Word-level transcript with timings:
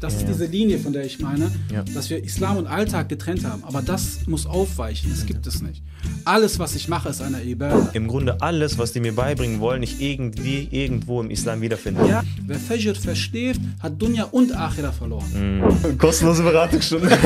Das 0.00 0.14
ja, 0.14 0.20
ist 0.20 0.28
diese 0.28 0.46
Linie, 0.46 0.78
von 0.78 0.92
der 0.92 1.04
ich 1.04 1.18
meine, 1.18 1.50
ja. 1.72 1.82
dass 1.82 2.08
wir 2.08 2.22
Islam 2.22 2.56
und 2.56 2.68
Alltag 2.68 3.08
getrennt 3.08 3.44
haben. 3.44 3.64
Aber 3.64 3.82
das 3.82 4.28
muss 4.28 4.46
aufweichen. 4.46 5.10
Das 5.10 5.26
gibt 5.26 5.44
es 5.44 5.60
nicht. 5.60 5.82
Alles, 6.24 6.58
was 6.58 6.74
ich 6.74 6.88
mache, 6.88 7.08
ist 7.08 7.20
eine 7.20 7.42
Ibadah. 7.42 7.90
Im 7.92 8.08
Grunde 8.08 8.40
alles, 8.40 8.78
was 8.78 8.92
die 8.92 9.00
mir 9.00 9.14
beibringen 9.14 9.60
wollen, 9.60 9.82
ich 9.82 10.00
irgendwie 10.00 10.68
irgendwo 10.70 11.20
im 11.20 11.30
Islam 11.30 11.60
wiederfinden. 11.60 12.06
Ja, 12.06 12.22
wer 12.46 12.58
Fajr 12.58 12.94
versteht, 12.94 13.58
hat 13.82 14.00
Dunya 14.00 14.24
und 14.30 14.56
Akhira 14.56 14.92
verloren. 14.92 15.26
Mhm. 15.34 15.98
Kostenlose 15.98 16.42
Beratungsstunde. 16.42 17.10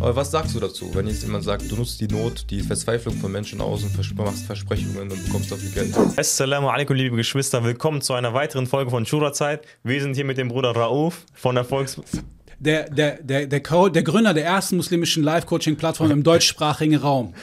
Aber 0.00 0.16
was 0.16 0.30
sagst 0.30 0.54
du 0.54 0.60
dazu, 0.60 0.90
wenn 0.94 1.06
jetzt 1.06 1.22
jemand 1.22 1.44
sagt, 1.44 1.70
du 1.70 1.76
nutzt 1.76 2.00
die 2.00 2.08
Not, 2.08 2.46
die 2.50 2.60
Verzweiflung 2.60 3.14
von 3.16 3.30
Menschen 3.30 3.60
aus 3.60 3.84
und 3.84 4.16
machst 4.16 4.46
Versprechungen 4.46 5.10
und 5.10 5.24
bekommst 5.24 5.52
dafür 5.52 5.70
Geld? 5.70 5.94
Assalamu 6.16 6.68
alaikum, 6.68 6.96
liebe 6.96 7.16
Geschwister. 7.16 7.62
Willkommen 7.62 8.00
zu 8.00 8.14
einer 8.14 8.34
weiteren 8.34 8.66
Folge 8.66 8.90
von 8.90 9.04
Shura-Zeit. 9.04 9.66
Wir 9.82 10.00
sind 10.00 10.14
hier 10.14 10.24
mit 10.24 10.38
dem 10.38 10.48
Bruder 10.48 10.74
Raoul 10.74 10.94
Rauf 10.94 11.26
von 11.34 11.54
der 11.54 11.64
Volks... 11.64 12.00
Der, 12.64 12.88
der, 12.88 13.22
der, 13.22 13.46
der, 13.46 13.60
der 13.60 14.02
Gründer 14.02 14.32
der 14.32 14.44
ersten 14.44 14.76
muslimischen 14.76 15.22
Live-Coaching-Plattform 15.22 16.10
im 16.10 16.22
deutschsprachigen 16.22 16.96
Raum. 16.96 17.34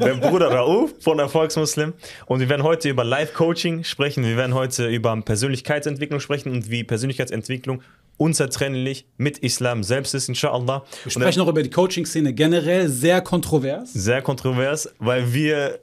Der 0.00 0.14
Bruder 0.14 0.52
Rauf 0.52 0.90
von 1.00 1.18
Erfolgsmuslim. 1.18 1.94
Und 2.26 2.40
wir 2.40 2.48
werden 2.48 2.64
heute 2.64 2.88
über 2.88 3.04
Live-Coaching 3.04 3.84
sprechen. 3.84 4.24
Wir 4.24 4.36
werden 4.36 4.54
heute 4.54 4.88
über 4.88 5.16
Persönlichkeitsentwicklung 5.22 6.20
sprechen 6.20 6.52
und 6.52 6.68
wie 6.68 6.84
Persönlichkeitsentwicklung 6.84 7.82
unzertrennlich 8.16 9.06
mit 9.16 9.38
Islam 9.38 9.82
selbst 9.82 10.14
ist, 10.14 10.28
inshallah. 10.28 10.84
Wir 11.04 11.12
sprechen 11.12 11.38
noch 11.38 11.48
über 11.48 11.62
die 11.62 11.70
Coaching-Szene 11.70 12.34
generell, 12.34 12.88
sehr 12.88 13.22
kontrovers. 13.22 13.92
Sehr 13.94 14.20
kontrovers, 14.20 14.92
weil 14.98 15.32
wir 15.32 15.78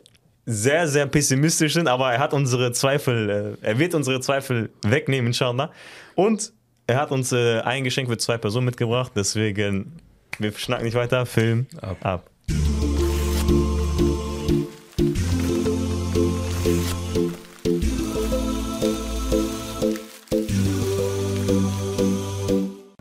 sehr, 0.45 0.87
sehr 0.87 1.07
pessimistisch 1.07 1.73
sind, 1.73 1.87
aber 1.87 2.13
er 2.13 2.19
hat 2.19 2.33
unsere 2.33 2.71
Zweifel, 2.71 3.57
äh, 3.63 3.65
er 3.65 3.79
wird 3.79 3.95
unsere 3.95 4.19
Zweifel 4.19 4.69
wegnehmen, 4.83 5.27
inshallah. 5.27 5.71
Und 6.15 6.53
er 6.87 7.01
hat 7.01 7.11
uns 7.11 7.33
äh, 7.33 7.59
ein 7.59 7.83
Geschenk 7.83 8.09
für 8.09 8.17
zwei 8.17 8.37
Personen 8.37 8.65
mitgebracht, 8.65 9.11
deswegen, 9.15 9.97
wir 10.39 10.53
schnacken 10.53 10.85
nicht 10.85 10.95
weiter, 10.95 11.25
Film 11.25 11.67
ab. 11.81 11.97
ab. 12.01 12.29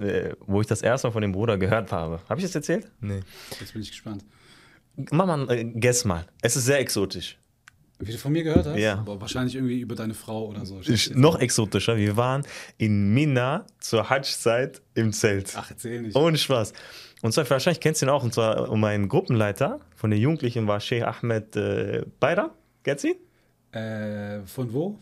Äh, 0.00 0.34
wo 0.46 0.60
ich 0.60 0.66
das 0.66 0.82
erste 0.82 1.06
Mal 1.06 1.12
von 1.12 1.22
dem 1.22 1.32
Bruder 1.32 1.56
gehört 1.56 1.92
habe. 1.92 2.20
Habe 2.28 2.40
ich 2.40 2.46
das 2.46 2.54
erzählt? 2.56 2.90
Nee. 3.00 3.20
Jetzt 3.60 3.72
bin 3.72 3.82
ich 3.82 3.90
gespannt. 3.90 4.24
Mach 5.10 5.26
mal, 5.26 5.48
äh, 5.50 5.64
guess 5.64 6.04
mal. 6.04 6.26
Es 6.42 6.56
ist 6.56 6.64
sehr 6.64 6.80
exotisch. 6.80 7.38
Wie 7.98 8.12
du 8.12 8.18
von 8.18 8.32
mir 8.32 8.42
gehört 8.42 8.66
hast? 8.66 8.78
Ja. 8.78 8.98
Aber 8.98 9.20
wahrscheinlich 9.20 9.54
irgendwie 9.54 9.80
über 9.80 9.94
deine 9.94 10.14
Frau 10.14 10.46
oder 10.48 10.66
so. 10.66 10.80
noch 11.14 11.40
exotischer. 11.40 11.96
Wir 11.96 12.16
waren 12.16 12.42
in 12.76 13.14
Mina 13.14 13.64
zur 13.80 14.10
Hajj-Zeit 14.10 14.82
im 14.94 15.12
Zelt. 15.12 15.54
Ach, 15.56 15.70
erzähl 15.70 16.02
nicht. 16.02 16.14
Ohne 16.14 16.36
Spaß. 16.36 16.74
Und 17.22 17.32
zwar, 17.32 17.48
wahrscheinlich 17.48 17.80
kennst 17.80 18.02
du 18.02 18.06
ihn 18.06 18.10
auch. 18.10 18.22
Und 18.22 18.34
zwar, 18.34 18.74
mein 18.76 19.08
Gruppenleiter 19.08 19.80
von 19.94 20.10
den 20.10 20.20
Jugendlichen 20.20 20.66
war 20.66 20.80
Sheikh 20.80 21.04
Ahmed 21.06 21.56
äh, 21.56 22.04
Beira. 22.20 22.54
Kennst 22.84 23.04
du 23.04 23.08
ihn? 23.08 23.16
Äh, 23.72 24.46
von 24.46 24.72
wo? 24.72 24.98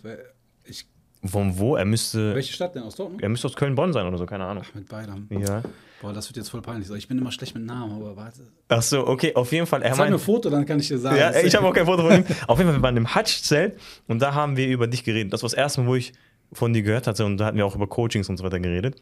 Ich 0.65 0.87
von 1.25 1.59
wo? 1.59 1.77
Er 1.77 1.85
müsste. 1.85 2.35
Welche 2.35 2.53
Stadt 2.53 2.75
denn? 2.75 2.83
Aus 2.83 2.97
Dortmund? 2.97 3.23
Er 3.23 3.29
müsste 3.29 3.47
aus 3.47 3.55
Köln-Bonn 3.55 3.93
sein 3.93 4.07
oder 4.07 4.19
so, 4.19 4.27
keine 4.27 4.45
Ahnung. 4.45 4.65
Ach, 4.67 4.75
mit 4.75 4.89
Beidam. 4.89 5.27
Ja. 5.31 5.63
Boah, 6.03 6.13
das 6.13 6.29
wird 6.29 6.37
jetzt 6.37 6.51
voll 6.51 6.61
peinlich. 6.61 6.91
Ich 6.91 7.09
bin 7.09 7.17
immer 7.17 7.33
schlecht 7.33 7.55
mit 7.55 7.65
Namen, 7.65 7.93
aber 7.93 8.15
warte. 8.17 8.41
Ach 8.69 8.83
so, 8.83 9.07
okay, 9.07 9.35
auf 9.35 9.51
jeden 9.53 9.67
Fall. 9.67 9.83
Er 9.83 9.95
Zeig 9.95 10.11
mir 10.11 10.17
ein 10.17 10.21
Foto, 10.21 10.51
dann 10.51 10.67
kann 10.67 10.79
ich 10.79 10.89
dir 10.89 10.99
sagen. 10.99 11.17
Ja, 11.17 11.35
ich 11.35 11.55
habe 11.55 11.67
auch 11.67 11.73
kein 11.73 11.87
Foto 11.87 12.03
von 12.03 12.17
ihm. 12.17 12.25
auf 12.47 12.59
jeden 12.59 12.71
Fall, 12.71 12.79
wir 12.79 12.83
waren 12.83 12.97
im 12.97 13.15
Hutch-Zelt 13.15 13.79
und 14.07 14.21
da 14.21 14.35
haben 14.35 14.57
wir 14.57 14.69
über 14.69 14.87
dich 14.87 15.03
geredet. 15.03 15.33
Das 15.33 15.43
war 15.43 15.49
das 15.49 15.57
erste 15.57 15.81
Mal, 15.81 15.87
wo 15.87 15.95
ich 15.95 16.13
von 16.53 16.73
dir 16.73 16.83
gehört 16.83 17.07
hatte 17.07 17.25
und 17.25 17.39
da 17.39 17.47
hatten 17.47 17.57
wir 17.57 17.65
auch 17.65 17.75
über 17.75 17.87
Coachings 17.87 18.29
und 18.29 18.37
so 18.37 18.45
weiter 18.45 18.61
geredet. 18.61 18.97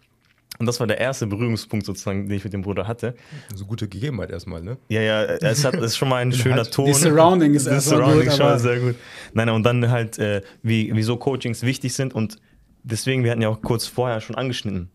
Und 0.58 0.66
das 0.66 0.78
war 0.80 0.86
der 0.86 0.98
erste 0.98 1.26
Berührungspunkt 1.26 1.86
sozusagen, 1.86 2.28
den 2.28 2.36
ich 2.36 2.44
mit 2.44 2.52
dem 2.52 2.62
Bruder 2.62 2.86
hatte. 2.86 3.14
So 3.54 3.64
gute 3.64 3.88
Gegebenheit 3.88 4.30
erstmal, 4.30 4.62
ne? 4.62 4.76
Ja, 4.88 5.00
ja, 5.00 5.24
es, 5.24 5.64
hat, 5.64 5.74
es 5.74 5.82
ist 5.82 5.96
schon 5.96 6.08
mal 6.08 6.18
ein 6.18 6.32
schöner 6.32 6.64
Ton. 6.64 6.86
Die 6.86 6.94
Surrounding 6.94 7.54
ist 7.54 7.66
erstmal 7.66 7.98
Surrounding 7.98 8.28
gut, 8.28 8.36
schon 8.36 8.58
sehr 8.58 8.78
gut. 8.78 8.94
Nein, 9.32 9.48
und 9.48 9.62
dann 9.64 9.90
halt, 9.90 10.18
äh, 10.18 10.42
wie, 10.62 10.90
wieso 10.94 11.16
Coachings 11.16 11.62
wichtig 11.62 11.94
sind 11.94 12.14
und 12.14 12.36
deswegen, 12.82 13.24
wir 13.24 13.30
hatten 13.30 13.42
ja 13.42 13.48
auch 13.48 13.62
kurz 13.62 13.86
vorher 13.86 14.20
schon 14.20 14.36
angeschnitten. 14.36 14.90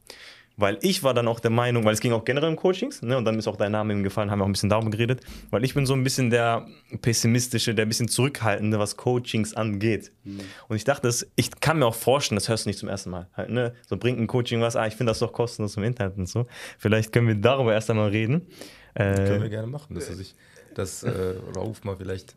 Weil 0.60 0.80
ich 0.82 1.04
war 1.04 1.14
dann 1.14 1.28
auch 1.28 1.40
der 1.40 1.52
Meinung, 1.52 1.86
weil 1.86 1.94
es 1.94 2.00
ging 2.00 2.14
auch 2.14 2.26
generell 2.26 2.50
um 2.50 2.56
Coachings, 2.56 3.04
ne, 3.04 3.16
und 3.16 3.26
dann 3.26 3.38
ist 3.38 3.48
auch 3.48 3.58
dein 3.58 3.72
Name 3.72 3.94
ihm 3.94 4.02
gefallen, 4.02 4.32
haben 4.32 4.40
wir 4.40 4.44
auch 4.44 4.50
ein 4.50 4.54
bisschen 4.54 4.70
darum 4.70 4.90
geredet, 4.90 5.22
weil 5.52 5.64
ich 5.64 5.76
bin 5.76 5.86
so 5.86 5.94
ein 5.94 6.04
bisschen 6.04 6.32
der 6.32 6.68
pessimistische, 7.04 7.76
der 7.76 7.86
ein 7.86 7.90
bisschen 7.90 8.08
zurückhaltende, 8.08 8.80
was 8.80 8.98
Coachings 8.98 9.54
angeht. 9.54 10.12
Mhm. 10.24 10.40
Und 10.68 10.76
ich 10.76 10.84
dachte, 10.84 11.14
ich 11.36 11.52
kann 11.60 11.78
mir 11.78 11.86
auch 11.86 11.94
vorstellen, 11.94 12.38
das 12.38 12.50
hörst 12.50 12.66
du 12.66 12.70
nicht 12.70 12.80
zum 12.80 12.90
ersten 12.90 13.12
Mal. 13.12 13.28
Halt, 13.34 13.52
ne? 13.52 13.76
So 13.88 13.98
bringt 13.98 14.20
ein 14.20 14.26
Coaching 14.26 14.60
was, 14.60 14.76
ah, 14.76 14.88
ich 14.88 14.96
finde 14.96 15.12
das 15.12 15.20
doch 15.20 15.32
kostenlos 15.32 15.78
im 15.78 15.84
Internet 15.84 16.18
und 16.18 16.28
so. 16.28 16.48
Vielleicht 16.80 17.14
können 17.14 17.28
wir 17.28 17.36
darüber 17.36 17.74
erst 17.74 17.92
einmal 17.92 18.10
reden. 18.10 18.48
Äh, 18.96 19.14
können 19.14 19.44
wir 19.44 19.50
gerne 19.50 19.68
machen, 19.68 19.94
dass 19.94 20.10
er 20.10 20.16
sich, 20.16 20.34
dass 20.74 21.04
äh, 21.04 21.36
Rauf 21.56 21.84
mal 21.84 21.98
vielleicht 21.98 22.36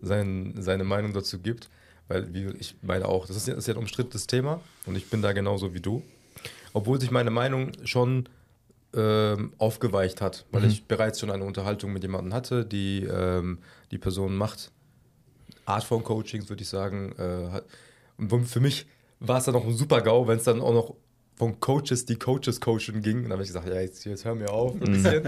sein, 0.00 0.54
seine 0.58 0.82
Meinung 0.82 1.12
dazu 1.12 1.38
gibt. 1.38 1.70
Weil, 2.08 2.34
wie 2.34 2.48
ich 2.58 2.74
meine 2.82 3.06
auch, 3.06 3.26
das 3.26 3.36
ist, 3.36 3.46
das 3.46 3.56
ist 3.56 3.68
ja 3.68 3.74
ein 3.74 3.78
umstrittenes 3.78 4.26
Thema 4.26 4.60
und 4.86 4.96
ich 4.96 5.08
bin 5.08 5.22
da 5.22 5.32
genauso 5.32 5.72
wie 5.74 5.80
du. 5.80 6.02
Obwohl 6.72 7.00
sich 7.00 7.10
meine 7.10 7.30
Meinung 7.30 7.72
schon 7.84 8.28
ähm, 8.94 9.52
aufgeweicht 9.58 10.20
hat, 10.20 10.46
weil 10.52 10.62
mhm. 10.62 10.68
ich 10.68 10.84
bereits 10.84 11.20
schon 11.20 11.30
eine 11.30 11.44
Unterhaltung 11.44 11.92
mit 11.92 12.02
jemandem 12.02 12.34
hatte, 12.34 12.64
die 12.64 13.04
ähm, 13.04 13.58
die 13.90 13.98
Person 13.98 14.36
macht. 14.36 14.70
Art 15.64 15.84
von 15.84 16.02
Coachings, 16.02 16.48
würde 16.48 16.62
ich 16.62 16.68
sagen. 16.68 17.12
Äh, 17.18 17.62
und 18.18 18.46
für 18.46 18.60
mich 18.60 18.86
war 19.20 19.38
es 19.38 19.44
dann 19.44 19.54
noch 19.54 19.66
ein 19.66 19.74
super 19.74 20.00
GAU, 20.00 20.26
wenn 20.26 20.38
es 20.38 20.44
dann 20.44 20.60
auch 20.60 20.74
noch 20.74 20.94
von 21.36 21.58
Coaches, 21.60 22.04
die 22.04 22.16
Coaches 22.16 22.60
coachen 22.60 23.02
ging. 23.02 23.18
Und 23.18 23.22
dann 23.24 23.32
habe 23.32 23.42
ich 23.42 23.48
gesagt, 23.48 23.68
ja, 23.68 23.80
jetzt, 23.80 24.04
jetzt 24.04 24.24
hör 24.24 24.34
mir 24.34 24.50
auf 24.50 24.74
ein 24.74 24.80
mhm. 24.80 24.92
bisschen. 24.92 25.22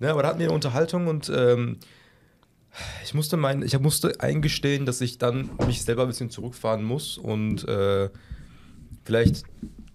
ne, 0.00 0.10
aber 0.10 0.22
da 0.22 0.28
hatten 0.28 0.38
wir 0.38 0.46
eine 0.46 0.54
Unterhaltung 0.54 1.06
und 1.06 1.30
ähm, 1.34 1.78
ich 3.04 3.14
musste 3.14 3.36
mein, 3.36 3.62
ich 3.62 3.78
musste 3.78 4.20
eingestehen, 4.20 4.86
dass 4.86 5.00
ich 5.00 5.18
dann 5.18 5.50
mich 5.66 5.82
selber 5.82 6.02
ein 6.02 6.08
bisschen 6.08 6.30
zurückfahren 6.30 6.84
muss 6.84 7.18
und 7.18 7.66
äh, 7.68 8.08
vielleicht 9.04 9.44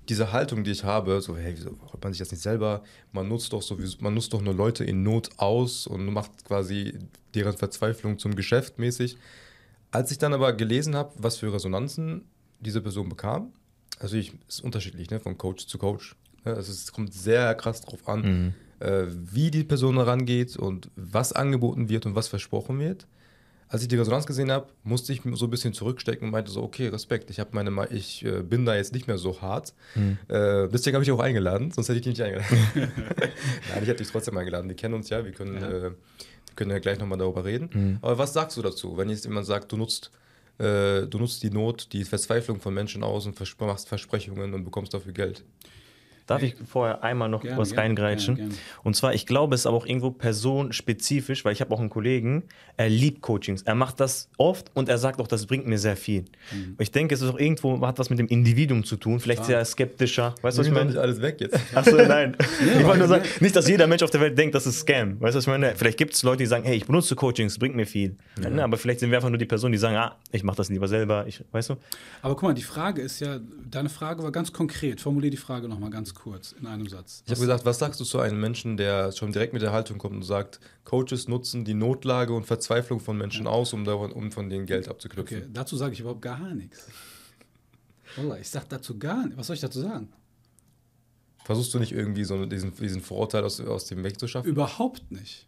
diese 0.10 0.32
Haltung, 0.32 0.64
die 0.64 0.72
ich 0.72 0.84
habe, 0.84 1.22
so, 1.22 1.36
hey, 1.38 1.54
wieso 1.56 1.72
hat 1.92 2.04
man 2.04 2.14
sich 2.14 2.20
das 2.20 2.32
nicht 2.32 2.42
selber? 2.42 2.84
Man 3.12 3.28
nutzt 3.28 3.54
doch 3.54 3.62
so, 3.62 3.78
man 4.00 4.14
nutzt 4.14 4.34
doch 4.34 4.42
nur 4.42 4.54
Leute 4.54 4.84
in 4.84 5.04
Not 5.04 5.30
aus 5.38 5.88
und 5.88 6.06
macht 6.12 6.46
quasi 6.46 6.98
deren 7.34 7.54
Verzweiflung 7.54 8.20
zum 8.20 8.36
Geschäft 8.36 8.80
mäßig. 8.80 9.18
Als 9.92 10.12
ich 10.12 10.18
dann 10.18 10.34
aber 10.34 10.54
gelesen 10.54 10.96
habe, 10.96 11.14
was 11.18 11.38
für 11.38 11.54
Resonanzen 11.54 12.26
diese 12.60 12.82
Person 12.82 13.10
bekam, 13.10 13.54
also 14.00 14.18
ich, 14.18 14.34
ist 14.48 14.62
unterschiedlich, 14.62 15.10
ne, 15.10 15.20
von 15.20 15.38
Coach 15.38 15.68
zu 15.68 15.78
Coach. 15.78 16.16
Ne? 16.44 16.54
Also 16.54 16.72
es 16.72 16.92
kommt 16.92 17.14
sehr 17.14 17.56
krass 17.56 17.82
drauf 17.82 18.08
an. 18.08 18.22
Mhm 18.22 18.54
äh, 18.80 19.06
wie 19.08 19.52
die 19.52 19.64
Person 19.64 19.96
herangeht 19.96 20.58
und 20.58 20.90
was 20.96 21.34
angeboten 21.34 21.90
wird 21.90 22.06
und 22.06 22.16
was 22.16 22.28
versprochen 22.28 22.80
wird. 22.80 23.08
Als 23.68 23.82
ich 23.82 23.88
die 23.88 23.96
Resonanz 23.96 24.26
gesehen 24.28 24.52
habe, 24.52 24.68
musste 24.84 25.12
ich 25.12 25.22
so 25.34 25.46
ein 25.46 25.50
bisschen 25.50 25.74
zurückstecken 25.74 26.28
und 26.28 26.32
meinte 26.32 26.52
so, 26.52 26.62
okay, 26.62 26.88
Respekt, 26.88 27.30
ich, 27.32 27.42
meine, 27.52 27.88
ich 27.90 28.24
äh, 28.24 28.42
bin 28.42 28.66
da 28.66 28.76
jetzt 28.76 28.94
nicht 28.94 29.08
mehr 29.08 29.18
so 29.18 29.42
hart. 29.42 29.74
Mhm. 29.96 30.20
Äh, 30.28 30.68
deswegen 30.68 30.96
habe 30.96 31.04
ich 31.04 31.12
auch 31.12 31.20
eingeladen, 31.20 31.72
sonst 31.72 31.90
hätte 31.90 31.98
ich 31.98 32.04
dich 32.04 32.20
nicht 32.20 32.22
eingeladen. 32.22 32.58
Nein, 32.76 33.82
ich 33.82 33.88
hätte 33.88 34.04
dich 34.04 34.12
trotzdem 34.12 34.38
eingeladen. 34.38 34.70
Wir 34.70 34.76
kennen 34.76 34.94
uns 34.94 35.10
ja, 35.10 35.26
wir 35.26 35.32
können 35.32 35.56
ja, 35.56 35.68
äh, 35.68 35.82
wir 35.82 36.56
können 36.56 36.72
ja 36.72 36.80
gleich 36.80 37.00
nochmal 37.00 37.18
darüber 37.18 37.44
reden. 37.44 37.70
Mhm. 37.74 37.98
Aber 38.02 38.18
was 38.18 38.34
sagst 38.34 38.56
du 38.58 38.62
dazu, 38.62 38.98
wenn 38.98 39.10
jetzt 39.10 39.26
jemand 39.26 39.48
sagt, 39.48 39.72
du 39.72 39.78
nutzt, 39.78 40.12
äh, 40.60 41.08
du 41.08 41.18
nutzt 41.18 41.42
die 41.42 41.50
Not, 41.50 41.92
die 41.92 42.04
Verzweiflung 42.04 42.60
von 42.60 42.74
Menschen 42.74 43.04
aus 43.04 43.26
und 43.26 43.36
vers 43.36 43.56
machst 43.60 43.90
Versprechungen 43.90 44.54
und 44.54 44.64
bekommst 44.64 44.94
dafür 44.94 45.12
Geld? 45.12 45.44
Darf 46.28 46.42
ich 46.42 46.56
vorher 46.66 47.04
einmal 47.04 47.30
noch 47.30 47.44
gerne, 47.44 47.58
was 47.58 47.70
gerne, 47.70 47.84
reingreitschen? 47.84 48.36
Gerne, 48.36 48.54
und 48.84 48.96
zwar, 48.96 49.14
ich 49.14 49.26
glaube, 49.26 49.56
es 49.56 49.62
ist 49.62 49.68
aber 49.68 49.78
auch 49.78 49.86
irgendwo 49.86 50.12
personenspezifisch, 50.12 51.46
weil 51.46 51.54
ich 51.54 51.62
habe 51.62 51.74
auch 51.74 51.80
einen 51.80 51.90
Kollegen, 51.90 52.44
er 52.78 52.90
liebt 52.90 53.22
Coachings. 53.22 53.62
Er 53.62 53.76
macht 53.76 54.00
das 54.00 54.30
oft 54.38 54.72
und 54.74 54.90
er 54.90 54.98
sagt 54.98 55.22
auch, 55.22 55.28
das 55.28 55.46
bringt 55.46 55.68
mir 55.68 55.78
sehr 55.78 55.96
viel. 55.96 56.26
Mhm. 56.52 56.76
Ich 56.80 56.92
denke, 56.92 57.14
es 57.14 57.22
ist 57.22 57.30
auch 57.30 57.40
irgendwo, 57.40 57.80
hat 57.86 58.00
was 58.00 58.10
mit 58.10 58.20
dem 58.20 58.28
Individuum 58.28 58.84
zu 58.84 58.96
tun. 58.98 59.20
Vielleicht 59.20 59.42
ah. 59.42 59.46
sehr 59.46 59.66
skeptischer. 59.66 60.36
Weißt 60.42 60.58
du, 60.58 60.62
was 60.62 60.68
ich 60.68 60.74
meine? 60.74 60.88
nicht 60.88 60.98
alles 60.98 61.22
weg 61.22 61.40
jetzt. 61.40 61.60
Achso, 61.74 61.96
nein. 61.96 62.36
ja, 62.66 62.80
ich 62.80 62.86
wollte 62.86 63.00
nur 63.00 63.08
sagen, 63.08 63.26
nicht, 63.40 63.56
dass 63.56 63.68
jeder 63.68 63.86
Mensch 63.86 64.02
auf 64.02 64.10
der 64.10 64.22
Welt 64.22 64.38
denkt, 64.38 64.56
das 64.56 64.66
ist 64.66 64.80
Scam. 64.80 65.22
Weißt 65.22 65.36
du, 65.36 65.38
was 65.38 65.44
ich 65.44 65.48
meine? 65.48 65.76
Vielleicht 65.76 65.98
gibt 65.98 66.14
es 66.14 66.24
Leute, 66.24 66.40
die 66.40 66.48
sagen, 66.48 66.66
hey, 66.66 66.76
ich 66.76 66.86
benutze 66.86 67.16
Coachings, 67.16 67.54
das 67.54 67.60
bringt 67.60 67.76
mir 67.76 67.86
viel. 67.86 68.18
Ja. 68.42 68.50
Ja, 68.50 68.64
aber 68.64 68.78
vielleicht 68.78 69.00
sind 69.00 69.12
wir 69.12 69.18
einfach 69.18 69.30
nur 69.30 69.38
die 69.38 69.46
Person, 69.46 69.72
die 69.72 69.78
sagen, 69.78 69.96
ah, 69.96 70.16
ich 70.32 70.44
mache 70.44 70.58
das 70.58 70.70
lieber 70.70 70.88
selber. 70.88 71.26
Ich, 71.28 71.44
weißt 71.52 71.70
du? 71.70 71.76
Aber 72.22 72.34
guck 72.36 72.44
mal, 72.44 72.54
die 72.54 72.64
Frage 72.64 73.02
ist 73.02 73.20
ja, 73.20 73.40
deine 73.70 73.90
Frage 73.90 74.24
war 74.24 74.32
ganz 74.32 74.52
konkret. 74.52 75.02
Formulier 75.02 75.30
die 75.30 75.38
Frage 75.38 75.68
nochmal 75.68 75.90
ganz 75.92 76.15
kurz 76.16 76.54
in 76.54 76.66
einem 76.66 76.88
Satz. 76.88 77.22
Ich 77.26 77.32
habe 77.32 77.42
gesagt, 77.42 77.66
was 77.66 77.80
sagst 77.80 78.00
du 78.00 78.04
zu 78.04 78.20
einem 78.20 78.40
Menschen, 78.40 78.78
der 78.78 79.12
schon 79.12 79.32
direkt 79.32 79.54
mit 79.54 79.62
der 79.62 79.72
Haltung 79.72 79.98
kommt 79.98 80.16
und 80.16 80.24
sagt, 80.24 80.60
Coaches 80.84 81.28
nutzen 81.28 81.66
die 81.66 81.74
Notlage 81.74 82.34
und 82.34 82.46
Verzweiflung 82.46 83.00
von 83.00 83.18
Menschen 83.18 83.46
ja. 83.46 83.52
aus, 83.52 83.74
um, 83.74 83.86
davon, 83.86 84.12
um 84.12 84.32
von 84.32 84.50
denen 84.50 84.66
Geld 84.66 84.88
abzuknüpfen? 84.88 85.38
Okay, 85.38 85.48
dazu 85.52 85.78
sage 85.78 85.94
ich 85.94 86.00
überhaupt 86.00 86.22
gar 86.22 86.54
nichts. 86.54 86.88
Ich 88.40 88.50
sage 88.50 88.66
dazu 88.70 88.98
gar 88.98 89.24
nichts. 89.24 89.38
Was 89.38 89.48
soll 89.48 89.56
ich 89.56 89.62
dazu 89.62 89.82
sagen? 89.82 90.10
Versuchst 91.44 91.74
du 91.74 91.80
nicht 91.80 91.92
irgendwie 91.92 92.24
so 92.24 92.46
diesen, 92.46 92.74
diesen 92.76 93.02
Vorurteil 93.02 93.44
aus, 93.44 93.62
aus 93.62 93.86
dem 93.86 94.04
Weg 94.04 94.20
zu 94.20 94.28
schaffen? 94.28 94.48
Überhaupt 94.48 95.12
nicht. 95.12 95.48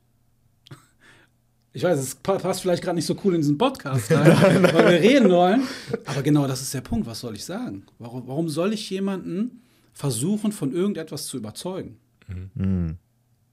Ich 1.74 1.84
weiß, 1.84 2.00
es 2.00 2.16
passt 2.16 2.62
vielleicht 2.62 2.84
gerade 2.84 2.96
nicht 2.96 3.06
so 3.06 3.16
cool 3.24 3.36
in 3.36 3.42
diesen 3.42 3.58
Podcast 3.58 4.12
rein, 4.12 4.64
weil 4.64 4.92
wir 4.92 5.00
reden 5.00 5.30
wollen. 5.30 5.64
Aber 6.06 6.24
genau 6.24 6.48
das 6.48 6.62
ist 6.62 6.74
der 6.74 6.82
Punkt. 6.82 7.06
Was 7.06 7.20
soll 7.20 7.36
ich 7.36 7.46
sagen? 7.46 7.86
Warum, 8.00 8.28
warum 8.28 8.50
soll 8.50 8.74
ich 8.74 8.90
jemanden 8.90 9.62
versuchen, 9.98 10.52
von 10.52 10.72
irgendetwas 10.74 11.26
zu 11.26 11.38
überzeugen. 11.38 11.98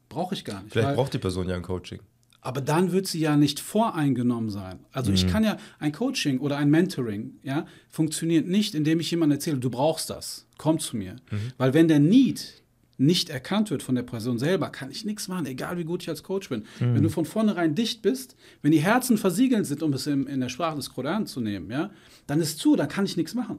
Brauche 0.09 0.35
ich 0.35 0.45
gar 0.45 0.63
nicht. 0.63 0.73
Vielleicht 0.73 0.89
weil- 0.89 0.95
braucht 0.97 1.15
die 1.15 1.19
Person 1.19 1.49
ja 1.49 1.57
ein 1.57 1.63
Coaching. 1.63 2.01
aber 2.43 2.61
dann 2.61 2.93
wird 2.93 3.07
sie 3.07 3.21
ja 3.21 3.37
nicht 3.39 3.59
voreingenommen 3.59 4.51
sein. 4.51 4.81
Also 4.93 5.11
ich 5.13 5.27
kann 5.27 5.43
ja 5.45 5.57
ein 5.79 5.93
Coaching 5.93 6.41
oder 6.41 6.59
ein 6.59 6.69
Mentoring, 6.69 7.33
ja, 7.43 7.67
funktioniert 7.89 8.47
nicht, 8.47 8.75
indem 8.75 9.01
ich 9.01 9.11
jemandem 9.11 9.37
erzähle, 9.39 9.57
du 9.57 9.71
brauchst 9.71 10.11
das, 10.11 10.47
komm 10.59 10.79
zu 10.79 10.99
mir. 10.99 11.17
Weil 11.57 11.73
wenn 11.73 11.89
der 11.89 12.01
Need 12.01 12.63
nicht 12.97 13.29
erkannt 13.29 13.71
wird 13.71 13.83
von 13.83 13.95
der 13.95 14.03
Person 14.03 14.39
selber, 14.39 14.71
kann 14.71 14.91
ich 14.91 15.05
nichts 15.05 15.27
machen, 15.27 15.47
egal 15.47 15.79
wie 15.79 15.85
gut 15.85 16.03
ich 16.03 16.09
als 16.09 16.23
Coach 16.23 16.49
bin. 16.49 16.65
Wenn 16.79 17.03
du 17.03 17.09
von 17.09 17.25
vornherein 17.25 17.75
dicht 17.75 18.03
bist, 18.03 18.37
wenn 18.63 18.71
die 18.71 18.79
Herzen 18.79 19.19
versiegelt 19.19 19.67
sind, 19.67 19.83
um 19.83 19.93
es 19.93 20.07
in, 20.07 20.27
in 20.27 20.41
der 20.41 20.49
Sprache 20.49 20.77
des 20.77 20.91
Koran 20.91 21.27
zu 21.27 21.41
nehmen, 21.41 21.71
ja, 21.71 21.91
dann 22.27 22.41
ist 22.41 22.59
zu, 22.59 22.77
dann 22.77 22.89
kann 22.89 23.05
ich 23.05 23.17
nichts 23.17 23.35
machen. 23.35 23.59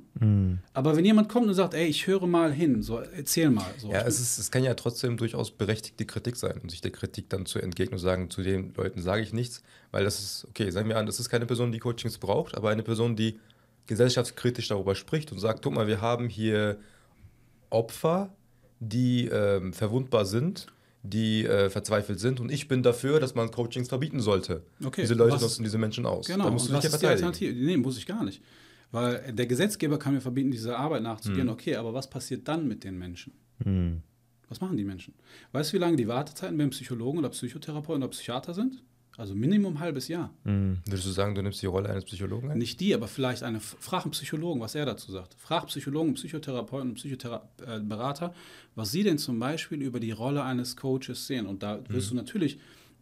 Aber 0.74 0.96
wenn 0.96 1.04
jemand 1.04 1.30
kommt 1.30 1.48
und 1.48 1.54
sagt, 1.54 1.74
ey, 1.74 1.86
ich 1.86 2.08
höre 2.08 2.28
mal 2.28 2.54
hin, 2.54 2.82
so 2.82 3.00
erzähl 3.00 3.50
mal, 3.50 3.66
so. 3.78 3.92
Ja, 3.92 4.02
es, 4.02 4.20
ist, 4.20 4.38
es 4.38 4.52
kann 4.52 4.64
ja 4.64 4.74
trotzdem 4.74 5.18
durchaus 5.18 5.52
berechtigte 5.52 6.06
Kritik 6.06 6.38
sein 6.38 6.60
und 6.64 6.72
sich 6.72 6.82
der 6.82 6.92
Kritik 6.92 7.30
dann 7.30 7.46
zu 7.46 7.60
entgegnen 7.60 7.96
und 7.96 8.00
sagen, 8.00 8.30
zu 8.30 8.42
den 8.42 8.74
Leuten 8.76 9.02
sage 9.02 9.22
ich 9.22 9.34
nichts, 9.34 9.64
weil 9.92 10.04
das 10.04 10.20
ist, 10.20 10.46
okay, 10.50 10.70
sagen 10.72 10.88
wir 10.88 10.98
an, 10.98 11.06
das 11.06 11.20
ist 11.20 11.30
keine 11.30 11.46
Person, 11.46 11.72
die 11.72 11.80
Coachings 11.80 12.18
braucht, 12.18 12.56
aber 12.56 12.70
eine 12.70 12.84
Person, 12.84 13.16
die 13.16 13.40
gesellschaftskritisch 13.88 14.70
darüber 14.70 14.96
spricht 14.96 15.32
und 15.32 15.40
sagt, 15.40 15.62
guck 15.62 15.74
mal, 15.74 15.88
wir 15.88 16.02
haben 16.02 16.30
hier 16.30 16.80
Opfer, 17.70 18.34
die 18.80 19.28
ähm, 19.28 19.74
verwundbar 19.74 20.26
sind, 20.26 20.68
die 21.04 21.46
äh, 21.46 21.70
verzweifelt 21.70 22.20
sind 22.20 22.40
und 22.40 22.52
ich 22.52 22.68
bin 22.68 22.82
dafür, 22.84 23.20
dass 23.20 23.36
man 23.36 23.52
Coachings 23.52 23.90
verbieten 23.90 24.20
sollte. 24.20 24.64
Okay, 24.84 25.02
diese 25.02 25.14
Leute 25.14 25.36
was- 25.36 25.42
nutzen 25.44 25.64
diese 25.64 25.78
Menschen 25.78 26.06
aus. 26.06 26.28
Genau, 26.28 26.46
da 26.46 26.50
musst 26.52 26.66
und 26.66 26.72
du 26.72 26.78
was 26.78 26.84
dich 26.84 26.92
ja 26.92 26.96
ist 26.96 27.02
die 27.02 27.06
verteidigen. 27.06 27.28
Alternative? 27.28 27.66
Nee, 27.66 27.78
muss 27.78 27.98
ich 27.98 28.06
gar 28.06 28.24
nicht. 28.24 28.42
Weil 28.92 29.34
der 29.34 29.46
Gesetzgeber 29.46 30.00
kann 30.00 30.14
mir 30.14 30.22
verbieten, 30.22 30.52
dieser 30.52 30.78
Arbeit 30.80 31.00
Hm. 31.00 31.04
nachzugehen. 31.04 31.50
Okay, 31.50 31.76
aber 31.76 31.94
was 31.94 32.10
passiert 32.10 32.48
dann 32.48 32.68
mit 32.68 32.84
den 32.84 32.98
Menschen? 32.98 33.34
Was 34.50 34.62
machen 34.62 34.78
die 34.78 34.84
Menschen? 34.84 35.14
Weißt 35.52 35.72
du, 35.72 35.78
wie 35.78 35.80
lange 35.82 35.96
die 35.98 36.08
Wartezeiten 36.08 36.58
beim 36.58 36.70
Psychologen 36.70 37.20
oder 37.20 37.30
Psychotherapeuten 37.30 38.04
oder 38.04 38.12
Psychiater 38.12 38.54
sind? 38.54 38.84
Also 39.18 39.34
Minimum 39.34 39.80
halbes 39.80 40.08
Jahr. 40.08 40.34
Würdest 40.44 41.06
du 41.06 41.12
sagen, 41.12 41.36
du 41.36 41.42
nimmst 41.42 41.62
die 41.62 41.68
Rolle 41.68 41.90
eines 41.90 42.06
Psychologen 42.06 42.52
ein? 42.52 42.58
Nicht 42.58 42.80
die, 42.80 42.94
aber 42.94 43.08
vielleicht 43.08 43.44
eine 43.44 43.60
Frag 43.60 44.04
einen 44.04 44.12
Psychologen, 44.12 44.60
was 44.60 44.76
er 44.76 44.86
dazu 44.86 45.12
sagt. 45.12 45.36
Frag 45.38 45.68
Psychologen, 45.68 46.16
Psychotherapeuten 46.16 46.90
und 46.90 46.96
Psychoberater, 46.96 48.34
was 48.76 48.92
sie 48.92 49.04
denn 49.04 49.18
zum 49.18 49.40
Beispiel 49.40 49.82
über 49.82 50.00
die 50.00 50.12
Rolle 50.12 50.44
eines 50.44 50.76
Coaches 50.76 51.28
sehen. 51.28 51.46
Und 51.46 51.64
da 51.64 51.80
wirst 51.88 52.12
du 52.12 52.16
natürlich 52.16 52.60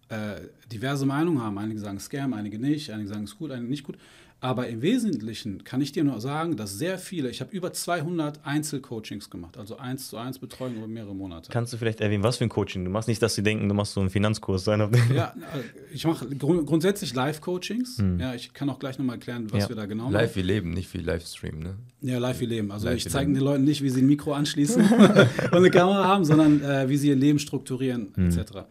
äh, 0.09 0.41
diverse 0.71 1.05
Meinungen 1.05 1.41
haben. 1.41 1.57
Einige 1.57 1.79
sagen 1.79 1.99
Scam, 1.99 2.33
einige 2.33 2.59
nicht, 2.59 2.91
einige 2.91 3.09
sagen 3.09 3.23
es 3.23 3.35
gut, 3.35 3.51
einige 3.51 3.69
nicht 3.69 3.83
gut. 3.83 3.97
Aber 4.43 4.67
im 4.67 4.81
Wesentlichen 4.81 5.63
kann 5.63 5.79
ich 5.79 5.93
dir 5.93 6.03
nur 6.03 6.19
sagen, 6.19 6.57
dass 6.57 6.77
sehr 6.77 6.97
viele, 6.97 7.29
ich 7.29 7.39
habe 7.39 7.55
über 7.55 7.71
200 7.71 8.45
Einzelcoachings 8.45 9.29
gemacht, 9.29 9.57
also 9.57 9.77
eins 9.77 10.09
zu 10.09 10.17
eins 10.17 10.37
Betreuung 10.37 10.75
über 10.75 10.87
mehrere 10.87 11.15
Monate. 11.15 11.49
Kannst 11.49 11.71
du 11.71 11.77
vielleicht 11.77 12.01
erwähnen, 12.01 12.23
was 12.23 12.37
für 12.37 12.43
ein 12.43 12.49
Coaching 12.49 12.83
du 12.83 12.91
machst? 12.91 13.07
Nicht, 13.07 13.21
dass 13.21 13.35
sie 13.35 13.41
denken, 13.43 13.69
du 13.69 13.73
machst 13.73 13.93
so 13.93 14.01
einen 14.01 14.09
Finanzkurs 14.09 14.65
sein. 14.65 14.81
Ja, 15.15 15.33
äh, 15.53 15.93
ich 15.93 16.05
mache 16.05 16.27
grund 16.27 16.65
grundsätzlich 16.65 17.13
Live-Coachings. 17.13 18.03
Ja, 18.19 18.35
ich 18.35 18.53
kann 18.53 18.69
auch 18.69 18.79
gleich 18.79 18.97
nochmal 18.97 19.15
erklären, 19.15 19.47
was 19.49 19.63
Ja. 19.63 19.69
wir 19.69 19.77
da 19.77 19.85
genau 19.85 20.03
machen. 20.03 20.13
Live 20.13 20.35
wie 20.35 20.41
Leben, 20.41 20.71
nicht 20.71 20.93
wie 20.93 20.97
Livestream, 20.97 21.59
ne? 21.59 21.75
Ja, 22.01 22.17
live 22.19 22.41
wie 22.41 22.45
Leben. 22.45 22.69
Also 22.73 22.87
Live 22.87 22.97
ich 22.97 23.09
zeige 23.09 23.31
den 23.31 23.41
Leuten 23.41 23.63
nicht, 23.63 23.81
wie 23.81 23.89
sie 23.89 24.01
ein 24.01 24.07
Mikro 24.07 24.33
anschließen 24.33 24.81
und 24.91 25.53
eine 25.53 25.71
Kamera 25.71 26.03
haben, 26.05 26.25
sondern 26.25 26.61
äh, 26.61 26.89
wie 26.89 26.97
sie 26.97 27.07
ihr 27.07 27.15
Leben 27.15 27.39
strukturieren, 27.39 28.13
etc. 28.17 28.65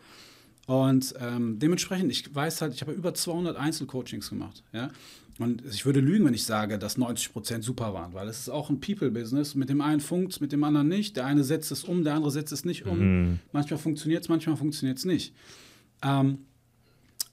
Und 0.67 1.15
ähm, 1.21 1.59
dementsprechend, 1.59 2.11
ich 2.13 2.35
weiß 2.35 2.61
halt, 2.61 2.75
ich 2.75 2.83
habe 2.83 2.93
über 2.93 3.15
200 3.15 3.57
Einzelcoachings 3.57 4.29
gemacht. 4.29 4.63
Ja? 4.73 4.91
Und 5.39 5.63
ich 5.71 5.87
würde 5.87 6.01
lügen, 6.01 6.27
wenn 6.27 6.35
ich 6.35 6.45
sage, 6.45 6.79
dass 6.79 6.99
90 6.99 7.33
Prozent 7.33 7.65
super 7.65 7.95
waren, 7.95 8.13
weil 8.13 8.29
es 8.29 8.41
ist 8.41 8.49
auch 8.49 8.69
ein 8.69 8.81
People-Business. 8.81 9.55
Mit 9.55 9.71
dem 9.71 9.81
einen 9.81 10.01
funkt 10.01 10.41
mit 10.41 10.53
dem 10.53 10.63
anderen 10.63 10.89
nicht. 10.89 11.17
Der 11.17 11.27
eine 11.27 11.43
setzt 11.43 11.73
es 11.73 11.85
um, 11.85 12.05
der 12.05 12.15
andere 12.15 12.31
setzt 12.31 12.53
es 12.53 12.65
nicht 12.65 12.87
um. 12.87 12.99
Manchmal 13.53 13.79
funktioniert 13.79 14.23
es, 14.23 14.29
manchmal 14.29 14.57
funktioniert 14.57 14.99
es 14.99 15.05
nicht. 15.05 15.35
Ähm, 16.03 16.39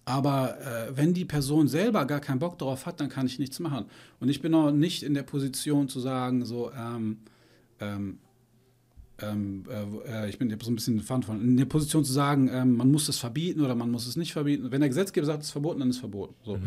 aber 0.06 0.58
äh, 0.62 0.98
wenn 0.98 1.14
die 1.14 1.26
Person 1.26 1.68
selber 1.68 2.06
gar 2.06 2.20
keinen 2.20 2.40
Bock 2.40 2.58
darauf 2.58 2.86
hat, 2.86 3.00
dann 3.00 3.10
kann 3.10 3.28
ich 3.28 3.38
nichts 3.38 3.60
machen. 3.60 3.86
Und 4.20 4.30
ich 4.30 4.42
bin 4.42 4.54
auch 4.56 4.72
nicht 4.72 5.04
in 5.04 5.14
der 5.14 5.24
Position 5.24 5.88
zu 5.88 6.00
sagen, 6.00 6.46
so, 6.46 6.72
ähm, 6.72 7.18
ähm, 7.80 8.18
ähm, 9.22 9.66
äh, 9.70 10.26
äh, 10.26 10.30
ich 10.30 10.40
bin 10.40 10.50
so 10.60 10.72
ein 10.72 10.76
bisschen 10.76 11.00
Fan 11.02 11.24
von, 11.24 11.42
in 11.42 11.58
der 11.58 11.66
Position 11.66 12.04
zu 12.04 12.12
sagen, 12.12 12.50
ähm, 12.52 12.76
man 12.78 12.92
muss 12.92 13.08
es 13.10 13.18
verbieten 13.18 13.62
oder 13.62 13.76
man 13.76 13.92
muss 13.92 14.08
es 14.08 14.16
nicht 14.16 14.34
verbieten. 14.34 14.72
Wenn 14.72 14.80
der 14.80 14.90
Gesetzgeber 14.90 15.26
sagt, 15.26 15.42
es 15.42 15.48
ist 15.48 15.52
verboten, 15.52 15.80
dann 15.80 15.90
ist 15.90 15.98
es 15.98 16.00
verboten. 16.00 16.34
So. 16.44 16.60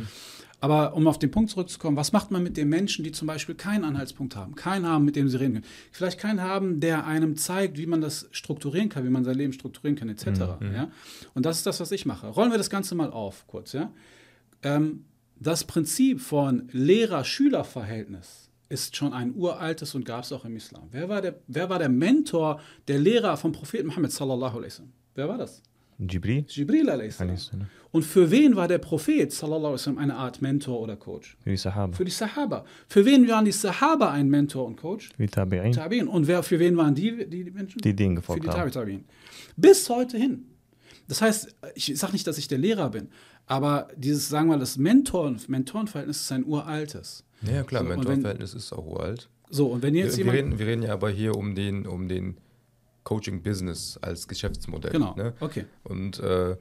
Aber 0.62 0.94
um 0.94 1.08
auf 1.08 1.18
den 1.18 1.32
Punkt 1.32 1.50
zurückzukommen, 1.50 1.96
was 1.96 2.12
macht 2.12 2.30
man 2.30 2.40
mit 2.40 2.56
den 2.56 2.68
Menschen, 2.68 3.02
die 3.02 3.10
zum 3.10 3.26
Beispiel 3.26 3.56
keinen 3.56 3.82
Anhaltspunkt 3.82 4.36
haben, 4.36 4.54
keinen 4.54 4.86
haben, 4.86 5.04
mit 5.04 5.16
dem 5.16 5.28
sie 5.28 5.40
reden 5.40 5.54
können? 5.54 5.66
Vielleicht 5.90 6.20
keinen 6.20 6.40
haben, 6.40 6.78
der 6.78 7.04
einem 7.04 7.36
zeigt, 7.36 7.78
wie 7.78 7.86
man 7.86 8.00
das 8.00 8.28
strukturieren 8.30 8.88
kann, 8.88 9.04
wie 9.04 9.10
man 9.10 9.24
sein 9.24 9.36
Leben 9.36 9.52
strukturieren 9.52 9.96
kann, 9.96 10.08
etc. 10.08 10.24
Ja? 10.72 10.88
Und 11.34 11.46
das 11.46 11.56
ist 11.56 11.66
das, 11.66 11.80
was 11.80 11.90
ich 11.90 12.06
mache. 12.06 12.28
Rollen 12.28 12.52
wir 12.52 12.58
das 12.58 12.70
Ganze 12.70 12.94
mal 12.94 13.10
auf, 13.10 13.44
kurz. 13.48 13.72
Ja? 13.72 13.90
Ähm, 14.62 15.04
das 15.40 15.64
Prinzip 15.64 16.20
von 16.20 16.68
Lehrer-Schüler-Verhältnis 16.70 18.48
ist 18.68 18.94
schon 18.94 19.12
ein 19.12 19.34
uraltes 19.34 19.96
und 19.96 20.04
gab 20.04 20.22
es 20.22 20.30
auch 20.30 20.44
im 20.44 20.54
Islam. 20.54 20.86
Wer 20.92 21.08
war, 21.08 21.22
der, 21.22 21.40
wer 21.48 21.70
war 21.70 21.80
der 21.80 21.88
Mentor, 21.88 22.60
der 22.86 23.00
Lehrer 23.00 23.36
vom 23.36 23.50
Propheten 23.50 23.88
Muhammad 23.88 24.12
sallallahu 24.12 24.58
alaihi 24.58 24.66
wasallam? 24.66 24.92
Wer 25.16 25.28
war 25.28 25.38
das? 25.38 25.60
Jibril? 25.98 26.44
Jibril. 26.48 27.10
Und 27.90 28.04
für 28.04 28.30
wen 28.30 28.56
war 28.56 28.68
der 28.68 28.78
Prophet 28.78 29.32
sallallahu 29.32 29.74
alaihi 29.74 29.98
eine 29.98 30.16
Art 30.16 30.40
Mentor 30.40 30.80
oder 30.80 30.96
Coach? 30.96 31.36
Für 31.42 31.50
die 31.50 31.56
Sahaba. 31.56 31.94
Für 31.94 32.04
die 32.04 32.10
Sahaba. 32.10 32.64
Für 32.88 33.04
wen 33.04 33.28
waren 33.28 33.44
die 33.44 33.52
Sahaba 33.52 34.10
ein 34.10 34.28
Mentor 34.28 34.66
und 34.66 34.76
Coach? 34.76 35.10
Für 35.16 35.26
die 35.26 35.32
Tabi'in. 35.32 35.74
Tabi'in. 35.74 36.06
Und 36.06 36.26
wer, 36.26 36.42
für 36.42 36.58
wen 36.58 36.76
waren 36.76 36.94
die, 36.94 37.28
die 37.28 37.50
Menschen? 37.50 37.80
Die 37.80 37.94
denen 37.94 38.16
Für 38.16 38.20
gefolgt 38.22 38.44
die 38.44 38.48
haben. 38.48 38.70
Tabi 38.70 38.92
Tabi'in. 38.92 39.00
Bis 39.56 39.88
heute 39.90 40.16
hin. 40.16 40.46
Das 41.08 41.20
heißt, 41.20 41.54
ich 41.74 41.98
sage 41.98 42.12
nicht, 42.14 42.26
dass 42.26 42.38
ich 42.38 42.48
der 42.48 42.58
Lehrer 42.58 42.90
bin, 42.90 43.08
aber 43.46 43.88
dieses, 43.96 44.28
sagen 44.28 44.46
wir 44.46 44.54
mal, 44.54 44.60
das 44.60 44.78
Mentoren, 44.78 45.38
Mentorenverhältnis 45.48 46.22
ist 46.22 46.32
ein 46.32 46.44
uraltes. 46.46 47.24
Ja, 47.42 47.64
klar, 47.64 47.82
So, 47.82 47.88
Mentorverhältnis 47.88 48.54
ist 48.54 48.72
auch 48.72 48.86
uralt. 48.86 49.28
So, 49.50 49.66
und 49.66 49.82
wenn 49.82 49.92
Wir, 49.92 50.04
jetzt 50.04 50.16
wir, 50.16 50.24
jemand. 50.24 50.38
reden, 50.38 50.58
wir 50.58 50.66
reden 50.66 50.82
ja 50.84 50.92
aber 50.94 51.10
hier 51.10 51.34
um 51.36 51.54
den, 51.54 51.86
um 51.86 52.08
den 52.08 52.36
Coaching-Business 53.04 53.98
als 54.02 54.28
Geschäftsmodell. 54.28 54.92
Genau, 54.92 55.14
Ne? 55.16 55.34
okay. 55.40 55.64
Und 55.84 56.18
äh, 56.20 56.56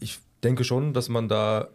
ich 0.00 0.18
denke 0.42 0.64
schon, 0.64 0.92
dass 0.92 1.08
man 1.08 1.28
da 1.28 1.68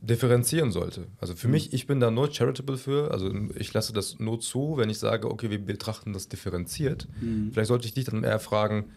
differenzieren 0.00 0.72
sollte. 0.72 1.06
Also 1.18 1.32
Mhm. 1.32 1.36
für 1.38 1.48
mich, 1.48 1.72
ich 1.72 1.86
bin 1.86 2.00
da 2.00 2.10
nur 2.10 2.30
charitable 2.32 2.76
für, 2.76 3.10
also 3.10 3.32
ich 3.56 3.72
lasse 3.72 3.92
das 3.92 4.18
nur 4.18 4.40
zu, 4.40 4.74
wenn 4.76 4.90
ich 4.90 4.98
sage, 4.98 5.30
okay, 5.30 5.50
wir 5.50 5.58
betrachten 5.64 6.12
das 6.12 6.28
differenziert. 6.28 7.08
Mhm. 7.20 7.50
Vielleicht 7.52 7.68
sollte 7.68 7.86
ich 7.86 7.94
dich 7.94 8.04
dann 8.04 8.22
eher 8.22 8.38
fragen, 8.38 8.90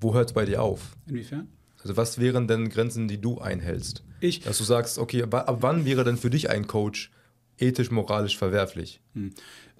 wo 0.00 0.14
hört 0.14 0.28
es 0.28 0.34
bei 0.34 0.44
dir 0.44 0.62
auf? 0.62 0.96
Inwiefern? 1.06 1.48
Also 1.82 1.96
was 1.96 2.18
wären 2.18 2.48
denn 2.48 2.68
Grenzen, 2.68 3.06
die 3.08 3.20
du 3.20 3.38
einhältst? 3.38 4.02
Ich, 4.20 4.40
Dass 4.40 4.58
du 4.58 4.64
sagst, 4.64 4.98
okay, 4.98 5.22
ab 5.22 5.58
wann 5.60 5.84
wäre 5.84 6.02
denn 6.04 6.16
für 6.16 6.30
dich 6.30 6.50
ein 6.50 6.66
Coach 6.66 7.12
ethisch, 7.56 7.90
moralisch 7.92 8.36
verwerflich? 8.36 9.00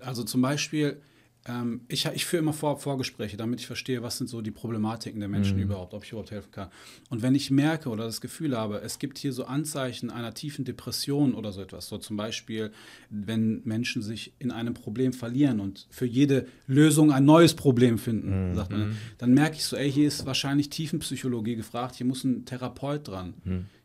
Also 0.01 0.23
zum 0.23 0.41
Beispiel, 0.43 1.01
ähm, 1.49 1.81
ich, 1.89 2.07
ich 2.07 2.27
führe 2.27 2.43
immer 2.43 2.53
vor, 2.53 2.79
Vorgespräche, 2.79 3.37
damit 3.37 3.61
ich 3.61 3.67
verstehe, 3.67 4.03
was 4.03 4.19
sind 4.19 4.29
so 4.29 4.41
die 4.43 4.51
Problematiken 4.51 5.21
der 5.21 5.29
Menschen 5.29 5.59
überhaupt, 5.59 5.95
ob 5.95 6.05
ich 6.05 6.11
überhaupt 6.11 6.31
helfen 6.31 6.51
kann. 6.51 6.69
Und 7.11 7.23
wenn 7.23 7.35
ich 7.35 7.51
merke 7.51 7.89
oder 7.89 8.05
das 8.05 8.21
Gefühl 8.21 8.57
habe, 8.57 8.81
es 8.83 8.99
gibt 8.99 9.19
hier 9.19 9.33
so 9.33 9.45
Anzeichen 9.45 10.11
einer 10.11 10.35
tiefen 10.35 10.65
Depression 10.65 11.35
oder 11.35 11.53
so 11.53 11.63
etwas, 11.63 11.89
so 11.89 11.99
zum 11.99 12.17
Beispiel, 12.17 12.71
wenn 13.11 13.63
Menschen 13.65 14.03
sich 14.03 14.33
in 14.39 14.51
einem 14.51 14.75
Problem 14.75 15.13
verlieren 15.13 15.61
und 15.61 15.87
für 15.91 16.07
jede 16.07 16.47
Lösung 16.67 17.11
ein 17.13 17.25
neues 17.25 17.55
Problem 17.55 17.99
finden, 17.99 18.55
sagt 18.55 18.71
man, 18.71 18.97
dann 19.19 19.33
merke 19.35 19.57
ich 19.57 19.65
so, 19.65 19.77
ey, 19.77 19.91
hier 19.91 20.07
ist 20.07 20.27
wahrscheinlich 20.27 20.69
Tiefenpsychologie 20.71 21.57
gefragt, 21.57 21.97
hier 21.97 22.07
muss 22.07 22.25
ein 22.25 22.45
Therapeut 22.45 23.09
dran. 23.09 23.35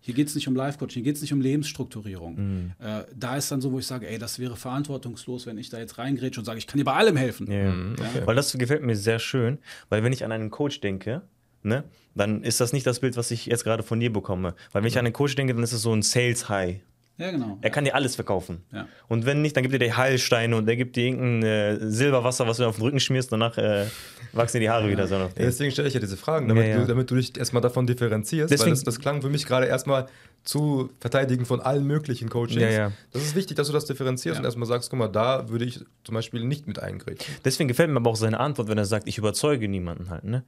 Hier 0.05 0.13
geht 0.13 0.27
es 0.27 0.35
nicht 0.35 0.49
um 0.49 0.55
Life-Coaching, 0.55 1.01
hier 1.01 1.03
geht 1.03 1.15
es 1.15 1.21
nicht 1.21 1.31
um 1.31 1.39
Lebensstrukturierung. 1.39 2.73
Äh, 2.77 3.03
da 3.15 3.37
ist 3.37 3.49
dann 3.49 3.61
so, 3.61 3.71
wo 3.71 3.79
ich 3.79 3.87
sage, 3.87 4.05
ey, 4.09 4.19
das 4.19 4.37
wäre 4.37 4.57
verantwortungslos, 4.57 5.45
wenn 5.45 5.57
ich 5.57 5.69
da 5.69 5.79
jetzt 5.79 5.97
reingrätsche 5.97 6.41
und 6.41 6.45
sage, 6.45 6.57
ich 6.57 6.67
kann 6.67 6.77
dir 6.77 6.83
bei 6.83 6.91
allem 6.91 7.15
helfen. 7.15 7.49
Ja. 7.49 7.69
okay. 7.93 8.25
Weil 8.25 8.35
das 8.35 8.51
gefällt 8.51 8.83
mir 8.83 8.97
sehr 8.97 9.19
schön, 9.19 9.59
weil 9.87 10.03
wenn 10.03 10.11
ich 10.11 10.25
an 10.25 10.33
einen 10.33 10.49
Coach 10.49 10.81
denke, 10.81 11.21
ne, 11.61 11.85
dann 12.15 12.43
ist 12.43 12.59
das 12.59 12.73
nicht 12.73 12.85
das 12.85 12.99
Bild, 12.99 13.15
was 13.15 13.31
ich 13.31 13.45
jetzt 13.45 13.63
gerade 13.63 13.81
von 13.81 13.97
dir 13.97 14.11
bekomme. 14.11 14.55
Weil 14.73 14.83
wenn 14.83 14.89
ich 14.89 14.99
an 14.99 15.05
einen 15.05 15.13
Coach 15.13 15.35
denke, 15.35 15.53
dann 15.53 15.63
ist 15.63 15.71
es 15.71 15.81
so 15.81 15.93
ein 15.93 16.01
Sales-High. 16.01 16.81
Ja, 17.17 17.29
genau. 17.29 17.59
Er 17.61 17.69
kann 17.69 17.85
dir 17.85 17.93
alles 17.93 18.15
verkaufen. 18.15 18.63
Ja. 18.71 18.87
Und 19.07 19.25
wenn 19.27 19.41
nicht, 19.43 19.55
dann 19.55 19.61
gibt 19.61 19.73
er 19.73 19.79
dir 19.79 19.95
Heilsteine 19.95 20.55
und 20.57 20.67
er 20.67 20.75
gibt 20.75 20.95
dir 20.95 21.05
irgendein 21.05 21.43
äh, 21.43 21.89
Silberwasser, 21.91 22.47
was 22.47 22.57
du 22.57 22.65
auf 22.65 22.75
den 22.77 22.81
Rücken 22.83 22.99
schmierst, 22.99 23.31
danach 23.31 23.55
äh, 23.59 23.85
wachsen 24.31 24.57
dir 24.57 24.61
die 24.61 24.69
Haare 24.71 24.89
wieder 24.89 25.07
so 25.07 25.15
Ja, 25.15 25.29
deswegen 25.37 25.71
stelle 25.71 25.87
ich 25.87 25.93
ja 25.93 25.99
diese 25.99 26.17
Fragen, 26.17 26.47
damit, 26.47 26.63
Ja, 26.65 26.69
ja. 26.71 26.79
Du, 26.79 26.87
damit 26.87 27.11
du 27.11 27.15
dich 27.15 27.37
erstmal 27.37 27.61
davon 27.61 27.85
differenzierst. 27.85 28.51
Deswegen- 28.51 28.65
weil 28.71 28.73
das, 28.75 28.83
das 28.83 28.99
klang 28.99 29.21
für 29.21 29.29
mich 29.29 29.45
gerade 29.45 29.67
erstmal 29.67 30.07
zu 30.43 30.89
verteidigen 30.99 31.45
von 31.45 31.61
allen 31.61 31.85
möglichen 31.85 32.29
Coachings. 32.29 32.61
Ja, 32.63 32.69
ja. 32.69 32.91
Das 33.11 33.21
ist 33.21 33.35
wichtig, 33.35 33.57
dass 33.57 33.67
du 33.67 33.73
das 33.73 33.85
differenzierst 33.85 34.35
Ja. 34.35 34.39
und 34.39 34.45
erstmal 34.45 34.67
sagst, 34.67 34.89
guck 34.89 34.97
mal, 34.99 35.07
da 35.07 35.49
würde 35.49 35.65
ich 35.65 35.81
zum 36.03 36.15
Beispiel 36.15 36.43
nicht 36.43 36.67
mit 36.67 36.79
eingreifen. 36.79 37.19
Deswegen 37.45 37.67
gefällt 37.67 37.91
mir 37.91 37.97
aber 37.97 38.09
auch 38.09 38.15
seine 38.15 38.39
Antwort, 38.39 38.67
wenn 38.69 38.77
er 38.79 38.85
sagt, 38.85 39.07
ich 39.07 39.19
überzeuge 39.19 39.67
niemanden 39.69 40.09
halt, 40.09 40.23
ne? 40.23 40.43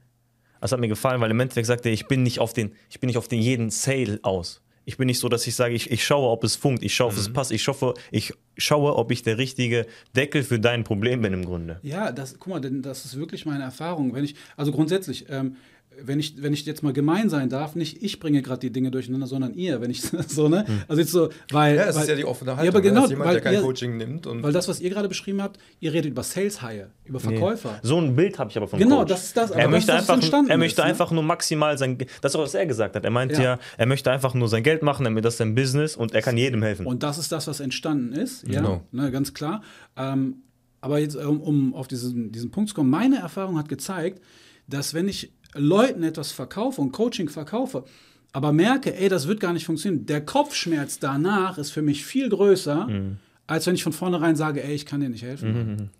Das 0.60 0.72
hat 0.72 0.80
mir 0.80 0.88
gefallen, 0.88 1.20
weil 1.20 1.30
im 1.30 1.38
Endeffekt 1.38 1.68
sagt 1.68 1.86
er, 1.86 1.92
ich 1.92 2.08
bin 2.08 2.24
nicht 2.24 2.40
auf 2.40 2.52
den, 2.52 2.72
ich 2.90 2.98
bin 2.98 3.06
nicht 3.06 3.18
auf 3.18 3.28
den 3.28 3.40
jeden 3.40 3.70
Sale 3.70 4.18
aus. 4.22 4.62
Ich 4.88 4.96
bin 4.96 5.06
nicht 5.06 5.18
so, 5.18 5.28
dass 5.28 5.46
ich 5.46 5.54
sage, 5.54 5.74
ich, 5.74 5.90
ich 5.90 6.04
schaue, 6.04 6.30
ob 6.30 6.44
es 6.44 6.56
funkt, 6.56 6.82
ich 6.82 6.94
schaue, 6.94 7.08
ob 7.08 7.14
Mhm. 7.14 7.20
es 7.20 7.32
passt, 7.32 7.50
ich 7.52 7.62
schaue, 7.62 7.94
ich 8.12 8.32
schaue, 8.56 8.94
ob 8.96 9.10
ich 9.10 9.22
der 9.22 9.36
richtige 9.36 9.84
Deckel 10.14 10.42
für 10.44 10.58
dein 10.60 10.84
Problem 10.84 11.20
bin 11.20 11.32
im 11.34 11.44
Grunde. 11.44 11.78
Ja, 11.82 12.12
das, 12.12 12.38
guck 12.38 12.46
mal, 12.48 12.60
denn 12.60 12.80
das 12.82 13.04
ist 13.04 13.18
wirklich 13.18 13.44
meine 13.46 13.64
Erfahrung. 13.64 14.14
Wenn 14.14 14.24
ich, 14.24 14.36
also 14.56 14.70
grundsätzlich, 14.72 15.26
ähm, 15.28 15.56
wenn 16.02 16.20
ich, 16.20 16.42
wenn 16.42 16.52
ich 16.52 16.64
jetzt 16.66 16.82
mal 16.82 16.92
gemein 16.92 17.30
sein 17.30 17.48
darf, 17.48 17.74
nicht 17.74 18.02
ich 18.02 18.20
bringe 18.20 18.42
gerade 18.42 18.60
die 18.60 18.70
Dinge 18.70 18.90
durcheinander, 18.90 19.26
sondern 19.26 19.54
ihr, 19.54 19.80
wenn 19.80 19.90
ich 19.90 20.02
so, 20.28 20.48
ne? 20.48 20.64
Also 20.88 21.00
jetzt 21.00 21.12
so, 21.12 21.30
weil. 21.50 21.76
Ja, 21.76 21.84
es 21.86 21.96
weil, 21.96 22.02
ist 22.02 22.08
ja 22.08 22.14
die 22.14 22.24
offene 22.24 22.50
Haltung. 22.56 22.64
Ja, 22.64 22.70
aber 22.70 22.78
ne? 22.80 22.88
genau, 22.88 23.00
Als 23.02 23.10
jemand, 23.10 23.28
der 23.30 23.34
weil, 23.36 23.40
kein 23.40 23.54
ja, 23.54 23.60
Coaching 23.60 23.96
nimmt 23.96 24.26
und 24.26 24.42
weil 24.42 24.52
das, 24.52 24.68
was 24.68 24.80
ihr 24.80 24.90
gerade 24.90 25.08
beschrieben 25.08 25.40
habt, 25.42 25.58
ihr 25.80 25.92
redet 25.92 26.10
über 26.10 26.22
Sales 26.22 26.60
Hire, 26.62 26.90
über 27.04 27.20
Verkäufer. 27.20 27.78
So 27.82 27.98
ein 27.98 28.14
Bild 28.14 28.38
habe 28.38 28.50
ich 28.50 28.56
aber 28.56 28.68
von 28.68 28.78
Genau, 28.78 28.98
Coach. 29.00 29.08
das 29.10 29.24
ist 29.24 29.36
das, 29.36 29.52
aber 29.52 29.60
Er 29.60 29.66
das 29.66 29.70
möchte 29.72 29.92
ist, 29.92 29.94
was 29.96 30.02
einfach, 30.02 30.14
entstanden 30.14 30.50
er 30.50 30.58
möchte 30.58 30.80
ist, 30.80 30.84
ne? 30.84 30.90
einfach 30.90 31.10
nur 31.10 31.22
maximal 31.22 31.78
sein, 31.78 31.98
das 32.20 32.32
ist 32.32 32.36
auch 32.36 32.42
was 32.42 32.54
er 32.54 32.66
gesagt 32.66 32.96
hat. 32.96 33.04
Er 33.04 33.10
meint 33.10 33.32
ja. 33.32 33.42
Ja. 33.42 33.58
er 33.78 33.86
möchte 33.86 34.10
einfach 34.10 34.34
nur 34.34 34.48
sein 34.48 34.62
Geld 34.62 34.82
machen, 34.82 35.04
damit 35.04 35.24
das 35.24 35.36
sein 35.38 35.54
Business 35.54 35.96
und 35.96 36.12
er 36.14 36.22
kann 36.22 36.36
jedem 36.36 36.62
helfen. 36.62 36.86
Und 36.86 37.02
das 37.02 37.18
ist 37.18 37.32
das, 37.32 37.46
was 37.46 37.60
entstanden 37.60 38.12
ist, 38.12 38.46
ja, 38.46 38.60
Genau. 38.60 38.82
ne, 38.92 39.10
ganz 39.10 39.32
klar. 39.34 39.62
Ähm, 39.96 40.42
aber 40.80 40.98
jetzt, 40.98 41.16
um, 41.16 41.40
um 41.40 41.74
auf 41.74 41.88
diesen, 41.88 42.30
diesen 42.32 42.50
Punkt 42.50 42.68
zu 42.70 42.74
kommen, 42.74 42.90
meine 42.90 43.16
Erfahrung 43.18 43.58
hat 43.58 43.68
gezeigt, 43.68 44.20
dass 44.68 44.94
wenn 44.94 45.08
ich 45.08 45.32
Leuten 45.58 46.02
etwas 46.02 46.32
verkaufe 46.32 46.80
und 46.80 46.92
Coaching 46.92 47.28
verkaufe, 47.28 47.84
aber 48.32 48.52
merke, 48.52 48.94
ey, 48.96 49.08
das 49.08 49.26
wird 49.28 49.40
gar 49.40 49.52
nicht 49.52 49.66
funktionieren, 49.66 50.06
der 50.06 50.20
Kopfschmerz 50.24 50.98
danach 50.98 51.58
ist 51.58 51.70
für 51.70 51.82
mich 51.82 52.04
viel 52.04 52.28
größer, 52.28 52.86
Mhm. 52.86 53.16
als 53.46 53.66
wenn 53.66 53.74
ich 53.74 53.82
von 53.84 53.92
vornherein 53.92 54.36
sage, 54.36 54.62
ey, 54.62 54.74
ich 54.74 54.86
kann 54.86 55.00
dir 55.00 55.08
nicht 55.08 55.22
helfen. 55.22 55.90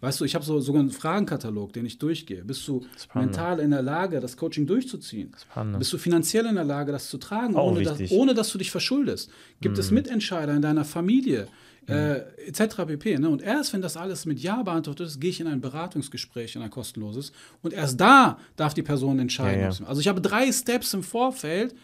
Weißt 0.00 0.20
du, 0.20 0.24
ich 0.24 0.34
habe 0.34 0.44
so, 0.44 0.60
sogar 0.60 0.80
einen 0.80 0.90
Fragenkatalog, 0.90 1.72
den 1.72 1.86
ich 1.86 1.98
durchgehe. 1.98 2.44
Bist 2.44 2.66
du 2.68 2.84
mental 3.14 3.60
in 3.60 3.70
der 3.70 3.82
Lage, 3.82 4.20
das 4.20 4.36
Coaching 4.36 4.66
durchzuziehen? 4.66 5.32
Spannend. 5.40 5.78
Bist 5.78 5.92
du 5.92 5.98
finanziell 5.98 6.46
in 6.46 6.54
der 6.54 6.64
Lage, 6.64 6.92
das 6.92 7.08
zu 7.08 7.18
tragen, 7.18 7.54
ohne 7.54 7.82
dass. 7.82 7.98
Mhm. 7.98 8.06
ohne 8.10 8.34
dass 8.34 8.50
du 8.50 8.58
dich 8.58 8.70
verschuldest? 8.70 9.30
Gibt 9.60 9.78
es 9.78 9.90
Mitentscheider 9.90 10.54
in 10.54 10.62
deiner 10.62 10.84
Familie? 10.84 11.48
Äh, 11.88 12.22
etc. 12.48 12.84
pp. 12.86 13.18
Ne? 13.18 13.28
Und 13.28 13.42
erst 13.42 13.72
wenn 13.72 13.80
das 13.80 13.96
alles 13.96 14.26
mit 14.26 14.40
Ja 14.40 14.62
beantwortet 14.62 15.06
ist, 15.06 15.20
gehe 15.20 15.30
ich 15.30 15.40
in 15.40 15.46
ein 15.46 15.60
Beratungsgespräch, 15.60 16.56
in 16.56 16.62
ein 16.62 16.70
kostenloses. 16.70 17.32
Und 17.62 17.72
erst 17.72 18.00
da 18.00 18.38
darf 18.56 18.74
die 18.74 18.82
Person 18.82 19.20
entscheiden. 19.20 19.60
Ja, 19.60 19.70
ja. 19.70 19.86
Also 19.86 20.00
ich 20.00 20.08
habe 20.08 20.20
drei 20.20 20.50
Steps 20.50 20.94
im 20.94 21.04
Vorfeld, 21.04 21.76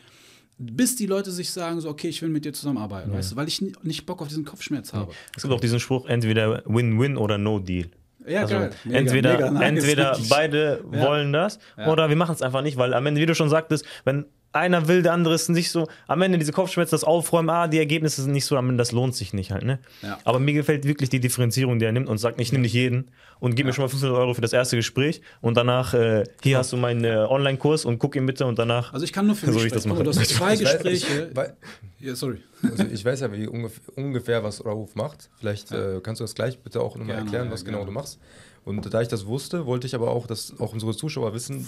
bis 0.63 0.97
die 0.97 1.07
Leute 1.07 1.31
sich 1.31 1.51
sagen, 1.51 1.81
so, 1.81 1.89
okay, 1.89 2.09
ich 2.09 2.23
will 2.23 2.29
mit 2.29 2.45
dir 2.45 2.53
zusammenarbeiten, 2.53 3.13
weißt 3.13 3.33
du, 3.33 3.37
weil 3.37 3.49
ich 3.49 3.61
ni- 3.61 3.73
nicht 3.83 4.07
Bock 4.07 4.23
auf 4.23 4.29
diesen 4.29 4.45
Kopfschmerz 4.45 4.93
habe. 4.93 5.13
Es 5.37 5.43
gibt 5.43 5.53
auch 5.55 5.61
diesen 5.61 5.81
Spruch, 5.81 6.07
entweder 6.07 6.63
Win-Win 6.67 7.17
oder 7.17 7.39
No 7.39 7.59
Deal. 7.59 7.87
Ja, 8.27 8.43
Also 8.43 8.55
geil. 8.55 8.71
Mega, 8.85 8.99
entweder 8.99 9.51
mega 9.51 9.65
entweder 9.67 10.19
beide 10.29 10.85
Ja. 10.93 11.01
wollen 11.07 11.33
das 11.33 11.59
Ja. 11.77 11.91
oder 11.91 12.09
wir 12.09 12.17
machen 12.17 12.35
es 12.35 12.43
einfach 12.43 12.63
nicht, 12.63 12.77
weil 12.77 12.95
am 12.95 13.05
Ende, 13.07 13.21
wie 13.21 13.27
du 13.27 13.35
schon 13.35 13.49
sagtest, 13.49 13.85
wenn 14.05 14.27
einer 14.53 14.87
will, 14.89 15.03
der 15.03 15.13
andere 15.13 15.35
ist 15.35 15.49
nicht 15.49 15.71
so, 15.71 15.89
am 16.07 16.23
Ende 16.23 16.39
diese 16.39 16.53
Kopfschmerzen, 16.53 16.91
das 16.93 17.05
Aufräumen, 17.05 17.49
ah, 17.51 17.69
die 17.69 17.79
Ergebnisse 17.79 18.23
sind 18.23 18.33
nicht 18.33 18.45
so, 18.45 18.57
am 18.57 18.69
Ende, 18.69 18.81
das 18.81 18.93
lohnt 18.93 19.15
sich 19.15 19.33
nicht 19.33 19.51
halt, 19.53 19.65
ne? 19.65 19.79
Ja. 20.03 20.19
Aber 20.25 20.39
mir 20.39 20.53
gefällt 20.53 20.85
wirklich 20.87 21.09
die 21.11 21.21
Differenzierung, 21.21 21.79
die 21.79 21.85
er 21.87 21.93
nimmt 21.93 22.09
und 22.09 22.19
sagt, 22.19 22.41
ich 22.41 22.53
nehme 22.53 22.63
nicht 22.63 22.75
jeden 22.75 23.11
und 23.41 23.55
gib 23.55 23.67
mir 23.67 23.73
schon 23.73 23.85
mal 23.85 23.89
500 23.89 24.17
Euro 24.19 24.35
für 24.35 24.41
das 24.41 24.53
erste 24.53 24.77
Gespräch 24.77 25.23
und 25.41 25.57
danach, 25.57 25.95
äh, 25.95 26.25
hier 26.43 26.59
hast 26.59 26.73
du 26.73 26.77
meinen 26.77 27.05
äh, 27.05 27.17
Online-Kurs 27.29 27.85
und 27.85 27.99
guck 27.99 28.15
ihn 28.17 28.27
bitte 28.27 28.47
und 28.47 28.59
danach. 28.59 28.93
Also 28.93 29.05
ich 29.05 29.13
kann 29.13 29.27
nur 29.27 29.37
für 29.37 29.47
So 29.47 29.53
mich 29.53 29.61
will 29.61 29.67
ich 29.69 29.73
das. 29.73 29.85
Guck 29.85 29.97
mal, 29.99 30.05
Du 30.05 30.11
hast 30.11 30.25
zwei 30.29 30.55
Ich 30.55 30.61
weiß- 30.61 30.63
Gespräche. 30.73 31.29
Ich, 31.31 31.37
weil, 31.37 31.57
ja, 32.01 32.15
sorry. 32.15 32.39
also 32.63 32.85
ich 32.85 33.05
weiß 33.05 33.21
ja 33.21 33.33
wie 33.33 33.47
ungef 33.47 33.81
ungefähr, 33.97 34.43
was 34.45 34.65
Rauf 34.65 34.95
macht. 34.95 35.31
Vielleicht 35.39 35.73
äh, 35.73 36.01
kannst 36.03 36.21
du 36.21 36.25
das 36.25 36.35
gleich 36.35 36.59
bitte 36.59 36.81
auch 36.81 36.97
nochmal 36.97 37.17
erklären, 37.17 37.47
ja, 37.47 37.53
was 37.53 37.65
genau 37.65 37.79
gerne. 37.79 37.91
du 37.91 37.93
machst. 37.95 38.19
Und 38.65 38.93
da 38.95 39.01
ich 39.01 39.09
das 39.09 39.27
wusste, 39.27 39.67
wollte 39.67 39.87
ich 39.89 39.95
aber 39.95 40.11
auch, 40.13 40.27
dass 40.29 40.59
auch 40.61 40.73
unsere 40.73 40.95
Zuschauer 40.95 41.35
wissen, 41.35 41.67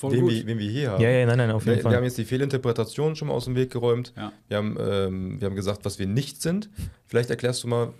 Voll 0.00 0.12
wen 0.12 0.20
gut. 0.22 0.30
wir, 0.32 0.46
wen 0.46 0.58
wir 0.58 0.70
hier 0.70 0.90
haben. 0.92 1.02
ja, 1.02 1.10
ja, 1.10 1.26
nein, 1.26 1.36
nein, 1.36 1.50
auf 1.50 1.64
jeden 1.66 1.76
Wir, 1.76 1.82
Fall. 1.82 1.92
wir 1.92 1.96
haben 1.98 2.04
jetzt 2.04 2.16
die 2.16 2.24
Fehlinterpretation 2.24 3.16
schon 3.16 3.28
mal 3.28 3.34
aus 3.34 3.44
dem 3.44 3.54
Weg 3.54 3.70
geräumt. 3.70 4.14
Ja. 4.16 4.32
Wir, 4.48 4.56
haben, 4.56 4.76
ähm, 4.80 5.40
wir 5.40 5.46
haben 5.46 5.54
gesagt, 5.56 5.80
was 5.84 5.98
wir 5.98 6.06
nicht 6.06 6.40
sind. 6.40 6.70
Vielleicht 7.06 7.28
erklärst 7.28 7.64
du 7.64 7.68
mal, 7.68 7.92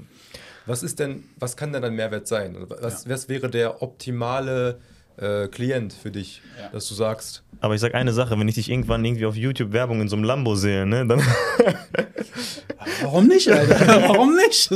was 0.65 0.83
ist 0.83 0.99
denn, 0.99 1.25
was 1.39 1.57
kann 1.59 1.73
denn 1.75 1.85
ein 1.85 1.95
Mehrwert 1.95 2.27
sein? 2.27 2.57
Also 2.57 2.75
Was, 2.81 3.07
was 3.07 3.29
wäre 3.29 3.51
der 3.51 3.83
optimale 3.83 4.81
äh, 5.19 5.49
Klient 5.49 5.93
für 5.93 6.11
dich, 6.11 6.41
Ja. 6.59 6.71
dass 6.71 6.89
du 6.89 6.95
sagst, 6.95 7.43
Aber 7.61 7.75
ich 7.75 7.81
sag 7.83 7.95
eine 7.95 8.13
Sache, 8.15 8.39
wenn 8.39 8.49
ich 8.49 8.55
dich 8.55 8.71
irgendwann 8.71 9.05
irgendwie 9.05 9.27
auf 9.27 9.37
YouTube 9.37 9.73
Werbung 9.75 10.01
in 10.01 10.09
so 10.09 10.17
einem 10.17 10.25
Lambo 10.25 10.55
sehe, 10.55 10.87
ne, 10.87 11.07
dann 11.07 11.21
Warum 13.03 13.27
nicht, 13.27 13.49
Alter? 13.51 13.79
Warum 14.09 14.35
nicht? 14.37 14.71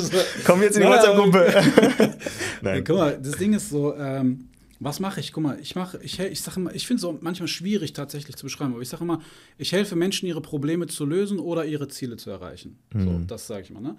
komm 0.44 0.62
jetzt 0.62 0.76
in 0.76 0.82
die 0.82 0.88
Ja, 0.88 0.94
WhatsApp-Gruppe. 0.96 2.14
Ja, 2.62 2.80
guck 2.80 2.96
mal, 2.96 3.18
das 3.22 3.36
Ding 3.36 3.52
ist 3.52 3.68
so, 3.70 3.94
ähm, 3.94 4.48
was 4.80 5.00
mache 5.00 5.20
ich? 5.20 5.32
Guck 5.32 5.42
mal, 5.42 5.58
ich 5.60 5.74
mache, 5.74 5.98
ich, 6.02 6.18
ich 6.18 6.40
sage 6.40 6.60
immer, 6.60 6.74
ich 6.74 6.86
finde 6.86 6.98
es 6.98 7.04
auch 7.04 7.20
manchmal 7.20 7.48
schwierig 7.48 7.92
tatsächlich 7.92 8.36
zu 8.36 8.44
beschreiben, 8.44 8.72
aber 8.72 8.82
ich 8.82 8.88
sage 8.88 9.04
immer, 9.04 9.20
ich 9.58 9.72
helfe 9.72 9.96
Menschen, 9.96 10.26
ihre 10.26 10.40
Probleme 10.40 10.86
zu 10.86 11.04
lösen 11.04 11.38
oder 11.38 11.64
ihre 11.64 11.88
Ziele 11.88 12.16
zu 12.16 12.30
erreichen. 12.30 12.78
So, 12.92 13.20
das 13.26 13.46
sage 13.46 13.62
ich 13.62 13.70
mal. 13.70 13.80
Ne? 13.80 13.96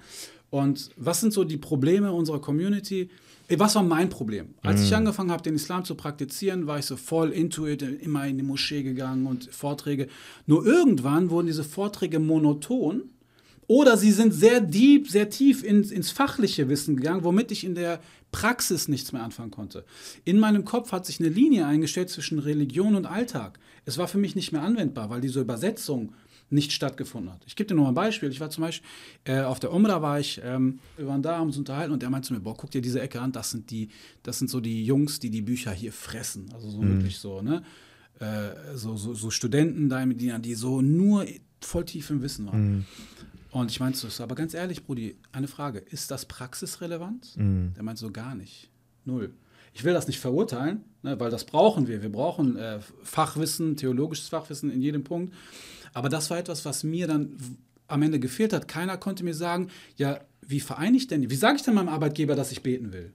Und 0.49 0.89
was 0.97 1.21
sind 1.21 1.33
so 1.33 1.43
die 1.43 1.57
Probleme 1.57 2.11
unserer 2.11 2.39
Community? 2.39 3.09
Was 3.49 3.75
war 3.75 3.83
mein 3.83 4.09
Problem? 4.09 4.55
Als 4.63 4.81
ich 4.81 4.95
angefangen 4.95 5.29
habe, 5.29 5.43
den 5.43 5.53
Islam 5.53 5.85
zu 5.85 5.93
praktizieren, 5.95 6.65
war 6.65 6.79
ich 6.79 6.85
so 6.85 6.97
voll 6.97 7.31
into 7.31 7.67
it, 7.67 7.81
immer 7.81 8.25
in 8.25 8.37
die 8.37 8.43
Moschee 8.43 8.81
gegangen 8.81 9.27
und 9.27 9.45
Vorträge. 9.53 10.07
Nur 10.47 10.65
irgendwann 10.65 11.29
wurden 11.29 11.47
diese 11.47 11.63
Vorträge 11.63 12.19
monoton 12.19 13.03
oder 13.67 13.97
sie 13.97 14.11
sind 14.11 14.33
sehr 14.33 14.61
deep, 14.61 15.09
sehr 15.09 15.29
tief 15.29 15.63
ins, 15.63 15.91
ins 15.91 16.11
fachliche 16.11 16.69
Wissen 16.69 16.95
gegangen, 16.97 17.23
womit 17.23 17.51
ich 17.51 17.63
in 17.63 17.75
der 17.75 17.99
Praxis 18.31 18.87
nichts 18.87 19.11
mehr 19.11 19.23
anfangen 19.23 19.51
konnte. 19.51 19.85
In 20.23 20.39
meinem 20.39 20.65
Kopf 20.65 20.91
hat 20.91 21.05
sich 21.05 21.19
eine 21.19 21.29
Linie 21.29 21.65
eingestellt 21.65 22.09
zwischen 22.09 22.39
Religion 22.39 22.95
und 22.95 23.05
Alltag. 23.05 23.59
Es 23.85 23.97
war 23.97 24.07
für 24.07 24.17
mich 24.17 24.35
nicht 24.35 24.51
mehr 24.51 24.61
anwendbar, 24.61 25.09
weil 25.09 25.21
diese 25.21 25.41
Übersetzung 25.41 26.13
nicht 26.49 26.71
stattgefunden 26.73 27.31
hat. 27.31 27.41
Ich 27.47 27.55
gebe 27.55 27.67
dir 27.67 27.75
nur 27.75 27.85
mal 27.85 27.91
ein 27.91 27.95
Beispiel. 27.95 28.29
Ich 28.29 28.39
war 28.39 28.49
zum 28.49 28.63
Beispiel 28.63 28.87
äh, 29.23 29.41
auf 29.41 29.59
der 29.59 29.71
Umrah 29.71 30.01
war 30.01 30.19
ich, 30.19 30.39
ähm, 30.43 30.79
wir 30.95 31.07
waren 31.07 31.21
da, 31.21 31.37
haben 31.37 31.47
uns 31.47 31.57
unterhalten 31.57 31.91
und 31.91 32.01
der 32.01 32.09
meinte 32.09 32.27
zu 32.27 32.33
mir, 32.33 32.39
boah, 32.39 32.55
guck 32.55 32.69
dir 32.69 32.81
diese 32.81 33.01
Ecke 33.01 33.19
an, 33.19 33.31
das 33.31 33.51
sind 33.51 33.71
die, 33.71 33.89
das 34.21 34.37
sind 34.37 34.49
so 34.49 34.59
die 34.59 34.85
Jungs, 34.85 35.19
die 35.19 35.31
die 35.31 35.41
Bücher 35.41 35.71
hier 35.71 35.91
fressen. 35.91 36.49
Also 36.53 36.69
so 36.69 36.83
wirklich 36.83 37.17
so, 37.17 37.41
ne? 37.41 37.63
Äh, 38.19 38.75
so, 38.75 38.95
so, 38.95 39.13
so 39.13 39.29
Studenten 39.29 39.89
da 39.89 40.01
in 40.01 40.09
Medina, 40.09 40.39
die 40.39 40.53
so 40.53 40.81
nur 40.81 41.25
voll 41.61 41.85
tief 41.85 42.09
im 42.11 42.21
Wissen 42.21 42.45
waren. 42.45 42.85
Und 43.55 43.71
ich 43.71 43.79
meinte 43.79 43.97
so, 43.97 44.21
aber 44.21 44.35
ganz 44.35 44.53
ehrlich, 44.53 44.83
Brudi, 44.83 45.15
eine 45.31 45.47
Frage, 45.47 45.79
ist 45.79 46.11
das 46.11 46.25
praxisrelevant? 46.25 47.37
Der 47.73 47.83
meinte 47.83 48.01
so, 48.01 48.11
gar 48.11 48.35
nicht. 48.35 48.69
Null. 49.05 49.33
Ich 49.71 49.85
will 49.85 49.93
das 49.93 50.07
nicht 50.07 50.19
verurteilen, 50.19 50.83
ne, 51.03 51.17
weil 51.21 51.31
das 51.31 51.45
brauchen 51.45 51.87
wir. 51.87 52.01
Wir 52.01 52.11
brauchen 52.11 52.57
äh, 52.57 52.79
Fachwissen, 53.03 53.77
theologisches 53.77 54.27
Fachwissen 54.27 54.69
in 54.69 54.81
jedem 54.81 55.05
Punkt. 55.05 55.33
Aber 55.93 56.09
das 56.09 56.29
war 56.29 56.37
etwas, 56.37 56.65
was 56.65 56.83
mir 56.83 57.07
dann 57.07 57.37
am 57.87 58.01
Ende 58.01 58.19
gefehlt 58.19 58.51
hat. 58.51 58.67
Keiner 58.67 58.97
konnte 58.97 59.23
mir 59.23 59.33
sagen, 59.33 59.69
ja, 59.95 60.19
wie 60.45 60.59
vereine 60.59 60.97
ich 60.97 61.07
denn, 61.07 61.29
wie 61.29 61.35
sage 61.35 61.55
ich 61.55 61.61
denn 61.61 61.75
meinem 61.75 61.87
Arbeitgeber, 61.87 62.35
dass 62.35 62.51
ich 62.51 62.61
beten 62.61 62.91
will? 62.91 63.13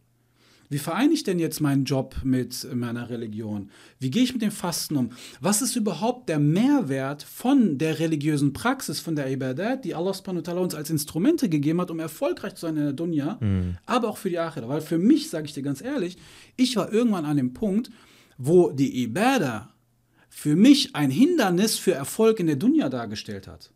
Wie 0.70 0.78
vereine 0.78 1.12
ich 1.12 1.24
denn 1.24 1.38
jetzt 1.40 1.60
meinen 1.60 1.84
Job 1.84 2.16
mit 2.22 2.66
meiner 2.72 3.10
Religion? 3.10 3.70
Wie 3.98 4.10
gehe 4.10 4.22
ich 4.22 4.32
mit 4.32 4.40
dem 4.40 4.52
Fasten 4.52 4.96
um? 4.96 5.10
Was 5.40 5.62
ist 5.62 5.74
überhaupt 5.76 6.28
der 6.28 6.38
Mehrwert 6.38 7.24
von 7.24 7.76
der 7.76 7.98
religiösen 7.98 8.52
Praxis, 8.52 9.00
von 9.00 9.16
der 9.16 9.30
Ibadat, 9.30 9.84
die 9.84 9.96
Allah 9.96 10.14
subhanahu 10.14 10.46
wa 10.46 10.52
ta'ala 10.52 10.60
uns 10.60 10.74
als 10.76 10.88
Instrumente 10.88 11.48
gegeben 11.48 11.80
hat, 11.80 11.90
um 11.90 11.98
erfolgreich 11.98 12.54
zu 12.54 12.62
sein 12.66 12.76
in 12.76 12.84
der 12.84 12.92
Dunya, 12.92 13.38
aber 13.84 14.08
auch 14.08 14.16
für 14.16 14.30
die 14.30 14.38
Akhira? 14.38 14.68
Weil 14.68 14.80
für 14.80 14.98
mich, 14.98 15.28
sage 15.28 15.46
ich 15.46 15.54
dir 15.54 15.62
ganz 15.62 15.82
ehrlich, 15.82 16.16
ich 16.56 16.76
war 16.76 16.92
irgendwann 16.92 17.24
an 17.24 17.36
dem 17.36 17.52
Punkt, 17.52 17.90
wo 18.38 18.70
die 18.70 19.02
Ibadah 19.02 19.74
für 20.28 20.54
mich 20.54 20.94
ein 20.94 21.10
Hindernis 21.10 21.78
für 21.78 21.92
Erfolg 21.92 22.38
in 22.38 22.46
der 22.46 22.56
Dunya 22.56 22.88
dargestellt 22.88 23.48
hat. 23.48 23.72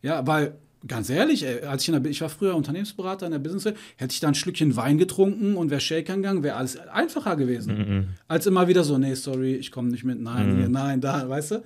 Ja, 0.00 0.24
weil, 0.28 0.58
ganz 0.86 1.08
ehrlich, 1.10 1.44
ey, 1.44 1.62
als 1.62 1.82
ich, 1.82 1.88
in 1.88 2.02
der, 2.02 2.10
ich 2.10 2.20
war 2.20 2.28
früher 2.28 2.54
Unternehmensberater 2.54 3.26
in 3.26 3.32
der 3.32 3.38
Business, 3.38 3.64
hätte 3.96 4.12
ich 4.12 4.20
da 4.20 4.28
ein 4.28 4.34
Schlückchen 4.34 4.76
Wein 4.76 4.98
getrunken 4.98 5.56
und 5.56 5.70
wäre 5.70 5.80
Shakern 5.80 6.22
gegangen, 6.22 6.42
wäre 6.42 6.56
alles 6.56 6.76
einfacher 6.76 7.36
gewesen. 7.36 7.70
Als 8.28 8.46
immer 8.46 8.68
wieder 8.68 8.84
so, 8.84 8.98
nee, 8.98 9.14
sorry, 9.14 9.54
ich 9.54 9.70
komme 9.70 9.90
nicht 9.90 10.04
mit, 10.04 10.20
nein, 10.20 10.56
hier, 10.56 10.68
nein, 10.68 11.00
da, 11.00 11.28
weißt 11.28 11.52
du? 11.52 11.64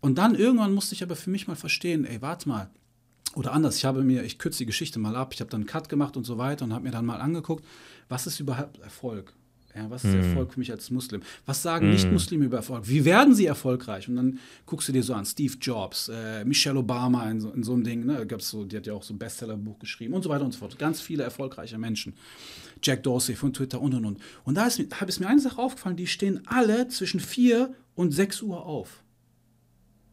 Und 0.00 0.16
dann 0.18 0.34
irgendwann 0.34 0.72
musste 0.72 0.94
ich 0.94 1.02
aber 1.02 1.16
für 1.16 1.30
mich 1.30 1.46
mal 1.46 1.56
verstehen, 1.56 2.06
ey, 2.06 2.22
warte 2.22 2.48
mal. 2.48 2.70
Oder 3.34 3.52
anders, 3.52 3.76
ich 3.76 3.84
habe 3.84 4.02
mir, 4.02 4.24
ich 4.24 4.38
kürze 4.38 4.58
die 4.58 4.66
Geschichte 4.66 4.98
mal 4.98 5.14
ab, 5.14 5.32
ich 5.34 5.40
habe 5.40 5.50
dann 5.50 5.60
einen 5.60 5.68
Cut 5.68 5.88
gemacht 5.88 6.16
und 6.16 6.24
so 6.24 6.38
weiter 6.38 6.64
und 6.64 6.72
habe 6.72 6.84
mir 6.84 6.90
dann 6.90 7.06
mal 7.06 7.20
angeguckt, 7.20 7.64
was 8.08 8.26
ist 8.26 8.40
überhaupt 8.40 8.78
Erfolg? 8.80 9.34
Ja, 9.74 9.88
was 9.88 10.04
ist 10.04 10.14
Erfolg 10.14 10.52
für 10.52 10.58
mich 10.58 10.72
als 10.72 10.90
Muslim? 10.90 11.22
Was 11.46 11.62
sagen 11.62 11.90
Nicht-Muslime 11.90 12.46
über 12.46 12.56
Erfolg? 12.56 12.88
Wie 12.88 13.04
werden 13.04 13.34
sie 13.34 13.46
erfolgreich? 13.46 14.08
Und 14.08 14.16
dann 14.16 14.38
guckst 14.66 14.88
du 14.88 14.92
dir 14.92 15.02
so 15.02 15.14
an, 15.14 15.24
Steve 15.24 15.54
Jobs, 15.60 16.08
äh, 16.08 16.44
Michelle 16.44 16.78
Obama 16.78 17.30
in 17.30 17.40
so, 17.40 17.50
in 17.52 17.62
so 17.62 17.74
einem 17.74 17.84
Ding, 17.84 18.04
ne? 18.04 18.26
Gab's 18.26 18.48
so, 18.48 18.64
die 18.64 18.76
hat 18.76 18.86
ja 18.86 18.94
auch 18.94 19.04
so 19.04 19.14
ein 19.14 19.18
Bestsellerbuch 19.18 19.78
geschrieben 19.78 20.14
und 20.14 20.22
so 20.22 20.28
weiter 20.28 20.44
und 20.44 20.52
so 20.52 20.58
fort. 20.58 20.76
Ganz 20.76 21.00
viele 21.00 21.22
erfolgreiche 21.22 21.78
Menschen. 21.78 22.14
Jack 22.82 23.04
Dorsey 23.04 23.36
von 23.36 23.52
Twitter 23.52 23.80
und 23.80 23.94
und 23.94 24.04
und. 24.04 24.18
Und 24.44 24.56
da 24.56 24.66
ist 24.66 24.80
habe 25.00 25.10
es 25.10 25.20
mir 25.20 25.28
eine 25.28 25.40
Sache 25.40 25.58
aufgefallen, 25.58 25.96
die 25.96 26.08
stehen 26.08 26.40
alle 26.46 26.88
zwischen 26.88 27.20
4 27.20 27.72
und 27.94 28.10
6 28.10 28.42
Uhr 28.42 28.66
auf. 28.66 29.04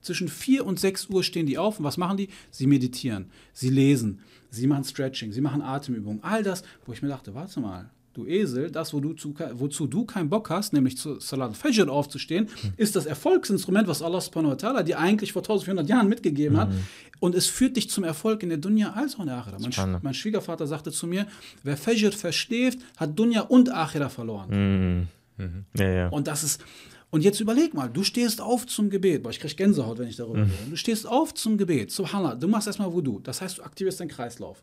Zwischen 0.01 0.27
4 0.27 0.65
und 0.65 0.79
6 0.79 1.07
Uhr 1.07 1.23
stehen 1.23 1.47
die 1.47 1.57
auf 1.57 1.79
und 1.79 1.85
was 1.85 1.97
machen 1.97 2.17
die? 2.17 2.29
Sie 2.51 2.67
meditieren, 2.67 3.31
sie 3.53 3.69
lesen, 3.69 4.19
sie 4.51 4.67
machen 4.67 4.83
Stretching, 4.83 5.31
sie 5.31 5.41
machen 5.41 5.61
Atemübungen, 5.61 6.23
all 6.23 6.43
das, 6.43 6.63
wo 6.85 6.93
ich 6.93 7.01
mir 7.01 7.09
dachte, 7.09 7.33
warte 7.33 7.59
mal, 7.59 7.89
du 8.17 8.25
Esel, 8.25 8.69
das, 8.71 8.93
wo 8.93 8.99
du 8.99 9.13
zu, 9.13 9.33
wozu 9.53 9.87
du 9.87 10.03
keinen 10.05 10.29
Bock 10.29 10.49
hast, 10.49 10.73
nämlich 10.73 10.97
zu 10.97 11.19
Salat 11.19 11.55
Fajr 11.55 11.89
aufzustehen, 11.89 12.47
Hm. 12.61 12.73
ist 12.77 12.95
das 12.95 13.05
Erfolgsinstrument, 13.05 13.87
was 13.87 14.01
Allah 14.01 14.19
subhanahu 14.19 14.51
wa 14.51 14.55
ta'ala 14.55 14.83
dir 14.83 14.99
eigentlich 14.99 15.31
vor 15.33 15.41
1400 15.43 15.87
Jahren 15.87 16.09
mitgegeben 16.09 16.57
hat. 16.57 16.69
Und 17.19 17.33
es 17.35 17.47
führt 17.47 17.77
dich 17.77 17.89
zum 17.89 18.03
Erfolg 18.03 18.43
in 18.43 18.49
der 18.49 18.57
Dunya 18.59 18.93
als 18.93 19.15
auch 19.15 19.21
in 19.21 19.27
der 19.27 19.37
Akhira. 19.37 19.57
Mein, 19.59 19.71
Sch- 19.71 19.99
mein 20.03 20.13
Schwiegervater 20.13 20.67
sagte 20.67 20.91
zu 20.91 21.07
mir, 21.07 21.25
wer 21.63 21.77
Fajr 21.77 22.11
verschläft, 22.11 22.79
hat 22.97 23.17
Dunya 23.17 23.41
und 23.41 23.73
Akhira 23.73 24.09
verloren. 24.09 25.07
Mhm. 25.37 25.65
Ja, 25.75 25.89
ja. 25.89 26.07
Und 26.09 26.27
das 26.27 26.43
ist. 26.43 26.61
Und 27.09 27.23
jetzt 27.23 27.39
überleg 27.39 27.73
mal, 27.73 27.87
du 27.87 28.03
stehst 28.03 28.41
auf 28.41 28.67
zum 28.67 28.89
Gebet. 28.89 29.23
Boah, 29.23 29.29
ich 29.29 29.39
krieg 29.39 29.55
Gänsehaut, 29.55 29.97
wenn 29.97 30.09
ich 30.09 30.17
darüber 30.17 30.39
rede. 30.39 30.51
Du 30.69 30.75
stehst 30.75 31.07
auf 31.07 31.33
zum 31.33 31.57
Gebet. 31.57 31.89
Subhanallah. 31.89 32.35
Du 32.35 32.49
machst 32.49 32.67
erstmal 32.67 32.91
Wudu. 32.91 33.21
Das 33.23 33.41
heißt, 33.41 33.59
du 33.59 33.63
aktivierst 33.63 34.01
den 34.01 34.09
Kreislauf. 34.09 34.61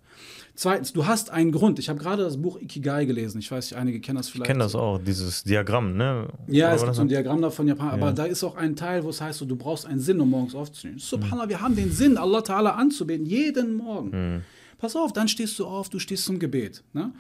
Zweitens, 0.54 0.92
du 0.92 1.06
hast 1.06 1.30
einen 1.30 1.52
Grund. 1.52 1.78
Ich 1.78 1.88
habe 1.88 1.98
gerade 1.98 2.22
das 2.22 2.36
Buch 2.36 2.60
Ikigai 2.60 3.06
gelesen. 3.06 3.38
Ich 3.38 3.50
weiß 3.50 3.70
nicht, 3.70 3.80
einige 3.80 3.98
kennen 3.98 4.18
das 4.18 4.28
vielleicht. 4.28 4.44
Ich 4.44 4.48
kenne 4.48 4.62
das 4.62 4.74
auch, 4.74 4.98
dieses 4.98 5.42
Diagramm, 5.44 5.96
ne? 5.96 6.28
Ja, 6.46 6.66
Oder 6.66 6.74
es 6.74 6.82
gibt 6.82 6.94
so 6.96 7.00
ein 7.00 7.08
Diagramm 7.08 7.40
davon 7.40 7.66
Japan, 7.66 7.88
aber 7.88 8.12
da 8.12 8.26
ist 8.26 8.44
auch 8.44 8.56
ein 8.56 8.76
Teil, 8.76 9.04
wo 9.04 9.08
es 9.08 9.22
heißt, 9.22 9.38
so, 9.38 9.46
du 9.46 9.56
brauchst 9.56 9.86
einen 9.86 10.00
Sinn, 10.00 10.20
um 10.20 10.28
morgens 10.28 10.54
aufzustehen. 10.54 10.98
Subhanallah, 10.98 11.48
wir 11.48 11.62
haben 11.62 11.74
den 11.74 11.90
Sinn, 11.90 12.18
Allah 12.18 12.40
Ta'ala 12.40 12.72
anzubeten, 12.72 13.24
jeden 13.24 13.76
Morgen. 13.76 14.44
Pass 14.76 14.96
auf, 14.96 15.14
dann 15.14 15.28
stehst 15.28 15.58
du 15.58 15.66
auf, 15.66 15.88
du 15.88 15.98
stehst 15.98 16.26
zum 16.26 16.38
Gebet. 16.38 16.82
Ne? 16.92 17.10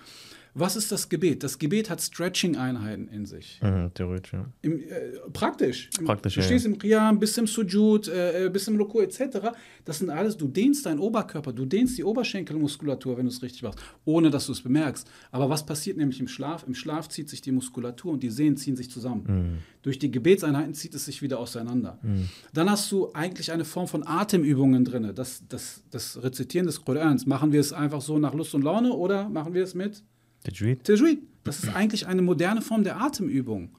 Was 0.56 0.76
ist 0.76 0.92
das 0.92 1.08
Gebet? 1.08 1.42
Das 1.42 1.58
Gebet 1.58 1.90
hat 1.90 2.00
Stretching-Einheiten 2.00 3.08
in 3.08 3.26
sich. 3.26 3.60
Mhm, 3.60 3.90
theoretisch, 3.92 4.32
ja. 4.34 4.46
Im, 4.62 4.78
äh, 4.78 5.18
praktisch. 5.32 5.90
Praktisch, 6.04 6.34
Du 6.34 6.40
ja, 6.40 6.46
stehst 6.46 6.64
im 6.64 6.78
Qiyam, 6.78 7.18
bis 7.18 7.36
im 7.36 7.48
Sujud, 7.48 8.06
äh, 8.06 8.46
äh, 8.46 8.50
bis 8.50 8.68
im 8.68 8.76
Ruku 8.76 9.00
etc. 9.00 9.48
Das 9.84 9.98
sind 9.98 10.10
alles, 10.10 10.36
du 10.36 10.46
dehnst 10.46 10.86
deinen 10.86 11.00
Oberkörper, 11.00 11.52
du 11.52 11.64
dehnst 11.66 11.98
die 11.98 12.04
Oberschenkelmuskulatur, 12.04 13.16
wenn 13.16 13.26
du 13.26 13.32
es 13.32 13.42
richtig 13.42 13.64
machst, 13.64 13.80
ohne 14.04 14.30
dass 14.30 14.46
du 14.46 14.52
es 14.52 14.62
bemerkst. 14.62 15.10
Aber 15.32 15.50
was 15.50 15.66
passiert 15.66 15.96
nämlich 15.96 16.20
im 16.20 16.28
Schlaf? 16.28 16.64
Im 16.68 16.74
Schlaf 16.74 17.08
zieht 17.08 17.28
sich 17.28 17.40
die 17.40 17.50
Muskulatur 17.50 18.12
und 18.12 18.22
die 18.22 18.30
Sehnen 18.30 18.56
ziehen 18.56 18.76
sich 18.76 18.90
zusammen. 18.90 19.58
Durch 19.82 19.98
die 19.98 20.10
Gebetseinheiten 20.10 20.72
zieht 20.74 20.94
es 20.94 21.04
sich 21.04 21.20
wieder 21.20 21.38
auseinander. 21.40 21.98
Dann 22.52 22.70
hast 22.70 22.90
du 22.92 23.12
eigentlich 23.12 23.50
eine 23.50 23.64
Form 23.64 23.88
von 23.88 24.06
Atemübungen 24.06 24.84
drin. 24.84 25.10
Das, 25.14 25.42
das, 25.48 25.82
das 25.90 26.22
Rezitieren 26.22 26.66
des 26.66 26.84
Korans. 26.84 27.26
Machen 27.26 27.52
wir 27.52 27.60
es 27.60 27.72
einfach 27.72 28.00
so 28.00 28.18
nach 28.18 28.34
Lust 28.34 28.54
und 28.54 28.62
Laune 28.62 28.92
oder 28.92 29.28
machen 29.28 29.52
wir 29.52 29.64
es 29.64 29.74
mit 29.74 30.02
Tajweed? 30.44 30.84
Tajweed. 30.84 31.18
Das 31.42 31.62
ist 31.62 31.74
eigentlich 31.74 32.06
eine 32.06 32.22
moderne 32.22 32.62
Form 32.62 32.84
der 32.84 33.00
Atemübung. 33.00 33.70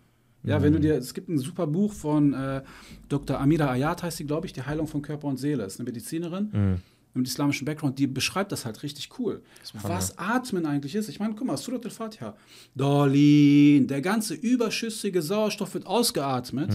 Ja, 0.44 0.62
wenn 0.62 0.74
du 0.74 0.80
dir, 0.80 0.96
es 0.96 1.16
gibt 1.16 1.28
ein 1.30 1.40
super 1.40 1.66
Buch 1.66 1.92
von 1.92 2.34
äh, 2.34 2.62
Dr. 3.10 3.40
Amira 3.40 3.72
Ayat, 3.72 4.04
heißt 4.04 4.18
sie, 4.18 4.26
glaube 4.26 4.46
ich, 4.46 4.54
Die 4.54 4.62
Heilung 4.62 4.86
von 4.86 5.02
Körper 5.02 5.28
und 5.28 5.38
Seele. 5.38 5.64
Ist 5.66 5.80
eine 5.80 5.86
Medizinerin 5.86 6.82
mit 7.16 7.28
islamischem 7.28 7.66
Background, 7.66 7.98
die 7.98 8.08
beschreibt 8.08 8.52
das 8.52 8.66
halt 8.66 8.84
richtig 8.84 9.10
cool. 9.20 9.42
Was 9.82 10.18
Atmen 10.18 10.66
eigentlich 10.66 10.96
ist. 10.96 11.08
Ich 11.10 11.20
meine, 11.20 11.34
guck 11.34 11.48
mal, 11.48 11.58
Surat 11.58 11.86
al-Fatiha. 11.86 12.36
Dolin, 12.76 13.88
der 13.88 14.02
ganze 14.02 14.34
überschüssige 14.36 15.22
Sauerstoff 15.22 15.74
wird 15.74 15.88
ausgeatmet. 15.88 16.72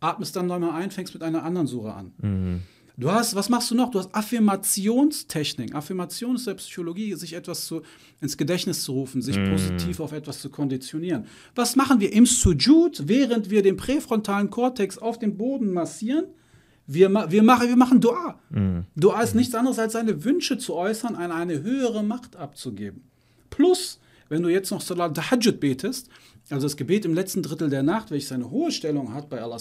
Atmest 0.00 0.36
dann 0.36 0.46
nochmal 0.46 0.80
ein, 0.80 0.90
fängst 0.90 1.12
mit 1.12 1.22
einer 1.22 1.42
anderen 1.42 1.66
Sura 1.66 1.96
an. 1.96 2.62
Du 2.96 3.10
hast, 3.10 3.34
was 3.34 3.48
machst 3.48 3.70
du 3.72 3.74
noch? 3.74 3.90
Du 3.90 3.98
hast 3.98 4.14
Affirmationstechnik. 4.14 5.74
Affirmation 5.74 6.36
ist 6.36 6.46
der 6.46 6.54
Psychologie, 6.54 7.14
sich 7.14 7.32
etwas 7.34 7.66
zu, 7.66 7.82
ins 8.20 8.36
Gedächtnis 8.36 8.84
zu 8.84 8.92
rufen, 8.92 9.20
sich 9.20 9.36
positiv 9.50 9.98
auf 9.98 10.12
etwas 10.12 10.40
zu 10.40 10.48
konditionieren. 10.48 11.26
Was 11.56 11.74
machen 11.74 11.98
wir 11.98 12.12
im 12.12 12.24
Sujud, 12.24 13.08
während 13.08 13.50
wir 13.50 13.62
den 13.62 13.76
präfrontalen 13.76 14.48
Kortex 14.48 14.98
auf 14.98 15.18
den 15.18 15.36
Boden 15.36 15.72
massieren? 15.72 16.26
Wir, 16.86 17.08
wir, 17.30 17.42
machen, 17.42 17.68
wir 17.68 17.76
machen 17.76 18.00
Dua. 18.00 18.38
Dua 18.94 19.22
ist 19.22 19.34
nichts 19.34 19.54
anderes 19.54 19.78
als 19.78 19.94
seine 19.94 20.22
Wünsche 20.22 20.58
zu 20.58 20.74
äußern, 20.74 21.16
an 21.16 21.32
eine 21.32 21.62
höhere 21.62 22.04
Macht 22.04 22.36
abzugeben. 22.36 23.02
Plus, 23.50 23.98
wenn 24.28 24.42
du 24.42 24.48
jetzt 24.48 24.70
noch 24.70 24.80
Salat 24.80 25.16
Tahajjud 25.16 25.58
betest, 25.58 26.08
also 26.50 26.66
das 26.66 26.76
Gebet 26.76 27.06
im 27.06 27.14
letzten 27.14 27.42
Drittel 27.42 27.70
der 27.70 27.82
Nacht, 27.82 28.10
welches 28.10 28.32
eine 28.32 28.50
hohe 28.50 28.70
Stellung 28.70 29.14
hat 29.14 29.30
bei 29.30 29.42
Allah 29.42 29.58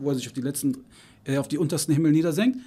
wo 0.00 0.08
er 0.08 0.14
sich 0.14 0.26
auf 0.26 0.32
die 0.32 0.40
letzten, 0.40 0.84
äh, 1.24 1.38
auf 1.38 1.48
die 1.48 1.58
untersten 1.58 1.94
Himmel 1.94 2.12
niedersenkt, 2.12 2.58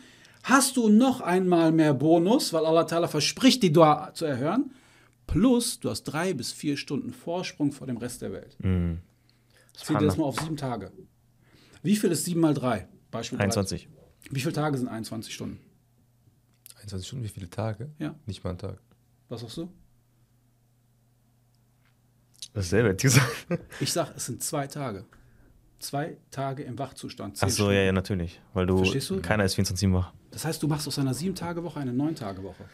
hast 0.43 0.77
du 0.77 0.89
noch 0.89 1.21
einmal 1.21 1.71
mehr 1.71 1.93
Bonus, 1.93 2.53
weil 2.53 2.65
Allah 2.65 2.85
ta'ala 2.85 3.07
verspricht, 3.07 3.63
die 3.63 3.71
Dua 3.71 4.13
zu 4.13 4.25
erhören. 4.25 4.71
Plus, 5.25 5.79
du 5.79 5.89
hast 5.89 6.03
drei 6.03 6.33
bis 6.33 6.51
vier 6.51 6.77
Stunden 6.77 7.11
Vorsprung 7.11 7.71
vor 7.71 7.85
dem 7.87 7.97
Rest 7.97 8.21
der 8.21 8.31
Welt. 8.31 8.57
Zieh 8.59 9.93
dir 9.93 10.05
das 10.05 10.17
mal 10.17 10.23
auf 10.25 10.39
sieben 10.39 10.57
Tage. 10.57 10.91
Wie 11.83 11.95
viel 11.95 12.11
ist 12.11 12.25
sieben 12.25 12.39
mal 12.39 12.53
drei? 12.53 12.87
Beispiel 13.11 13.39
21. 13.39 13.87
drei. 13.87 13.97
Wie 14.31 14.39
viele 14.39 14.53
Tage 14.53 14.77
sind 14.77 14.87
21 14.87 15.33
Stunden? 15.33 15.59
21 16.77 17.07
Stunden, 17.07 17.25
wie 17.25 17.29
viele 17.29 17.49
Tage? 17.49 17.91
Ja. 17.99 18.15
Nicht 18.25 18.43
mal 18.43 18.51
ein 18.51 18.57
Tag. 18.57 18.79
Was 19.29 19.41
sagst 19.41 19.57
du? 19.57 19.69
Dasselbe 22.53 22.89
hätte 22.89 23.07
ich 23.07 23.13
gesagt. 23.13 23.61
Ich 23.79 23.91
sag, 23.91 24.15
es 24.15 24.25
sind 24.25 24.41
zwei 24.41 24.67
Tage. 24.67 25.05
Zwei 25.79 26.17
Tage 26.31 26.63
im 26.63 26.79
Wachzustand. 26.79 27.37
Ach 27.39 27.49
so, 27.49 27.71
ja, 27.71 27.81
ja, 27.83 27.91
natürlich. 27.91 28.41
Weil 28.53 28.65
du, 28.65 28.77
Verstehst 28.77 29.09
du? 29.11 29.21
keiner 29.21 29.45
ist 29.45 29.55
24 29.55 29.91
wach. 29.93 30.11
Das 30.31 30.43
heißt, 30.45 30.61
du 30.61 30.67
machst 30.67 30.87
aus 30.87 30.97
einer 30.97 31.13
sieben-Tage-Woche 31.13 31.79
eine 31.79 31.93
neun-Tage-Woche. 31.93 32.65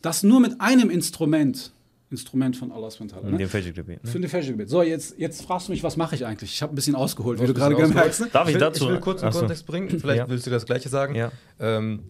Das 0.00 0.22
nur 0.22 0.40
mit 0.40 0.60
einem 0.60 0.90
Instrument. 0.90 1.72
Instrument 2.10 2.56
von 2.56 2.70
Allah 2.70 2.90
In 3.00 3.30
ne? 3.32 3.38
dem 3.38 3.48
Fajr-Gebet. 3.48 4.04
Ne? 4.04 4.10
Für 4.10 4.20
den 4.20 4.30
Fajr-Gebet. 4.30 4.68
So, 4.68 4.82
jetzt, 4.82 5.18
jetzt 5.18 5.42
fragst 5.42 5.66
du 5.68 5.72
mich, 5.72 5.82
was 5.82 5.96
mache 5.96 6.14
ich 6.14 6.24
eigentlich? 6.24 6.52
Ich 6.52 6.62
habe 6.62 6.72
ein 6.72 6.76
bisschen 6.76 6.94
ausgeholt, 6.94 7.40
wie 7.40 7.46
Du 7.46 7.54
gerade 7.54 7.74
gemerkt 7.74 8.20
hast. 8.20 8.32
Darf 8.34 8.46
ich 8.48 8.54
will, 8.54 8.60
dazu? 8.60 8.84
Ich 8.84 8.90
will 8.90 9.00
kurz 9.00 9.22
einen 9.22 9.30
Ach 9.30 9.34
so. 9.34 9.40
Kontext 9.40 9.66
bringen. 9.66 9.88
Vielleicht 9.98 10.18
Ja. 10.18 10.28
willst 10.28 10.46
du 10.46 10.50
das 10.50 10.66
Gleiche 10.66 10.88
sagen. 10.88 11.14
Ja. 11.16 11.32
Ähm, 11.58 12.04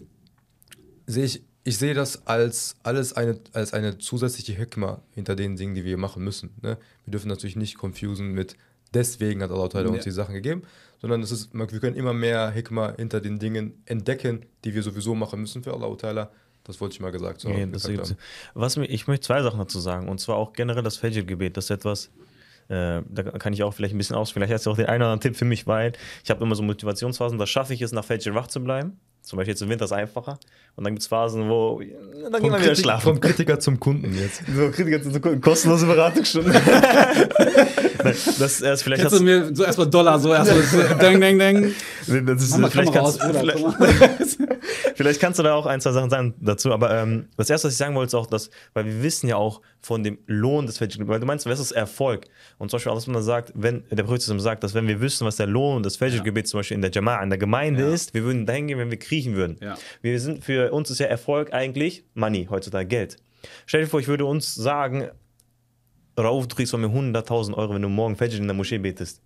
sehe 1.07 1.25
ich, 1.25 1.43
ich 1.63 1.79
sehe 1.79 1.95
das 1.95 2.27
als 2.27 2.77
alles 2.83 3.15
eine, 3.15 3.41
als 3.53 3.73
eine 3.73 3.97
zusätzliche 3.97 4.53
Hikma 4.53 5.01
hinter 5.13 5.37
den 5.37 5.57
Dingen, 5.57 5.75
die 5.75 5.85
wir 5.85 5.97
machen 5.97 6.23
müssen. 6.23 6.51
Ne? 6.61 6.77
Wir 7.07 7.11
dürfen 7.13 7.29
natürlich 7.29 7.57
nicht 7.57 7.79
confusen 7.79 8.33
mit 8.33 8.57
deswegen 8.95 9.43
hat 9.43 9.51
Allah 9.51 9.69
Ja. 9.75 9.89
uns 9.89 10.05
die 10.05 10.11
Sachen 10.11 10.35
gegeben, 10.35 10.63
sondern 11.01 11.23
es 11.23 11.31
ist, 11.31 11.53
wir 11.53 11.67
können 11.67 11.97
immer 11.97 12.13
mehr 12.15 12.51
Hikma 12.51 12.95
hinter 12.97 13.21
den 13.21 13.39
Dingen 13.39 13.83
entdecken, 13.87 14.47
die 14.65 14.75
wir 14.75 14.83
sowieso 14.83 15.15
machen 15.15 15.41
müssen 15.41 15.63
für 15.63 15.73
Allah 15.75 15.89
Ta'ala. 15.89 16.29
Das 16.65 16.81
wollte 16.81 16.95
ich 16.95 17.01
mal 17.01 17.13
gesagt, 17.13 17.43
so 17.43 17.49
das 17.51 17.83
gesagt 17.87 17.99
haben. 18.11 18.17
Was 18.55 18.77
ich 18.79 19.07
möchte 19.07 19.27
zwei 19.27 19.43
Sachen 19.43 19.59
dazu 19.59 19.81
sagen. 19.81 20.09
Und 20.09 20.19
zwar 20.19 20.37
auch 20.37 20.55
generell 20.55 20.83
das 20.83 20.97
Fajr-Gebet. 20.97 21.59
Das 21.59 21.65
ist 21.65 21.71
etwas, 21.71 22.11
äh, 22.69 23.03
da 23.07 23.23
kann 23.39 23.53
ich 23.53 23.63
auch 23.63 23.75
vielleicht 23.75 23.95
ein 23.95 23.99
bisschen 23.99 24.17
aus. 24.17 24.31
Vielleicht 24.31 24.51
hast 24.53 24.65
du 24.65 24.71
auch 24.71 24.77
den 24.77 24.87
einen 24.87 25.03
oder 25.03 25.11
anderen 25.13 25.21
Tipp 25.21 25.37
für 25.37 25.45
mich, 25.45 25.67
weil 25.67 25.93
ich 26.23 26.31
habe 26.31 26.43
immer 26.43 26.55
so 26.55 26.63
Motivationsphasen, 26.63 27.39
da 27.39 27.47
schaffe 27.47 27.75
ich 27.75 27.83
es, 27.83 27.93
nach 27.93 28.05
Fajr 28.05 28.35
wach 28.35 28.47
zu 28.47 28.65
bleiben. 28.65 28.99
Zum 29.25 29.39
Beispiel 29.39 29.53
jetzt 29.53 29.63
im 29.63 29.71
Winter 29.71 29.87
ist 29.87 29.91
es 29.91 29.97
einfacher. 29.97 30.39
Und 30.77 30.85
dann 30.85 30.93
gibt 30.93 31.01
es 31.01 31.07
Phasen, 31.07 31.49
wo 31.49 31.81
dann 31.81 32.31
Vom, 32.31 32.43
gehen 32.43 32.53
wir 32.53 32.61
wieder 32.61 32.75
schlafen. 32.77 33.03
vom 33.05 33.21
Kritiker 33.21 33.59
zum 33.59 33.81
Kunden 33.81 34.15
jetzt. 34.15 34.43
So, 34.55 34.71
Kritiker 34.71 35.03
zu 35.03 35.19
gucken, 35.19 35.41
kostenlose 35.41 35.87
Beratungsstunde. 35.87 36.53
Das 38.05 38.61
ist 38.61 38.83
vielleicht 38.83 39.01
Kannst 39.01 39.19
du 39.19 39.25
mir 39.25 39.55
so 39.55 39.65
erstmal 39.65 39.89
Dollar, 39.89 40.19
so 40.19 40.35
erstmal 40.35 40.99
deng, 41.01 41.23
deng, 41.23 41.39
deng. 41.39 41.75
Das 42.07 42.43
ist, 42.43 42.51
Mach 42.53 42.59
mal 42.59 42.71
vielleicht, 42.71 42.93
kannst, 42.93 43.21
Bruder. 43.21 43.41
vielleicht, 43.41 44.39
vielleicht 44.97 45.21
kannst 45.21 45.39
du 45.39 45.43
da 45.43 45.55
auch 45.55 45.67
ein, 45.67 45.81
zwei 45.81 45.93
Sachen 45.93 46.11
sagen 46.11 46.35
dazu. 46.41 46.73
Aber 46.73 46.91
ähm, 46.97 47.29
das 47.37 47.51
erste, 47.51 47.69
was 47.69 47.75
ich 47.75 47.79
sagen 47.79 47.95
wollte, 47.95 48.09
ist 48.09 48.15
auch, 48.15 48.27
dass, 48.27 48.51
weil 48.73 48.85
wir 48.87 49.03
wissen 49.03 49.29
ja 49.29 49.37
auch 49.37 49.61
von 49.81 50.03
dem 50.03 50.19
Lohn 50.27 50.67
des 50.67 50.79
Fajr, 50.79 51.07
weil 51.09 51.21
du 51.21 51.27
meinst, 51.27 51.47
was 51.47 51.61
ist 51.61 51.73
Erfolg? 51.73 52.27
Und 52.59 52.71
zum 52.71 52.77
Beispiel, 52.79 52.93
alles, 52.93 53.07
was 53.09 53.13
man 53.15 53.23
sagt, 53.23 53.53
wenn 53.55 53.85
der 53.91 54.03
Prophet 54.05 54.23
sagt, 54.23 54.65
dass 54.65 54.75
wenn 54.75 54.87
wir 54.89 55.01
wüssten, 55.01 55.25
was 55.27 55.37
der 55.37 55.47
Lohn 55.47 55.83
des 55.83 55.97
Fajr-Gebets 55.97 56.51
zum 56.51 56.61
Beispiel 56.61 56.77
in 56.77 56.83
der 56.83 56.93
Jama'a, 56.93 57.23
in 57.23 57.31
der 57.31 57.39
Gemeinde 57.39 57.83
Ja. 57.83 57.93
ist, 57.93 58.15
wir 58.15 58.25
würden 58.25 58.47
dahin 58.47 58.67
gehen, 58.69 58.79
wenn 58.79 58.91
wir 58.91 58.99
kriechen 58.99 59.35
würden. 59.37 59.57
Ja. 59.61 59.77
Wir 60.03 60.19
sind, 60.21 60.45
für 60.45 60.73
uns 60.73 60.91
ist 60.91 60.99
ja 61.01 61.07
Erfolg 61.07 61.53
eigentlich 61.53 62.05
Money, 62.15 62.47
heutzutage 62.51 62.87
Geld. 62.87 63.17
Stell 63.67 63.83
dir 63.83 63.87
vor, 63.89 64.01
ich 64.01 64.09
würde 64.09 64.25
uns 64.25 64.55
sagen, 64.55 65.09
Rauf, 66.19 66.47
du 66.47 66.55
kriegst 66.55 66.71
von 66.71 66.81
mir 66.81 66.87
100.000 66.87 67.55
Euro, 67.55 67.75
wenn 67.75 67.83
du 67.83 67.89
morgen 67.89 68.15
Fajr 68.17 68.35
in 68.39 68.47
der 68.47 68.55
Moschee 68.55 68.79
betest. 68.79 69.21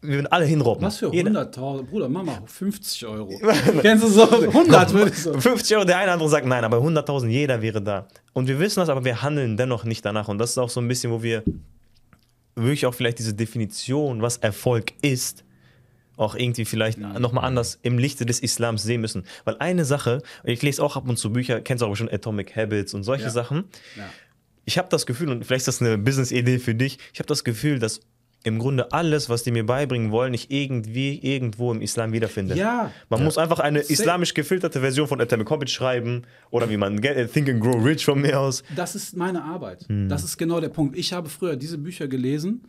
Wir 0.00 0.14
würden 0.14 0.26
alle 0.28 0.44
hinrobben. 0.44 0.84
Was 0.86 0.98
für 0.98 1.12
Jeder. 1.12 1.30
100.000? 1.30 1.82
Bruder, 1.84 2.08
Mama, 2.08 2.40
50 2.46 3.06
Euro. 3.06 3.40
Kennst 3.82 4.04
du 4.04 4.08
so? 4.08 4.30
100 4.30 4.92
würde 4.92 5.10
ich 5.10 5.18
so. 5.18 5.32
50 5.38 5.76
Euro, 5.76 5.84
der 5.86 5.98
eine 5.98 6.12
andere 6.12 6.28
sagt 6.28 6.46
nein, 6.46 6.64
aber 6.64 6.78
100.000, 6.78 7.26
jeder 7.28 7.60
wäre 7.62 7.82
da. 7.82 8.06
Und 8.32 8.46
wir 8.46 8.60
wissen 8.60 8.78
das, 8.80 8.88
aber 8.88 9.04
wir 9.04 9.22
handeln 9.22 9.56
dennoch 9.56 9.84
nicht 9.84 10.04
danach. 10.04 10.28
Und 10.28 10.38
das 10.38 10.50
ist 10.50 10.58
auch 10.58 10.70
so 10.70 10.80
ein 10.80 10.86
bisschen, 10.86 11.10
wo 11.10 11.22
wir 11.22 11.42
wirklich 12.54 12.86
auch 12.86 12.94
vielleicht 12.94 13.18
diese 13.18 13.34
Definition, 13.34 14.22
was 14.22 14.36
Erfolg 14.36 14.92
ist, 15.02 15.44
auch 16.16 16.34
irgendwie 16.34 16.64
vielleicht 16.64 16.98
nochmal 16.98 17.44
anders 17.44 17.78
im 17.82 17.98
Lichte 17.98 18.26
des 18.26 18.40
Islams 18.40 18.82
sehen 18.82 19.00
müssen. 19.00 19.24
Weil 19.44 19.56
eine 19.60 19.84
Sache, 19.84 20.20
ich 20.44 20.62
lese 20.62 20.82
auch 20.82 20.96
ab 20.96 21.08
und 21.08 21.16
zu 21.16 21.32
Bücher, 21.32 21.60
kennst 21.60 21.82
du 21.82 21.86
auch 21.86 21.94
schon 21.94 22.08
Atomic 22.08 22.56
Habits 22.56 22.94
und 22.94 23.04
solche 23.04 23.24
Ja. 23.24 23.30
Sachen. 23.30 23.64
Ja. 23.96 24.04
Ich 24.64 24.78
habe 24.78 24.88
das 24.90 25.06
Gefühl, 25.06 25.30
und 25.30 25.44
vielleicht 25.44 25.66
ist 25.66 25.80
das 25.80 25.80
eine 25.80 25.96
Business-Idee 25.96 26.58
für 26.58 26.74
dich, 26.74 26.98
ich 27.12 27.20
habe 27.20 27.28
das 27.28 27.42
Gefühl, 27.44 27.78
dass 27.78 28.00
im 28.48 28.58
Grunde 28.58 28.92
alles, 28.92 29.28
was 29.28 29.42
die 29.42 29.50
mir 29.50 29.64
beibringen 29.64 30.10
wollen, 30.10 30.34
ich 30.34 30.50
irgendwie 30.50 31.18
irgendwo 31.18 31.72
im 31.72 31.80
Islam 31.80 32.12
wiederfinde. 32.12 32.56
Ja. 32.56 32.90
Man 33.08 33.22
muss 33.24 33.38
einfach 33.38 33.58
eine 33.60 33.80
Safe. 33.82 33.92
islamisch 33.92 34.34
gefilterte 34.34 34.80
Version 34.80 35.06
von 35.06 35.20
Atomic 35.20 35.50
Habits 35.50 35.72
schreiben 35.72 36.22
oder 36.50 36.68
wie 36.70 36.76
man 36.76 37.00
Get- 37.00 37.16
äh, 37.16 37.26
Think 37.28 37.48
and 37.48 37.60
Grow 37.60 37.84
Rich 37.84 38.04
von 38.04 38.20
mir 38.20 38.38
aus. 38.40 38.62
Das 38.74 38.94
ist 38.94 39.16
meine 39.16 39.44
Arbeit. 39.44 39.86
Hm. 39.88 40.08
Das 40.08 40.24
ist 40.24 40.36
genau 40.38 40.60
der 40.60 40.68
Punkt. 40.70 40.96
Ich 40.96 41.12
habe 41.12 41.28
früher 41.28 41.56
diese 41.56 41.78
Bücher 41.78 42.08
gelesen, 42.08 42.62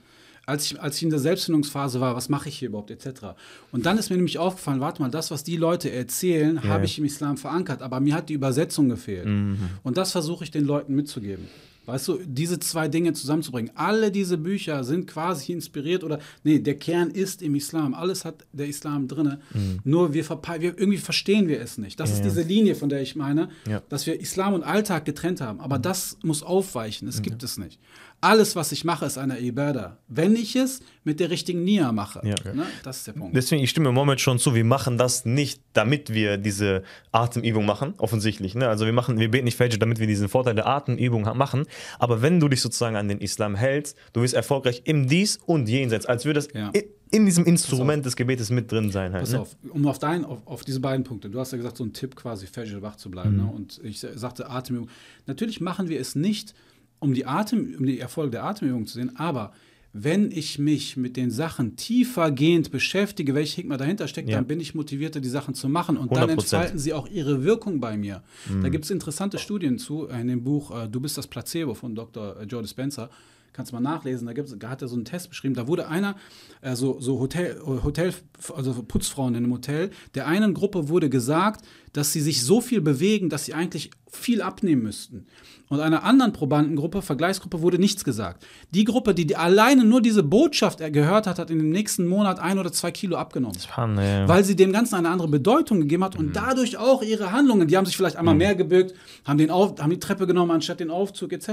als 0.45 0.65
ich, 0.65 0.81
als 0.81 0.97
ich 0.97 1.03
in 1.03 1.11
der 1.11 1.19
Selbstfindungsphase 1.19 2.01
war, 2.01 2.15
was 2.15 2.27
mache 2.27 2.49
ich 2.49 2.57
hier 2.57 2.69
überhaupt, 2.69 2.89
etc. 2.89 3.35
Und 3.71 3.85
dann 3.85 3.99
ist 3.99 4.09
mir 4.09 4.15
nämlich 4.15 4.39
aufgefallen, 4.39 4.79
warte 4.79 4.99
mal, 5.01 5.09
das, 5.11 5.29
was 5.29 5.43
die 5.43 5.57
Leute 5.57 5.91
erzählen, 5.91 6.63
habe 6.63 6.85
ich 6.85 6.97
im 6.97 7.05
Islam 7.05 7.37
verankert, 7.37 7.83
aber 7.83 7.99
mir 7.99 8.15
hat 8.15 8.29
die 8.29 8.33
Übersetzung 8.33 8.89
gefehlt. 8.89 9.27
Mhm. 9.27 9.59
Und 9.83 9.97
das 9.97 10.11
versuche 10.11 10.43
ich 10.43 10.49
den 10.49 10.65
Leuten 10.65 10.95
mitzugeben. 10.95 11.47
Weißt 11.89 12.07
du, 12.07 12.19
diese 12.25 12.59
zwei 12.59 12.87
Dinge 12.87 13.13
zusammenzubringen. 13.13 13.71
Alle 13.75 14.11
diese 14.11 14.37
Bücher 14.37 14.83
sind 14.83 15.07
quasi 15.07 15.51
inspiriert 15.53 16.03
oder, 16.03 16.19
nee, 16.43 16.59
der 16.59 16.75
Kern 16.77 17.09
ist 17.11 17.41
im 17.41 17.55
Islam. 17.55 17.93
Alles 17.93 18.25
hat 18.25 18.45
der 18.53 18.67
Islam 18.67 19.07
drin. 19.07 19.37
Nur 19.83 20.13
wir, 20.13 20.27
wir 20.29 20.61
irgendwie 20.79 20.97
verstehen 20.97 21.47
wir 21.47 21.59
es 21.61 21.77
nicht. 21.77 21.99
Das 21.99 22.11
ist 22.11 22.23
diese 22.23 22.41
Linie, 22.41 22.75
von 22.75 22.89
der 22.89 23.01
ich 23.01 23.15
meine, 23.15 23.49
Ja. 23.67 23.81
dass 23.89 24.05
wir 24.05 24.19
Islam 24.19 24.53
und 24.53 24.63
Alltag 24.63 25.05
getrennt 25.05 25.41
haben. 25.41 25.59
Aber 25.59 25.79
das 25.79 26.17
muss 26.23 26.43
aufweichen. 26.43 27.07
Es 27.07 27.21
gibt 27.21 27.43
es 27.43 27.57
nicht. 27.57 27.79
Alles, 28.21 28.55
was 28.55 28.71
ich 28.73 28.83
mache, 28.83 29.05
ist 29.05 29.17
eine 29.17 29.39
Ibadah. 29.39 29.97
Wenn 30.09 30.35
ich 30.35 30.55
es 30.55 30.81
mit 31.05 31.21
der 31.21 31.29
richtigen 31.29 31.63
Nia 31.63 31.91
mache. 31.93 32.21
Ja. 32.23 32.35
Ne? 32.53 32.65
Das 32.83 32.97
ist 32.97 33.07
der 33.07 33.13
Punkt. 33.13 33.35
Deswegen, 33.35 33.63
ich 33.63 33.69
stimme 33.69 33.91
Moment 33.93 34.19
schon 34.19 34.39
zu, 34.39 34.53
wir 34.53 34.65
machen 34.65 34.97
das 34.97 35.25
nicht, 35.25 35.61
damit 35.73 36.13
wir 36.13 36.37
diese 36.37 36.83
Atemübung 37.13 37.65
machen, 37.65 37.93
offensichtlich. 37.97 38.55
Ne? 38.55 38.67
Also 38.67 38.85
wir 38.85 38.93
machen, 38.93 39.19
wir 39.19 39.31
beten 39.31 39.45
nicht 39.45 39.57
Fajr, 39.57 39.77
damit 39.77 39.99
wir 39.99 40.07
diesen 40.07 40.27
Vorteil 40.27 40.55
der 40.55 40.67
Atemübung 40.67 41.21
machen. 41.37 41.65
Aber 41.97 42.21
wenn 42.21 42.39
du 42.41 42.49
dich 42.49 42.61
sozusagen 42.61 42.97
an 42.97 43.07
den 43.07 43.19
Islam 43.21 43.55
hältst, 43.55 43.95
du 44.13 44.21
wirst 44.21 44.33
erfolgreich 44.33 44.81
im 44.83 45.07
Dies 45.07 45.39
und 45.45 45.69
Jenseits, 45.69 46.05
als 46.05 46.25
würde 46.25 46.39
das 46.39 46.49
Ja. 46.53 46.71
in 47.11 47.25
diesem 47.25 47.45
Instrument 47.45 48.05
des 48.05 48.17
Gebetes 48.17 48.49
mit 48.49 48.69
drin 48.69 48.91
sein. 48.91 49.13
Halt, 49.13 49.23
Pass 49.23 49.31
ne? 49.31 49.39
auf, 49.39 49.55
um 49.69 49.87
auf, 49.87 49.97
dein, 49.97 50.25
auf, 50.25 50.45
auf 50.45 50.65
diese 50.65 50.81
beiden 50.81 51.05
Punkte. 51.05 51.29
Du 51.29 51.39
hast 51.39 51.53
ja 51.53 51.57
gesagt, 51.57 51.77
so 51.77 51.85
ein 51.85 51.93
Tipp 51.93 52.17
quasi, 52.17 52.47
Fajr 52.47 52.81
wach 52.81 52.97
zu 52.97 53.09
bleiben. 53.09 53.37
Mhm. 53.37 53.43
Ne? 53.45 53.51
Und 53.51 53.79
ich 53.83 53.99
sagte 53.99 54.49
Atemübung. 54.49 54.89
Natürlich 55.25 55.61
machen 55.61 55.87
wir 55.87 55.99
es 56.01 56.15
nicht, 56.15 56.53
um 56.99 57.13
die, 57.13 57.25
Atem, 57.25 57.75
um 57.77 57.85
die 57.85 57.99
Erfolge 57.99 58.31
der 58.31 58.43
Atemübung 58.43 58.85
zu 58.85 58.93
sehen, 58.95 59.15
aber 59.15 59.51
wenn 59.91 60.31
ich 60.31 60.59
mich 60.59 60.97
mit 60.97 61.17
den 61.17 61.31
Sachen 61.31 61.75
tiefergehend 61.75 62.69
beschäftige, 62.69 63.33
welche 63.33 63.55
Hikma 63.55 63.75
dahinter 63.77 64.07
steckt, 64.07 64.29
Ja. 64.29 64.35
dann 64.35 64.45
bin 64.45 64.59
ich 64.59 64.75
motivierter, 64.75 65.19
die 65.19 65.29
Sachen 65.29 65.55
zu 65.55 65.67
machen. 65.67 65.97
Und 65.97 66.15
dann 66.15 66.29
100%. 66.29 66.31
entfalten 66.33 66.77
sie 66.79 66.93
auch 66.93 67.07
ihre 67.07 67.43
Wirkung 67.43 67.79
bei 67.79 67.97
mir. 67.97 68.21
Mhm. 68.47 68.61
Da 68.61 68.69
gibt 68.69 68.85
es 68.85 68.91
interessante 68.91 69.39
Studien 69.39 69.79
zu, 69.79 70.05
in 70.05 70.27
dem 70.27 70.43
Buch 70.43 70.69
äh, 70.69 70.87
Du 70.87 70.99
bist 70.99 71.17
das 71.17 71.25
Placebo 71.25 71.73
von 71.73 71.95
Dr. 71.95 72.43
Joe 72.43 72.61
Dispenza. 72.61 73.09
Kannst 73.51 73.71
du 73.71 73.75
mal 73.75 73.81
nachlesen, 73.81 74.27
da, 74.27 74.33
gibt's, 74.33 74.55
da 74.57 74.69
hat 74.69 74.83
er 74.83 74.87
so 74.87 74.95
einen 74.95 75.05
Test 75.05 75.29
beschrieben. 75.29 75.55
Da 75.55 75.67
wurde 75.67 75.87
einer, 75.87 76.15
äh, 76.61 76.75
so, 76.75 76.99
so 77.01 77.19
Hotel, 77.19 77.59
Hotel, 77.65 78.13
also 78.55 78.83
Putzfrauen 78.83 79.33
in 79.33 79.43
einem 79.43 79.53
Hotel, 79.53 79.89
der 80.13 80.27
einen 80.27 80.53
Gruppe 80.53 80.87
wurde 80.87 81.09
gesagt, 81.09 81.65
dass 81.93 82.13
sie 82.13 82.21
sich 82.21 82.43
so 82.43 82.61
viel 82.61 82.81
bewegen, 82.81 83.29
dass 83.29 83.45
sie 83.45 83.53
eigentlich 83.53 83.91
viel 84.11 84.41
abnehmen 84.41 84.83
müssten. 84.83 85.25
Und 85.69 85.81
einer 85.81 86.03
anderen 86.03 86.33
Probandengruppe, 86.33 87.03
Vergleichsgruppe, 87.03 87.61
wurde 87.61 87.77
nichts 87.77 88.03
gesagt. 88.03 88.43
Die 88.71 88.85
Gruppe, 88.85 89.13
die, 89.13 89.35
alleine 89.35 89.85
nur 89.85 90.01
diese 90.01 90.23
Botschaft 90.23 90.79
gehört 90.79 91.27
hat, 91.27 91.37
hat 91.37 91.51
in 91.51 91.59
dem 91.59 91.69
nächsten 91.69 92.07
Monat 92.07 92.39
ein 92.39 92.57
oder 92.57 92.71
zwei 92.71 92.89
Kilo 92.89 93.17
abgenommen 93.17 93.55
Mann, 93.77 93.97
ey. 93.99 94.27
weil 94.27 94.43
sie 94.43 94.55
dem 94.55 94.71
Ganzen 94.71 94.95
eine 94.95 95.09
andere 95.09 95.27
Bedeutung 95.27 95.81
gegeben 95.81 96.03
hat 96.03 96.15
und 96.15 96.35
dadurch 96.35 96.77
auch 96.77 97.03
ihre 97.03 97.31
Handlungen, 97.31 97.67
die 97.67 97.77
haben 97.77 97.85
sich 97.85 97.95
vielleicht 97.95 98.15
einmal 98.15 98.33
mehr 98.33 98.55
gebückt, 98.55 98.95
haben, 99.25 99.37
den 99.37 99.51
auf, 99.51 99.79
haben 99.79 99.91
die 99.91 99.99
Treppe 99.99 100.25
genommen 100.25 100.49
anstatt 100.49 100.79
den 100.79 100.89
Aufzug 100.89 101.33
etc. 101.33 101.51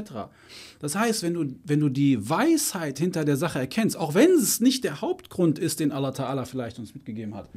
Das 0.81 0.97
heißt, 0.97 1.23
wenn 1.23 1.35
du, 1.35 1.55
wenn 1.65 1.81
du 1.81 1.91
die 1.91 2.29
Weisheit 2.29 2.99
hinter 2.99 3.27
der 3.27 3.37
Sache 3.37 3.59
erkennst, 3.59 3.99
auch 3.99 4.15
wenn 4.15 4.31
es 4.31 4.61
nicht 4.61 4.85
der 4.85 5.03
Hauptgrund 5.03 5.59
ist, 5.59 5.79
den 5.79 5.93
Allah 5.93 6.11
Ta'ala 6.11 6.47
vielleicht 6.47 6.79
uns 6.79 6.95
mitgegeben 6.95 7.35
hat, 7.35 7.51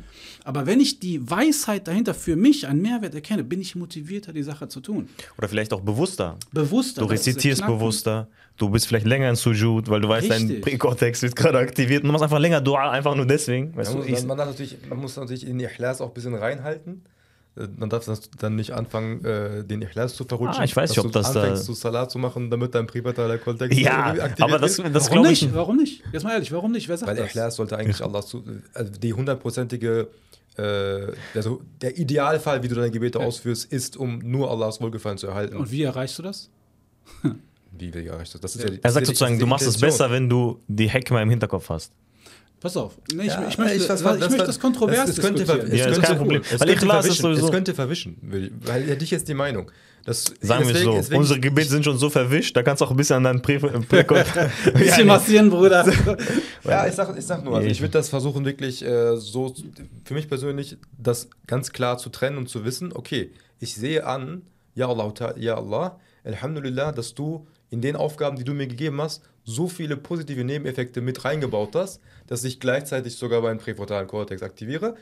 aber 0.44 0.66
wenn 0.66 0.82
ich 0.82 1.00
die 1.00 1.30
Weisheit 1.30 1.88
dahinter 1.88 2.14
für 2.14 2.36
mich 2.36 2.68
einen 2.70 2.82
Mehrwert 2.82 3.16
erkenne, 3.16 3.44
bin 3.44 3.62
ich 3.62 3.76
motivierter, 3.76 4.32
die 4.32 4.44
Sache 4.44 4.68
zu 4.68 4.80
tun. 4.80 5.10
Oder 5.38 5.48
vielleicht 5.50 5.74
auch 5.74 5.82
bewusster. 5.82 6.38
Bewusster. 6.52 7.02
Du 7.02 7.08
rezitierst 7.08 7.66
bewusster, 7.66 8.28
du 8.58 8.70
bist 8.70 8.88
vielleicht 8.88 9.06
länger 9.06 9.30
in 9.30 9.36
Sujud, 9.36 9.90
weil 9.90 10.02
du 10.02 10.08
weißt, 10.08 10.30
dein 10.30 10.42
Richtig. 10.44 10.62
Präkortex 10.62 11.22
wird 11.22 11.36
gerade 11.36 11.58
aktiviert 11.58 12.04
und 12.04 12.08
du 12.08 12.12
machst 12.12 12.24
einfach 12.24 12.40
länger 12.40 12.62
Dua, 12.62 12.92
einfach 12.92 13.16
nur 13.16 13.26
deswegen. 13.26 13.76
Weißt 13.76 13.94
Man 13.94 14.04
du, 14.04 14.10
muss, 14.10 14.20
ich, 14.20 14.26
man, 14.26 14.38
darf 14.38 14.48
natürlich, 14.50 14.78
man 14.88 15.00
muss 15.00 15.16
natürlich 15.16 15.48
in 15.48 15.58
die 15.58 15.66
Ikhlas 15.66 16.02
auch 16.02 16.10
ein 16.10 16.14
bisschen 16.14 16.36
reinhalten. 16.36 17.04
Äh, 17.58 17.68
Man 17.78 17.90
darf 17.90 18.06
das 18.06 18.30
dann 18.38 18.56
nicht 18.56 18.72
anfangen, 18.72 19.24
äh, 19.26 19.64
den 19.64 19.82
Ikhlas 19.82 20.16
zu 20.16 20.24
verrutschen. 20.24 20.62
Ah, 20.62 20.64
ich 20.66 20.76
weiß 20.76 20.90
nicht, 20.92 21.00
ob 21.00 21.08
du 21.08 21.12
das 21.12 21.32
da- 21.34 21.42
anfängst, 21.42 21.66
zu 21.66 21.74
Salat 21.74 22.12
zu 22.12 22.20
machen, 22.20 22.50
damit 22.50 22.76
dein 22.76 22.86
privater 22.88 23.38
Kontext 23.38 23.78
ja, 23.80 24.16
aber 24.40 24.60
das, 24.60 24.78
wird. 24.78 24.96
das 24.96 25.06
Warum 25.10 25.24
glaube 25.24 25.34
ich 25.34 25.42
nicht? 25.44 25.54
Warum 25.56 25.78
nicht? 25.78 26.04
Jetzt 26.14 26.24
mal 26.24 26.34
ehrlich, 26.34 26.52
warum 26.52 26.72
nicht? 26.72 26.88
Wer 26.88 26.98
sagt 26.98 27.10
Weil 27.10 27.18
das? 27.18 27.28
Ikhlas 27.30 27.56
sollte 27.56 27.78
eigentlich 27.78 28.02
Allah 28.04 28.22
zu, 28.22 28.44
also 28.74 28.92
die 28.92 29.14
hundertprozentige, 29.14 30.08
äh, 30.58 31.08
also 31.36 31.62
der 31.82 31.98
Idealfall, 31.98 32.62
wie 32.64 32.68
du 32.68 32.76
deine 32.76 32.92
Gebete 32.92 33.20
ausführst, 33.20 33.72
ist, 33.72 33.98
um 33.98 34.20
nur 34.20 34.50
Allahs 34.52 34.80
Wohlgefallen 34.82 35.18
zu 35.18 35.28
erhalten. 35.28 35.56
Und 35.58 35.72
wie 35.72 35.84
erreichst 35.84 36.18
du 36.20 36.24
das? 36.24 36.50
wie 37.72 37.94
will 37.94 38.02
ich 38.04 38.08
erreicht 38.08 38.34
das? 38.34 38.42
das 38.42 38.56
ist 38.56 38.64
ja, 38.64 38.70
die- 38.70 38.84
Er 38.84 38.92
sagt 38.92 39.06
ja 39.06 39.08
sozusagen, 39.08 39.40
du 39.40 39.46
machst 39.48 39.66
es 39.68 39.78
besser, 39.80 40.12
wenn 40.12 40.30
du 40.30 40.60
die 40.68 40.90
Hekma 40.90 41.22
im 41.22 41.30
Hinterkopf 41.30 41.70
hast. 41.70 41.92
Pass 42.60 42.76
auf. 42.76 42.98
Nee, 43.14 43.24
ich, 43.24 43.28
Ja, 43.30 43.48
ich 43.48 43.58
möchte, 43.58 43.76
ich 43.78 43.84
ich 43.84 43.90
weiß, 43.90 44.00
ich 44.02 44.06
das- 44.20 44.30
möchte 44.32 44.46
das 44.46 44.60
kontrovers 44.60 44.98
das- 45.06 45.16
das 45.16 45.26
könnte 45.26 45.44
diskutieren. 45.44 45.68
Ja, 45.70 45.76
es 45.76 45.80
ist 45.80 45.94
könnte- 45.94 46.08
kein 46.08 46.18
Problem. 46.18 46.42
Es 46.42 46.60
Weil 46.60 46.68
könnte, 46.68 46.86
verwischen, 46.88 47.22
sowieso- 47.22 47.46
es 47.46 47.52
könnte 47.52 47.74
verwischen, 47.74 48.18
weil 48.66 48.90
ja, 48.90 48.96
dich 48.96 49.12
jetzt 49.12 49.28
die 49.30 49.34
Meinung. 49.34 49.72
Das, 50.06 50.26
Sagen 50.42 50.68
wir 50.68 50.76
es 50.76 50.82
so. 50.82 50.94
deswegen- 50.94 51.20
Unsere 51.20 51.40
Gebete 51.40 51.70
sind 51.70 51.84
schon 51.86 51.98
so 51.98 52.10
verwischt, 52.10 52.56
da 52.56 52.64
kannst 52.64 52.82
du 52.82 52.86
auch 52.86 52.92
ein 52.92 52.98
bisschen 52.98 53.18
an 53.18 53.24
deinen 53.26 53.42
Prä 53.42 53.60
Präkortex. 53.60 54.38
Ein 54.66 54.74
bisschen 54.74 55.08
massieren, 55.08 55.50
Bruder. 55.50 55.86
Ja, 56.66 56.88
ich 56.88 56.94
sag, 56.96 57.18
ich 57.18 57.26
sag 57.26 57.44
nur, 57.44 57.56
also 57.56 57.66
Ja, 57.66 57.72
ich 57.72 57.80
würde 57.82 57.94
das 57.94 58.10
versuchen, 58.10 58.44
wirklich 58.46 58.84
äh, 58.84 59.16
so, 59.18 59.54
für 60.06 60.14
mich 60.14 60.28
persönlich, 60.28 60.78
das 60.98 61.30
ganz 61.48 61.72
klar 61.72 61.98
zu 61.98 62.10
trennen 62.10 62.38
und 62.38 62.50
zu 62.50 62.66
wissen, 62.66 62.92
okay, 62.94 63.32
ich 63.60 63.76
sehe 63.76 64.06
an, 64.06 64.42
ja 64.76 64.88
Allah, 64.88 65.14
ja 65.38 65.56
Allah, 65.56 66.00
Alhamdulillah, 66.24 66.92
dass 66.92 67.14
du 67.16 67.48
in 67.70 67.82
den 67.82 67.96
Aufgaben, 67.96 68.38
die 68.38 68.44
du 68.44 68.54
mir 68.54 68.68
gegeben 68.68 69.02
hast, 69.02 69.22
so 69.50 69.68
viele 69.68 69.98
positive 69.98 70.44
Nebeneffekte 70.44 71.02
mit 71.02 71.26
reingebaut 71.26 71.76
hast, 71.76 72.00
dass 72.28 72.44
ich 72.44 72.60
gleichzeitig 72.60 73.16
sogar 73.16 73.42
meinen 73.42 73.60
präfrontalen 73.60 74.08
Kortex 74.08 74.42
aktiviere. 74.44 74.96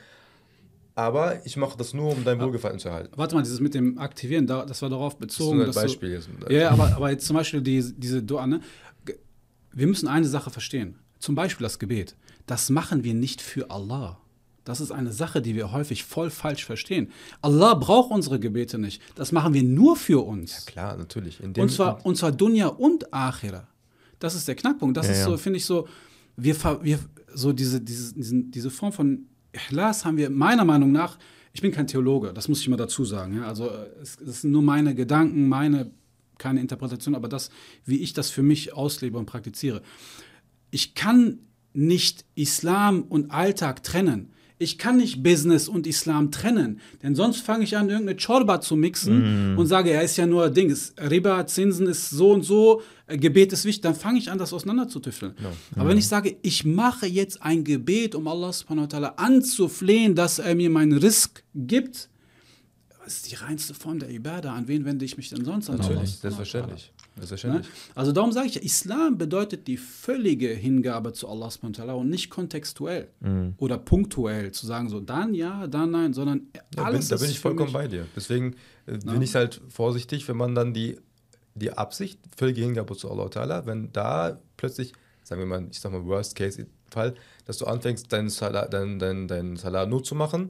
Aber 0.96 1.46
ich 1.46 1.58
mache 1.58 1.78
das 1.78 1.94
nur, 1.94 2.12
um 2.12 2.24
dein 2.24 2.40
Wohlgefallen 2.42 2.80
zu 2.80 2.88
erhalten. 2.88 3.14
Warte 3.16 3.36
mal, 3.36 3.44
dieses 3.44 3.60
mit 3.60 3.76
dem 3.76 4.00
Aktivieren, 4.00 4.48
da, 4.48 4.66
das 4.66 4.82
war 4.82 4.90
darauf 4.90 5.14
Das 5.20 5.30
ist 5.32 5.38
bezogen. 5.38 5.58
nur 5.58 5.68
ein 5.68 5.74
Beispiel. 5.74 6.20
Du, 6.40 6.52
ja, 6.52 6.62
ja, 6.62 6.70
aber, 6.72 6.96
aber 6.96 7.12
jetzt 7.12 7.28
zum 7.28 7.36
Beispiel 7.36 7.62
die, 7.62 7.94
diese 7.96 8.24
Dua, 8.24 8.48
ne? 8.48 8.62
Wir 9.74 9.86
müssen 9.86 10.08
eine 10.08 10.28
Sache 10.28 10.50
verstehen. 10.50 10.98
Zum 11.20 11.36
Beispiel 11.36 11.64
das 11.64 11.78
Gebet. 11.78 12.16
Das 12.48 12.72
machen 12.72 13.04
wir 13.04 13.14
nicht 13.14 13.42
für 13.42 13.70
Allah. 13.70 14.18
Das 14.64 14.82
ist 14.82 14.92
eine 14.92 15.14
Sache, 15.14 15.42
die 15.42 15.56
wir 15.56 15.72
häufig 15.72 16.04
voll 16.04 16.30
falsch 16.30 16.66
verstehen. 16.66 17.12
Allah 17.42 17.76
braucht 17.76 18.12
unsere 18.12 18.40
Gebete 18.40 18.78
nicht. 18.78 19.02
Das 19.16 19.32
machen 19.32 19.54
wir 19.54 19.64
nur 19.64 19.96
für 19.96 20.26
uns. 20.26 20.66
Klar, 20.66 20.98
natürlich. 20.98 21.42
Und 21.42 21.72
zwar, 21.72 22.06
und 22.06 22.18
zwar 22.18 22.32
Dunya 22.32 22.68
und 22.68 23.14
Akhira. 23.14 23.68
Das 24.20 24.36
ist 24.36 24.48
der 24.48 24.56
Knackpunkt. 24.56 24.98
Das 24.98 25.08
Ja, 25.08 25.14
ist 25.14 25.24
so, 25.24 25.38
finde 25.38 25.58
ich 25.58 25.66
so, 25.66 25.88
wir, 26.36 26.56
wir 26.84 27.00
so 27.34 27.54
diese, 27.54 27.82
diese, 27.82 28.14
diese 28.16 28.70
Form 28.70 28.92
von 28.92 29.26
Ikhlas 29.54 30.06
haben 30.06 30.18
wir 30.18 30.30
meiner 30.30 30.66
Meinung 30.66 30.92
nach, 30.92 31.18
ich 31.54 31.62
bin 31.62 31.72
kein 31.72 31.88
Theologe, 31.88 32.34
das 32.34 32.48
muss 32.48 32.62
ich 32.62 32.70
mal 32.70 32.78
dazu 32.78 33.06
sagen. 33.06 33.38
Ja? 33.38 33.48
Also 33.48 33.70
äh, 33.70 33.88
es, 34.02 34.20
es 34.20 34.42
sind 34.42 34.52
nur 34.52 34.62
meine 34.62 34.94
Gedanken, 34.96 35.48
meine, 35.48 35.92
keine 36.38 36.62
Interpretation, 36.62 37.16
aber 37.16 37.28
das, 37.28 37.50
wie 37.86 37.98
ich 37.98 38.14
das 38.14 38.30
für 38.30 38.44
mich 38.44 38.74
auslebe 38.74 39.18
und 39.18 39.26
praktiziere. 39.26 39.82
Ich 40.70 40.94
kann 40.94 41.40
nicht 41.74 42.26
Islam 42.36 43.04
und 43.04 43.32
Alltag 43.32 43.84
trennen. 43.84 44.32
Ich 44.60 44.78
kann 44.78 44.98
nicht 44.98 45.22
Business 45.22 45.68
und 45.68 45.86
Islam 45.86 46.32
trennen, 46.32 46.80
denn 47.04 47.14
sonst 47.14 47.42
fange 47.42 47.64
ich 47.64 47.78
an, 47.78 47.90
irgendeine 47.90 48.18
Chorba 48.18 48.60
zu 48.60 48.76
mixen 48.76 49.56
und 49.58 49.68
sage, 49.68 49.94
ja, 49.94 50.02
ist 50.02 50.18
ja 50.18 50.26
nur 50.26 50.50
Ding, 50.50 50.70
ist, 50.72 51.00
Riba, 51.00 51.46
Zinsen 51.46 51.86
ist 51.88 52.10
so 52.10 52.32
und 52.32 52.42
so, 52.44 52.82
äh, 53.06 53.18
Gebet 53.18 53.54
ist 53.54 53.66
wichtig, 53.66 53.82
dann 53.82 53.96
fange 53.96 54.18
ich 54.18 54.32
an, 54.32 54.38
das 54.38 54.54
auseinanderzutüffeln. 54.54 55.34
Aber 55.76 55.90
wenn 55.90 55.98
ich 55.98 56.08
sage, 56.08 56.38
ich 56.42 56.66
mache 56.66 57.06
jetzt 57.06 57.42
ein 57.42 57.64
Gebet, 57.64 58.16
um 58.16 58.28
Allah 58.28 58.52
subhanahu 58.52 58.86
wa 58.92 58.98
ta'ala 58.98 59.16
anzuflehen, 59.18 60.16
dass 60.16 60.40
er 60.40 60.56
mir 60.56 60.70
meinen 60.70 60.98
Risk 60.98 61.44
gibt, 61.54 62.10
ist 63.16 63.32
die 63.32 63.36
reinste 63.36 63.74
Form 63.74 64.00
der 64.00 64.10
Ibadah. 64.10 64.54
An 64.54 64.68
wen 64.68 64.86
wende 64.86 65.06
ich 65.06 65.18
mich 65.18 65.30
denn 65.30 65.46
sonst 65.46 65.70
an? 65.70 65.78
Natürlich, 65.78 66.12
ta'ala. 66.12 66.22
selbstverständlich. 66.22 66.92
Ne? 67.16 67.26
Selbstverständlich. 67.26 67.68
Also 67.96 68.12
darum 68.12 68.32
sage 68.32 68.48
ich 68.48 68.56
ja, 68.56 68.62
Islam 68.62 69.18
bedeutet 69.18 69.68
die 69.68 69.78
völlige 69.78 70.50
Hingabe 70.50 71.14
zu 71.14 71.28
Allah 71.28 71.50
und 71.94 72.10
nicht 72.10 72.30
kontextuell 72.30 73.10
oder 73.58 73.78
punktuell 73.78 74.52
zu 74.52 74.66
sagen, 74.66 74.90
so 74.90 75.00
dann 75.00 75.34
ja, 75.34 75.68
dann 75.68 75.92
nein, 75.92 76.14
sondern 76.14 76.48
Ja, 76.76 76.84
alles 76.84 77.10
bin, 77.10 77.18
da 77.18 77.24
bin 77.24 77.32
ich 77.32 77.40
vollkommen 77.40 77.74
bei 77.74 77.88
dir. 77.88 78.06
Deswegen 78.16 78.56
äh, 78.86 78.98
bin 78.98 79.22
ich 79.22 79.36
halt 79.36 79.62
vorsichtig, 79.70 80.28
wenn 80.28 80.38
man 80.38 80.54
dann 80.54 80.74
die, 80.74 80.98
die 81.56 81.72
Absicht, 81.72 82.20
völlige 82.36 82.62
Hingabe 82.62 82.96
zu 82.96 83.10
Allah 83.10 83.66
wenn 83.66 83.92
da 83.92 84.40
plötzlich, 84.58 84.94
sagen 85.24 85.42
wir 85.42 85.48
mal, 85.48 85.68
ich 85.72 85.80
sag 85.80 85.92
mal, 85.92 86.06
Worst-Case-Fall, 86.06 87.16
dass 87.46 87.58
du 87.58 87.66
anfängst, 87.66 88.12
deinen 88.12 88.30
Salah, 88.30 88.68
dein, 88.68 89.00
dein, 89.00 89.28
dein 89.28 89.56
Salah 89.56 89.86
nur 89.86 90.04
zu 90.04 90.14
machen, 90.14 90.50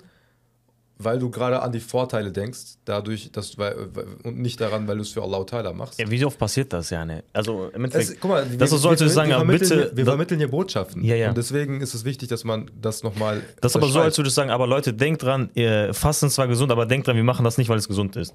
weil 1.00 1.20
du 1.20 1.30
gerade 1.30 1.62
an 1.62 1.72
die 1.72 1.80
Vorteile 1.80 2.32
denkst, 2.32 2.78
dadurch, 2.86 3.32
dass 3.32 3.52
du, 3.52 3.58
weil, 3.60 3.76
und 4.24 4.40
nicht 4.40 4.60
daran, 4.60 4.88
weil 4.88 4.96
du 4.96 5.04
es 5.04 5.10
für 5.10 5.22
Allah 5.22 5.40
Ta'ala 5.40 5.74
machst. 5.74 6.00
Ja, 6.00 6.10
wie 6.10 6.24
oft 6.26 6.38
passiert 6.38 6.74
das 6.74 6.90
ja? 6.90 7.06
Ne? 7.06 7.24
Also 7.34 7.70
im 7.74 7.86
Endeffekt, 7.86 8.12
Es, 8.12 8.20
guck 8.20 8.32
mal, 8.32 8.46
das 8.46 8.72
ist 8.72 8.82
so, 8.82 8.90
als 8.90 9.00
würde 9.00 9.10
ich 9.10 9.14
sagen, 9.14 9.30
ja, 9.30 9.38
vermitteln, 9.38 9.80
bitte. 9.80 9.98
wir 9.98 10.06
vermitteln 10.06 10.40
hier 10.40 10.50
Botschaften. 10.50 11.04
Ja, 11.04 11.16
ja. 11.16 11.30
Und 11.30 11.38
deswegen 11.38 11.82
ist 11.82 11.94
es 11.94 12.04
wichtig, 12.06 12.30
dass 12.30 12.44
man 12.44 12.72
das 12.82 13.04
nochmal. 13.04 13.42
das 13.62 13.72
ist 13.72 13.76
aber 13.76 13.88
so, 13.88 14.00
als 14.00 14.18
würde 14.18 14.30
ich 14.30 14.34
sagen, 14.34 14.50
aber 14.50 14.68
Leute, 14.68 14.94
denkt 14.94 15.24
dran, 15.24 15.50
ihr 15.54 15.94
Fasten 15.94 16.30
zwar 16.30 16.48
gesund, 16.48 16.72
aber 16.72 16.86
denkt 16.86 17.08
dran, 17.08 17.16
wir 17.16 17.24
machen 17.24 17.44
das 17.44 17.58
nicht, 17.58 17.70
weil 17.70 17.78
es 17.78 17.88
gesund 17.88 18.16
ist. 18.16 18.34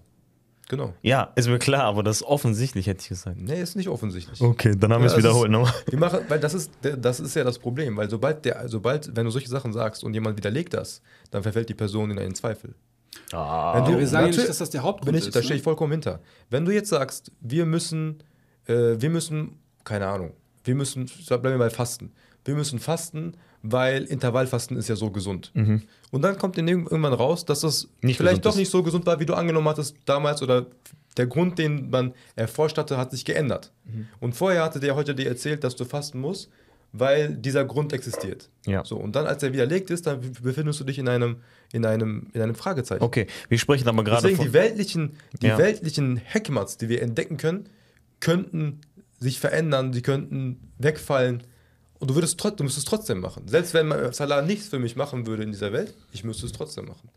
Genau. 0.72 0.94
Ja, 1.02 1.30
ist 1.35 1.48
mir 1.48 1.58
klar, 1.58 1.82
aber 1.82 2.02
das 2.02 2.16
ist 2.16 2.22
offensichtlich, 2.22 2.87
hätte 2.87 3.02
ich 3.02 3.11
gesagt. 3.11 3.37
Nee, 3.38 3.61
ist 3.61 3.76
nicht 3.76 3.88
offensichtlich. 3.90 4.40
Okay, 4.40 4.74
dann 4.74 4.90
haben 4.90 5.02
wir 5.02 5.11
Ja, 5.11 5.12
es 5.12 5.18
es 5.18 5.18
wiederholt 5.18 5.50
ist- 5.50 5.52
nochmal. 5.52 5.74
Wir 5.87 5.98
machen, 5.98 6.20
weil 6.28 6.40
das 6.40 6.54
ist, 6.54 6.70
das 6.80 7.20
ist 7.20 7.37
ja 7.37 7.44
das 7.44 7.58
Problem, 7.58 7.94
weil 7.98 8.08
sobald 8.08 8.42
der, 8.46 8.66
sobald, 8.70 9.14
wenn 9.14 9.26
du 9.26 9.30
solche 9.30 9.50
Sachen 9.50 9.74
sagst 9.74 10.02
und 10.02 10.14
jemand 10.14 10.38
widerlegt 10.38 10.72
das, 10.72 11.02
dann 11.30 11.42
verfällt 11.42 11.68
die 11.68 11.74
Person 11.74 12.11
in 12.11 12.18
einen 12.18 12.35
Zweifel. 12.35 12.74
Ah, 13.32 13.85
Wenn 13.85 13.92
Ja, 13.92 13.98
wir 13.98 14.06
sagen 14.08 14.26
ja 14.28 14.32
nicht, 14.37 14.48
dass 14.48 14.56
das 14.58 14.70
der 14.70 14.82
Hauptgrund 14.82 15.14
ich, 15.18 15.26
ist. 15.26 15.35
da 15.37 15.40
ne? 15.40 15.44
stehe 15.44 15.58
ich 15.58 15.62
vollkommen 15.62 15.92
hinter. 15.92 16.20
Wenn 16.48 16.64
du 16.64 16.72
jetzt 16.72 16.88
sagst, 16.88 17.30
wir 17.42 17.66
müssen 17.66 18.22
äh, 18.66 18.94
wir 18.98 19.11
müssen, 19.11 19.58
keine 19.85 20.06
Ahnung, 20.06 20.32
wir 20.64 20.74
müssen, 20.74 21.04
bleiben 21.26 21.44
wir 21.44 21.58
bei 21.58 21.68
Fasten. 21.68 22.12
Wir 22.46 22.54
müssen 22.54 22.78
fasten, 22.78 23.35
weil 23.62 24.05
Intervallfasten 24.05 24.77
ist 24.77 24.88
ja 24.88 24.96
so 24.96 25.11
gesund. 25.11 25.53
Und 26.11 26.22
dann 26.22 26.37
kommt 26.38 26.59
irgendwann 26.59 27.12
raus, 27.12 27.44
dass 27.44 27.61
das 27.61 27.88
Nicht 28.01 28.16
vielleicht 28.16 28.44
doch 28.44 28.51
ist. 28.53 28.57
nicht 28.59 28.70
so 28.70 28.83
gesund 28.83 29.07
war, 29.07 29.20
wie 29.20 29.27
du 29.27 29.35
angenommen 29.35 29.68
hattest 29.68 29.96
damals 30.05 30.42
oder 30.42 30.66
der 31.16 31.27
Grund, 31.27 31.59
den 31.59 31.90
man 31.90 32.12
erforscht 32.37 32.79
hatte, 32.79 32.96
hat 32.96 33.11
sich 33.11 33.25
geändert. 33.25 33.72
Und 34.20 34.35
vorher 34.35 34.64
hatte 34.64 34.81
der 34.81 34.94
heute 34.96 35.14
dir 35.14 35.27
erzählt, 35.29 35.62
dass 35.64 35.77
du 35.77 35.85
fasten 35.85 36.20
musst, 36.20 36.51
weil 36.94 37.35
dieser 37.37 37.64
Grund 37.64 37.92
existiert. 37.94 38.51
Ja. 38.66 38.85
So, 38.85 38.96
und 38.96 39.16
dann, 39.16 39.27
als 39.27 39.42
er 39.42 39.53
widerlegt 39.55 39.90
ist, 39.90 40.07
dann 40.07 40.20
befindest 40.42 40.79
du 40.81 40.85
dich 40.85 40.98
in 40.98 41.09
einem, 41.09 41.37
in 41.72 41.87
einem, 41.87 42.27
in 42.35 42.42
einem 42.42 42.55
Fragezeichen. 42.55 43.03
Okay, 43.03 43.27
wir 43.48 43.59
sprechen 43.59 43.88
aber 43.88 44.05
gerade 44.05 44.20
Deswegen 44.22 44.37
von. 44.37 44.46
die 44.46 44.53
weltlichen, 44.53 45.12
die 45.40 45.46
Ja. 45.46 45.57
weltlichen 45.59 46.16
Heckmats, 46.18 46.77
die 46.77 46.88
wir 46.90 47.01
entdecken 47.01 47.38
können, 47.38 47.66
könnten 48.20 48.81
sich 49.20 49.38
verändern, 49.40 49.92
sie 49.92 50.03
könnten 50.03 50.72
wegfallen. 50.79 51.42
Und 52.03 52.11
du 52.11 52.17
würdest 52.17 52.38
trotzdem, 52.38 52.57
du 52.59 52.65
müsstest 52.65 52.87
es 52.87 52.91
trotzdem 52.91 53.21
machen. 53.21 53.45
Selbst 53.47 53.75
wenn 53.75 54.12
Salah 54.12 54.43
nichts 54.43 54.67
für 54.67 54.81
mich 54.81 54.97
machen 54.97 55.25
würde 55.29 55.45
in 55.45 55.53
dieser 55.53 55.73
Welt, 55.73 55.95
ich 56.11 56.25
müsste 56.25 56.47
es 56.47 56.53
trotzdem 56.53 56.87
machen. 56.87 57.09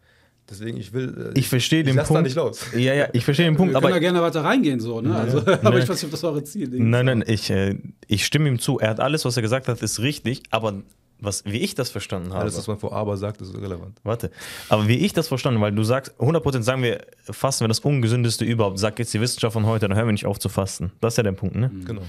Deswegen, 0.48 0.78
ich 0.78 0.94
will. 0.94 1.32
äh, 1.36 1.40
Ich 1.40 1.50
verstehe 1.50 1.84
den 1.84 1.96
lass 1.96 2.08
da 2.08 2.14
Punkt. 2.14 2.28
nicht 2.28 2.36
los. 2.36 2.62
Ja, 2.76 2.94
ja, 2.94 3.08
ich 3.14 3.26
verstehe 3.26 3.48
den 3.48 3.56
Punkt, 3.58 3.74
Wir 3.74 3.80
können 3.82 3.90
da 3.90 3.96
aber. 3.96 4.00
gerne 4.00 4.22
weiter 4.22 4.44
reingehen, 4.44 4.80
so, 4.80 5.02
ne? 5.02 5.16
Also, 5.16 5.40
aber 5.64 5.80
ich 5.80 5.90
weiß 5.90 5.96
nicht, 5.96 6.04
ob 6.06 6.12
das 6.12 6.24
eure 6.24 6.44
Ziel 6.44 6.72
ist. 6.72 6.80
Nein, 6.80 7.06
nein, 7.08 7.24
ich, 7.26 7.50
äh, 7.50 7.80
ich 8.08 8.24
stimme 8.28 8.48
ihm 8.48 8.60
zu. 8.60 8.78
Er 8.78 8.92
hat 8.92 9.00
alles, 9.00 9.26
was 9.26 9.36
er 9.38 9.42
gesagt 9.42 9.68
hat, 9.68 9.82
ist 9.82 10.00
richtig, 10.02 10.44
aber 10.52 10.84
was, 11.20 11.44
wie 11.46 11.58
ich 11.62 11.74
das 11.74 11.90
verstanden 11.90 12.30
habe. 12.30 12.42
Alles, 12.42 12.58
was 12.58 12.68
man 12.68 12.78
vor 12.78 12.94
Aber 12.94 13.18
sagt, 13.18 13.42
ist 13.42 13.56
irrelevant. 13.56 13.98
Warte. 14.04 14.30
Aber 14.70 14.88
wie 14.88 14.98
ich 14.98 15.14
das 15.14 15.30
verstanden, 15.30 15.62
weil 15.62 15.72
du 15.72 15.84
sagst, 15.84 16.14
100% 16.20 16.62
sagen 16.62 16.84
wir, 16.84 17.02
Fasten 17.24 17.62
wäre 17.62 17.70
das 17.70 17.80
ungesündeste 17.80 18.46
überhaupt. 18.46 18.78
Sagt 18.78 19.00
jetzt 19.00 19.14
die 19.16 19.22
Wissenschaft 19.22 19.54
von 19.54 19.66
heute, 19.66 19.88
dann 19.88 19.98
hören 19.98 20.08
wir 20.08 20.12
nicht 20.12 20.28
auf 20.28 20.38
zu 20.38 20.50
fasten. 20.50 20.92
Das 21.02 21.14
ist 21.14 21.18
ja 21.18 21.24
der 21.24 21.32
Punkt, 21.32 21.56
ne? 21.56 21.72
Genau. 21.86 22.02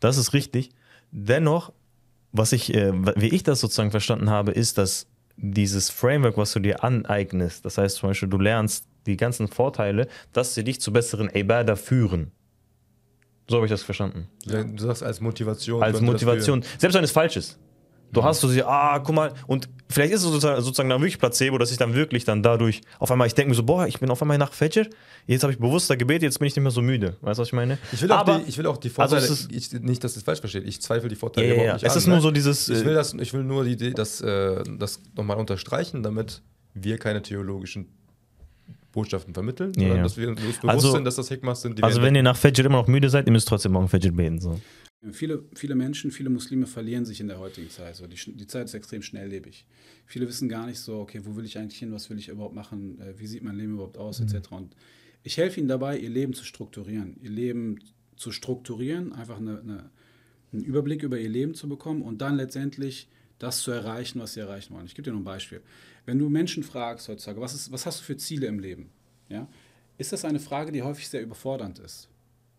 Das 0.00 0.16
ist 0.16 0.32
richtig. 0.32 0.70
Dennoch, 1.10 1.72
was 2.32 2.52
ich, 2.52 2.74
äh, 2.74 2.92
wie 3.16 3.28
ich 3.28 3.42
das 3.42 3.60
sozusagen 3.60 3.90
verstanden 3.90 4.30
habe, 4.30 4.52
ist, 4.52 4.78
dass 4.78 5.06
dieses 5.36 5.90
Framework, 5.90 6.36
was 6.36 6.52
du 6.52 6.60
dir 6.60 6.84
aneignest, 6.84 7.64
das 7.64 7.78
heißt 7.78 7.96
zum 7.96 8.10
Beispiel, 8.10 8.28
du 8.28 8.38
lernst 8.38 8.86
die 9.06 9.16
ganzen 9.16 9.48
Vorteile, 9.48 10.08
dass 10.32 10.54
sie 10.54 10.64
dich 10.64 10.80
zu 10.80 10.92
besseren 10.92 11.28
Ibadah 11.32 11.76
führen. 11.76 12.32
So 13.48 13.56
habe 13.56 13.66
ich 13.66 13.70
das 13.70 13.82
verstanden. 13.82 14.28
Du 14.44 14.78
sagst 14.78 15.02
als 15.02 15.20
Motivation. 15.20 15.82
Als 15.82 16.00
Motivation. 16.00 16.62
Selbst 16.78 16.94
wenn 16.94 17.04
es 17.04 17.10
falsch 17.10 17.36
ist. 17.36 17.58
Du 18.12 18.22
hast 18.22 18.40
so 18.40 18.48
sie, 18.48 18.62
ah, 18.62 18.98
guck 18.98 19.14
mal, 19.14 19.32
und 19.46 19.70
vielleicht 19.88 20.12
ist 20.12 20.22
es 20.22 20.30
sozusagen, 20.30 20.88
dann 20.90 21.00
wirklich 21.00 21.18
Placebo, 21.18 21.56
dass 21.56 21.70
ich 21.70 21.78
dann 21.78 21.94
wirklich 21.94 22.24
dann 22.24 22.42
dadurch, 22.42 22.82
auf 22.98 23.10
einmal, 23.10 23.26
ich 23.26 23.34
denke 23.34 23.48
mir 23.50 23.54
so, 23.54 23.62
boah, 23.62 23.86
ich 23.86 23.98
bin 24.00 24.10
auf 24.10 24.20
einmal 24.20 24.36
nach 24.36 24.52
Fajr, 24.52 24.86
jetzt 25.26 25.42
habe 25.42 25.52
ich 25.52 25.58
bewusster 25.58 25.96
gebetet, 25.96 26.24
jetzt 26.24 26.38
bin 26.38 26.46
ich 26.46 26.54
nicht 26.54 26.62
mehr 26.62 26.70
so 26.70 26.82
müde. 26.82 27.16
Weißt 27.22 27.38
du, 27.38 27.40
was 27.42 27.48
ich 27.48 27.52
meine? 27.54 27.78
Ich 27.90 28.02
will 28.02 28.12
auch, 28.12 28.18
Aber, 28.18 28.38
die, 28.40 28.48
ich 28.50 28.58
will 28.58 28.66
auch 28.66 28.76
die 28.76 28.88
Also 28.88 29.16
Vorteile. 29.16 29.22
es 29.24 29.30
ist- 29.30 29.52
ich, 29.74 29.80
nicht, 29.80 30.04
dass 30.04 30.14
es 30.16 30.22
falsch 30.22 30.40
versteht. 30.40 30.66
Ich 30.66 30.82
zweifle 30.82 31.08
die 31.08 31.14
Vorteile 31.16 31.46
ja, 31.48 31.54
überhaupt 31.54 31.72
nicht 31.74 31.84
Es 31.84 31.92
an, 31.92 31.98
ist 31.98 32.06
nur 32.06 32.16
ne? 32.16 32.22
so 32.22 32.30
dieses, 32.30 32.68
Ich 32.68 32.82
äh, 32.82 32.84
will, 32.84 32.94
das, 32.94 33.14
ich 33.14 33.32
will 33.32 33.44
nur 33.44 33.64
die 33.64 33.72
Idee, 33.72 33.90
das, 33.92 34.20
äh, 34.20 34.62
das 34.78 35.00
nochmal 35.16 35.38
unterstreichen, 35.38 36.02
damit 36.02 36.42
wir 36.74 36.98
keine 36.98 37.22
theologischen 37.22 37.86
Botschaften 38.92 39.32
vermitteln, 39.32 39.72
Ja, 39.76 39.80
sondern 39.80 39.96
ja. 39.98 40.02
dass 40.02 40.16
wir 40.18 40.28
uns 40.28 40.40
bewusst 40.40 40.64
Also- 40.66 40.92
sind, 40.92 41.04
dass 41.06 41.16
das 41.16 41.28
Hikmas 41.28 41.62
sind, 41.62 41.78
die 41.78 41.82
also 41.82 42.02
wenn 42.02 42.14
ihr 42.14 42.22
nach 42.22 42.36
Fajr 42.36 42.66
immer 42.66 42.76
noch 42.78 42.88
müde 42.88 43.08
seid, 43.08 43.24
ihr 43.26 43.32
müsst 43.32 43.48
trotzdem 43.48 43.72
morgen 43.72 43.88
Fajr 43.88 44.12
beten. 44.12 44.38
So. 44.38 44.60
Viele, 45.10 45.44
viele 45.54 45.74
Menschen, 45.74 46.12
viele 46.12 46.30
Muslime 46.30 46.66
verlieren 46.66 47.04
sich 47.04 47.20
in 47.20 47.26
der 47.26 47.40
heutigen 47.40 47.68
Zeit. 47.70 47.96
So, 47.96 48.06
die, 48.06 48.16
die 48.36 48.46
Zeit 48.46 48.66
ist 48.66 48.74
extrem 48.74 49.02
schnelllebig. 49.02 49.66
Viele 50.06 50.28
wissen 50.28 50.48
gar 50.48 50.66
nicht 50.66 50.78
so, 50.78 51.00
okay, 51.00 51.22
wo 51.24 51.34
will 51.34 51.44
ich 51.44 51.58
eigentlich 51.58 51.80
hin, 51.80 51.90
was 51.90 52.08
will 52.08 52.18
ich 52.18 52.28
überhaupt 52.28 52.54
machen, 52.54 53.00
äh, 53.00 53.18
wie 53.18 53.26
sieht 53.26 53.42
mein 53.42 53.56
Leben 53.56 53.74
überhaupt 53.74 53.98
aus, 53.98 54.20
etc. 54.20 54.52
Und 54.52 54.76
ich 55.24 55.38
helfe 55.38 55.58
ihnen 55.58 55.68
dabei, 55.68 55.98
ihr 55.98 56.08
Leben 56.08 56.34
zu 56.34 56.44
strukturieren. 56.44 57.16
Ihr 57.20 57.30
Leben 57.30 57.80
zu 58.14 58.30
strukturieren, 58.30 59.12
einfach 59.12 59.38
eine, 59.38 59.58
eine, 59.58 59.90
einen 60.52 60.62
Überblick 60.62 61.02
über 61.02 61.18
ihr 61.18 61.28
Leben 61.28 61.54
zu 61.54 61.68
bekommen 61.68 62.02
und 62.02 62.18
dann 62.18 62.36
letztendlich 62.36 63.08
das 63.40 63.60
zu 63.62 63.72
erreichen, 63.72 64.20
was 64.20 64.34
sie 64.34 64.40
erreichen 64.40 64.72
wollen. 64.72 64.86
Ich 64.86 64.94
gebe 64.94 65.02
dir 65.02 65.12
noch 65.12 65.20
ein 65.20 65.24
Beispiel. 65.24 65.62
Wenn 66.06 66.20
du 66.20 66.28
Menschen 66.28 66.62
fragst 66.62 67.08
heutzutage, 67.08 67.40
was, 67.40 67.54
ist, 67.54 67.72
was 67.72 67.86
hast 67.86 68.00
du 68.00 68.04
für 68.04 68.16
Ziele 68.16 68.46
im 68.46 68.60
Leben? 68.60 68.90
Ja? 69.28 69.48
Ist 69.98 70.12
das 70.12 70.24
eine 70.24 70.38
Frage, 70.38 70.70
die 70.70 70.82
häufig 70.82 71.08
sehr 71.08 71.22
überfordernd 71.22 71.80
ist? 71.80 72.08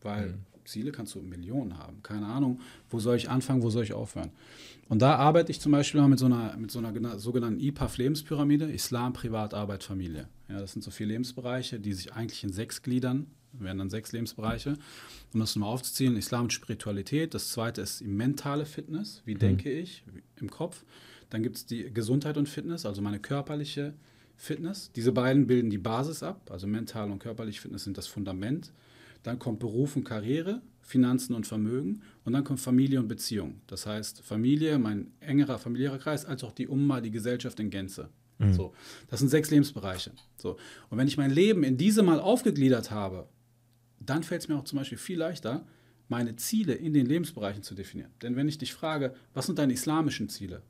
Weil 0.01 0.37
Ziele 0.65 0.91
kannst 0.91 1.15
du 1.15 1.21
Millionen 1.21 1.77
haben. 1.77 2.01
Keine 2.03 2.25
Ahnung, 2.27 2.59
wo 2.89 2.99
soll 2.99 3.15
ich 3.15 3.29
anfangen, 3.29 3.61
wo 3.61 3.69
soll 3.69 3.83
ich 3.83 3.93
aufhören? 3.93 4.31
Und 4.89 5.01
da 5.01 5.15
arbeite 5.15 5.51
ich 5.51 5.59
zum 5.59 5.71
Beispiel 5.71 6.01
mal 6.01 6.07
mit 6.07 6.19
so 6.19 6.25
einer, 6.25 6.55
mit 6.57 6.71
so 6.71 6.79
einer 6.79 6.91
gena- 6.91 7.17
sogenannten 7.17 7.59
IPAF-Lebenspyramide, 7.59 8.65
Islam, 8.71 9.13
Privat, 9.13 9.53
Arbeit, 9.53 9.83
Familie. 9.83 10.27
Ja, 10.49 10.59
das 10.59 10.73
sind 10.73 10.83
so 10.83 10.91
vier 10.91 11.07
Lebensbereiche, 11.07 11.79
die 11.79 11.93
sich 11.93 12.13
eigentlich 12.13 12.43
in 12.43 12.51
sechs 12.51 12.81
gliedern, 12.81 13.27
werden 13.53 13.77
dann 13.77 13.89
sechs 13.89 14.11
Lebensbereiche. 14.11 14.77
Um 15.33 15.39
das 15.39 15.55
mal 15.55 15.67
aufzuziehen, 15.67 16.15
Islam 16.15 16.43
und 16.43 16.53
Spiritualität. 16.53 17.33
Das 17.33 17.49
zweite 17.49 17.81
ist 17.81 18.01
die 18.01 18.07
mentale 18.07 18.65
Fitness, 18.65 19.21
wie 19.25 19.35
denke 19.35 19.71
ich 19.71 20.03
im 20.39 20.49
Kopf. 20.49 20.83
Dann 21.29 21.43
gibt 21.43 21.55
es 21.55 21.65
die 21.65 21.91
Gesundheit 21.91 22.37
und 22.37 22.47
Fitness, 22.47 22.85
also 22.85 23.01
meine 23.01 23.19
körperliche 23.19 23.93
Fitness. 24.35 24.91
Diese 24.95 25.11
beiden 25.11 25.47
bilden 25.47 25.69
die 25.69 25.77
Basis 25.77 26.21
ab, 26.21 26.49
also 26.51 26.67
mental 26.67 27.09
und 27.09 27.19
körperliche 27.19 27.61
Fitness 27.61 27.85
sind 27.85 27.97
das 27.97 28.07
Fundament. 28.07 28.71
Dann 29.23 29.39
kommt 29.39 29.59
Beruf 29.59 29.95
und 29.95 30.03
Karriere, 30.03 30.61
Finanzen 30.81 31.33
und 31.33 31.47
Vermögen 31.47 32.01
und 32.25 32.33
dann 32.33 32.43
kommt 32.43 32.59
Familie 32.59 32.99
und 32.99 33.07
Beziehung. 33.07 33.61
Das 33.67 33.85
heißt 33.85 34.21
Familie, 34.21 34.77
mein 34.77 35.11
engerer 35.21 35.57
familiärer 35.57 35.97
Kreis, 35.97 36.25
als 36.25 36.43
auch 36.43 36.51
die 36.51 36.67
Umma, 36.67 37.01
die 37.01 37.11
Gesellschaft 37.11 37.59
in 37.59 37.69
Gänze. 37.69 38.09
So, 38.51 38.73
das 39.09 39.19
sind 39.19 39.29
sechs 39.29 39.51
Lebensbereiche. 39.51 40.11
So. 40.35 40.57
Und 40.89 40.97
wenn 40.97 41.07
ich 41.07 41.17
mein 41.17 41.31
Leben 41.31 41.63
in 41.63 41.77
diese 41.77 42.03
mal 42.03 42.19
aufgegliedert 42.19 42.91
habe, 42.91 43.29
dann 43.99 44.23
fällt 44.23 44.41
es 44.41 44.47
mir 44.49 44.57
auch 44.57 44.65
zum 44.65 44.79
Beispiel 44.79 44.97
viel 44.97 45.17
leichter, 45.17 45.65
meine 46.09 46.35
Ziele 46.35 46.73
in 46.73 46.93
den 46.93 47.05
Lebensbereichen 47.05 47.63
zu 47.63 47.73
definieren. 47.73 48.11
Denn 48.21 48.35
wenn 48.35 48.49
ich 48.49 48.57
dich 48.57 48.73
frage, 48.73 49.15
was 49.33 49.45
sind 49.45 49.59
deine 49.59 49.73
islamischen 49.73 50.27
Ziele, 50.27 50.61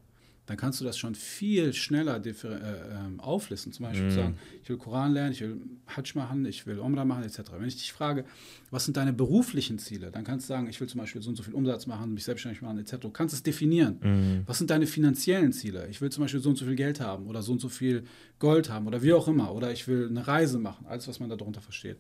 dann 0.45 0.57
kannst 0.57 0.81
du 0.81 0.85
das 0.85 0.97
schon 0.97 1.15
viel 1.15 1.73
schneller 1.73 2.23
äh, 2.25 2.29
ähm, 2.29 3.19
auflisten. 3.21 3.71
Zum 3.71 3.85
Beispiel 3.85 4.11
sagen, 4.11 4.37
ich 4.61 4.67
will 4.67 4.77
Koran 4.77 5.13
lernen, 5.13 5.31
ich 5.31 5.39
will 5.39 5.61
Hajj 5.87 6.15
machen, 6.15 6.45
ich 6.45 6.67
will 6.67 6.79
Umrah 6.79 7.05
machen, 7.05 7.23
etc. 7.23 7.39
Wenn 7.57 7.67
ich 7.67 7.77
dich 7.77 7.93
frage, 7.93 8.25
was 8.69 8.83
sind 8.83 8.97
deine 8.97 9.13
beruflichen 9.13 9.79
Ziele, 9.79 10.11
dann 10.11 10.25
kannst 10.25 10.49
du 10.49 10.53
sagen, 10.53 10.67
ich 10.67 10.81
will 10.81 10.89
zum 10.89 10.99
Beispiel 10.99 11.21
so 11.21 11.29
und 11.29 11.37
so 11.37 11.43
viel 11.43 11.53
Umsatz 11.53 11.87
machen, 11.87 12.13
mich 12.13 12.25
selbstständig 12.25 12.61
machen, 12.61 12.77
etc. 12.77 12.97
Du 12.99 13.09
kannst 13.09 13.33
es 13.33 13.43
definieren. 13.43 14.43
Was 14.45 14.57
sind 14.57 14.69
deine 14.69 14.85
finanziellen 14.85 15.53
Ziele? 15.53 15.87
Ich 15.89 16.01
will 16.01 16.09
zum 16.09 16.25
Beispiel 16.25 16.41
so 16.41 16.49
und 16.49 16.57
so 16.57 16.65
viel 16.65 16.75
Geld 16.75 16.99
haben 16.99 17.27
oder 17.27 17.41
so 17.41 17.53
und 17.53 17.61
so 17.61 17.69
viel 17.69 18.03
Gold 18.39 18.69
haben 18.69 18.85
oder 18.87 19.01
wie 19.01 19.13
auch 19.13 19.29
immer. 19.29 19.53
Oder 19.55 19.71
ich 19.71 19.87
will 19.87 20.07
eine 20.09 20.27
Reise 20.27 20.59
machen, 20.59 20.85
alles, 20.87 21.07
was 21.07 21.21
man 21.21 21.29
darunter 21.29 21.61
versteht. 21.61 21.97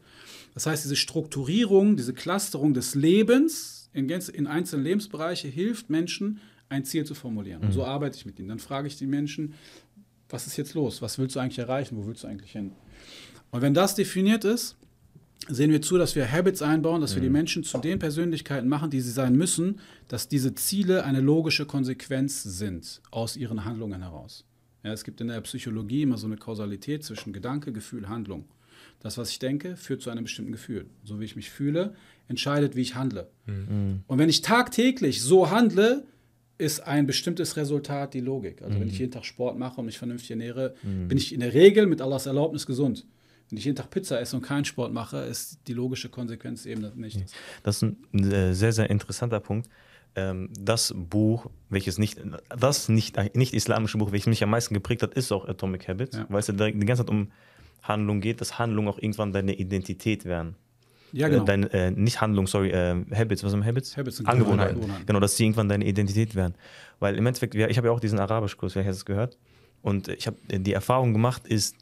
Das 0.53 0.65
heißt, 0.65 0.83
diese 0.83 0.97
Strukturierung, 0.97 1.95
diese 1.95 2.13
Clusterung 2.13 2.73
des 2.73 2.93
Lebens 2.93 3.89
in, 3.93 4.09
in 4.09 4.47
einzelne 4.47 4.83
Lebensbereiche 4.83 5.47
hilft 5.47 5.89
Menschen, 5.89 6.41
ein 6.73 6.85
Ziel 6.85 7.05
zu 7.05 7.15
formulieren. 7.15 7.61
Und 7.61 7.71
so 7.71 7.85
arbeite 7.85 8.17
ich 8.17 8.25
mit 8.25 8.39
ihnen. 8.39 8.49
Dann 8.49 8.59
frage 8.59 8.87
ich 8.87 8.97
die 8.97 9.05
Menschen, 9.05 9.53
was 10.29 10.47
ist 10.47 10.57
jetzt 10.57 10.73
los? 10.73 11.01
Was 11.01 11.19
willst 11.19 11.35
du 11.35 11.39
eigentlich 11.39 11.59
erreichen? 11.59 11.95
Wo 11.95 12.07
willst 12.07 12.23
du 12.23 12.27
eigentlich 12.27 12.51
hin? 12.51 12.71
Und 13.51 13.61
wenn 13.61 13.73
das 13.73 13.93
definiert 13.93 14.43
ist, 14.43 14.75
sehen 15.47 15.71
wir 15.71 15.81
zu, 15.81 15.97
dass 15.97 16.15
wir 16.15 16.31
Habits 16.31 16.61
einbauen, 16.61 17.01
dass 17.01 17.13
wir 17.15 17.21
die 17.21 17.29
Menschen 17.29 17.63
zu 17.63 17.77
den 17.77 17.99
Persönlichkeiten 17.99 18.67
machen, 18.67 18.89
die 18.89 19.01
sie 19.01 19.11
sein 19.11 19.35
müssen, 19.35 19.79
dass 20.07 20.27
diese 20.27 20.55
Ziele 20.55 21.03
eine 21.03 21.21
logische 21.21 21.65
Konsequenz 21.65 22.41
sind 22.43 23.01
aus 23.11 23.37
ihren 23.37 23.63
Handlungen 23.65 24.01
heraus. 24.01 24.45
Ja, 24.83 24.91
es 24.91 25.03
gibt 25.03 25.21
in 25.21 25.27
der 25.27 25.41
Psychologie 25.41 26.01
immer 26.01 26.17
so 26.17 26.25
eine 26.27 26.37
Kausalität 26.37 27.03
zwischen 27.03 27.31
Gedanke, 27.31 27.71
Gefühl, 27.71 28.09
Handlung. 28.09 28.45
Das, 28.99 29.17
was 29.17 29.29
ich 29.29 29.39
denke, 29.39 29.75
führt 29.75 30.01
zu 30.01 30.09
einem 30.09 30.23
bestimmten 30.23 30.51
Gefühl. 30.51 30.87
So 31.03 31.19
wie 31.19 31.25
ich 31.25 31.35
mich 31.35 31.51
fühle, 31.51 31.95
entscheidet, 32.27 32.75
wie 32.75 32.81
ich 32.81 32.95
handle. 32.95 33.29
Und 34.07 34.17
wenn 34.17 34.29
ich 34.29 34.41
tagtäglich 34.41 35.21
so 35.21 35.51
handle, 35.51 36.05
ist 36.63 36.79
ein 36.81 37.05
bestimmtes 37.05 37.57
Resultat 37.57 38.13
die 38.13 38.19
Logik. 38.21 38.61
Also 38.61 38.79
wenn 38.79 38.87
ich 38.87 38.97
jeden 38.99 39.11
Tag 39.11 39.25
Sport 39.25 39.57
mache 39.57 39.79
und 39.79 39.85
mich 39.85 39.97
vernünftig 39.97 40.31
ernähre, 40.31 40.73
bin 40.83 41.17
ich 41.17 41.33
in 41.33 41.39
der 41.41 41.53
Regel 41.53 41.85
mit 41.87 42.01
Allahs 42.01 42.25
Erlaubnis 42.25 42.65
gesund. 42.65 43.05
Wenn 43.49 43.57
ich 43.59 43.65
jeden 43.65 43.75
Tag 43.75 43.89
Pizza 43.89 44.19
esse 44.19 44.35
und 44.35 44.41
keinen 44.41 44.65
Sport 44.65 44.93
mache, 44.93 45.17
ist 45.17 45.59
die 45.67 45.73
logische 45.73 46.09
Konsequenz 46.09 46.65
eben 46.65 46.81
das 46.81 46.95
nicht. 46.95 47.19
Das 47.63 47.81
ist 47.81 47.81
ein 47.83 48.53
sehr, 48.53 48.71
sehr 48.71 48.89
interessanter 48.89 49.39
Punkt. 49.39 49.69
Ähm, 50.15 50.49
das 50.59 50.93
Buch, 50.95 51.49
welches 51.69 51.97
nicht, 51.97 52.19
das 52.57 52.87
nicht, 52.89 53.17
nicht 53.35 53.53
islamische 53.53 53.97
Buch, 53.97 54.11
welches 54.11 54.27
mich 54.27 54.43
am 54.43 54.49
meisten 54.51 54.73
geprägt 54.73 55.03
hat, 55.03 55.13
ist 55.15 55.31
auch 55.31 55.47
Atomic 55.47 55.87
Habits, 55.87 56.17
Ja. 56.17 56.25
weil 56.29 56.39
es 56.39 56.47
ja 56.47 56.53
die 56.53 56.79
ganze 56.85 57.03
Zeit 57.03 57.09
um 57.09 57.31
Handlung 57.81 58.21
geht, 58.21 58.39
dass 58.39 58.57
Handlung 58.59 58.87
auch 58.87 58.97
irgendwann 58.97 59.31
deine 59.33 59.53
Identität 59.55 60.25
werden. 60.25 60.55
Ja, 61.13 61.29
genau. 61.29 61.43
Äh, 61.43 61.45
deine, 61.45 61.73
äh, 61.73 61.91
nicht 61.91 62.19
Handlung, 62.21 62.47
sorry, 62.47 62.71
äh, 62.71 62.95
Habits, 63.13 63.43
was 63.43 63.51
sind 63.51 63.63
Habits? 63.63 63.95
Habits 63.95 64.17
sind 64.17 64.27
Angewohnheiten. 64.27 64.81
Gewohnheiten. 64.81 65.05
Genau, 65.05 65.19
dass 65.19 65.35
die 65.35 65.43
irgendwann 65.43 65.69
deine 65.69 65.85
Identität 65.85 66.35
werden. 66.35 66.55
Weil 66.99 67.15
im 67.15 67.25
Endeffekt, 67.25 67.55
ich 67.55 67.77
habe 67.77 67.87
ja 67.87 67.93
auch 67.93 67.99
diesen 67.99 68.19
Arabischkurs, 68.19 68.73
vielleicht 68.73 68.89
hast 68.89 68.97
du 68.97 69.01
es 69.01 69.05
gehört. 69.05 69.37
Und 69.81 70.07
ich 70.07 70.27
habe 70.27 70.37
die 70.49 70.73
Erfahrung 70.73 71.13
gemacht, 71.13 71.47
ist, 71.47 71.75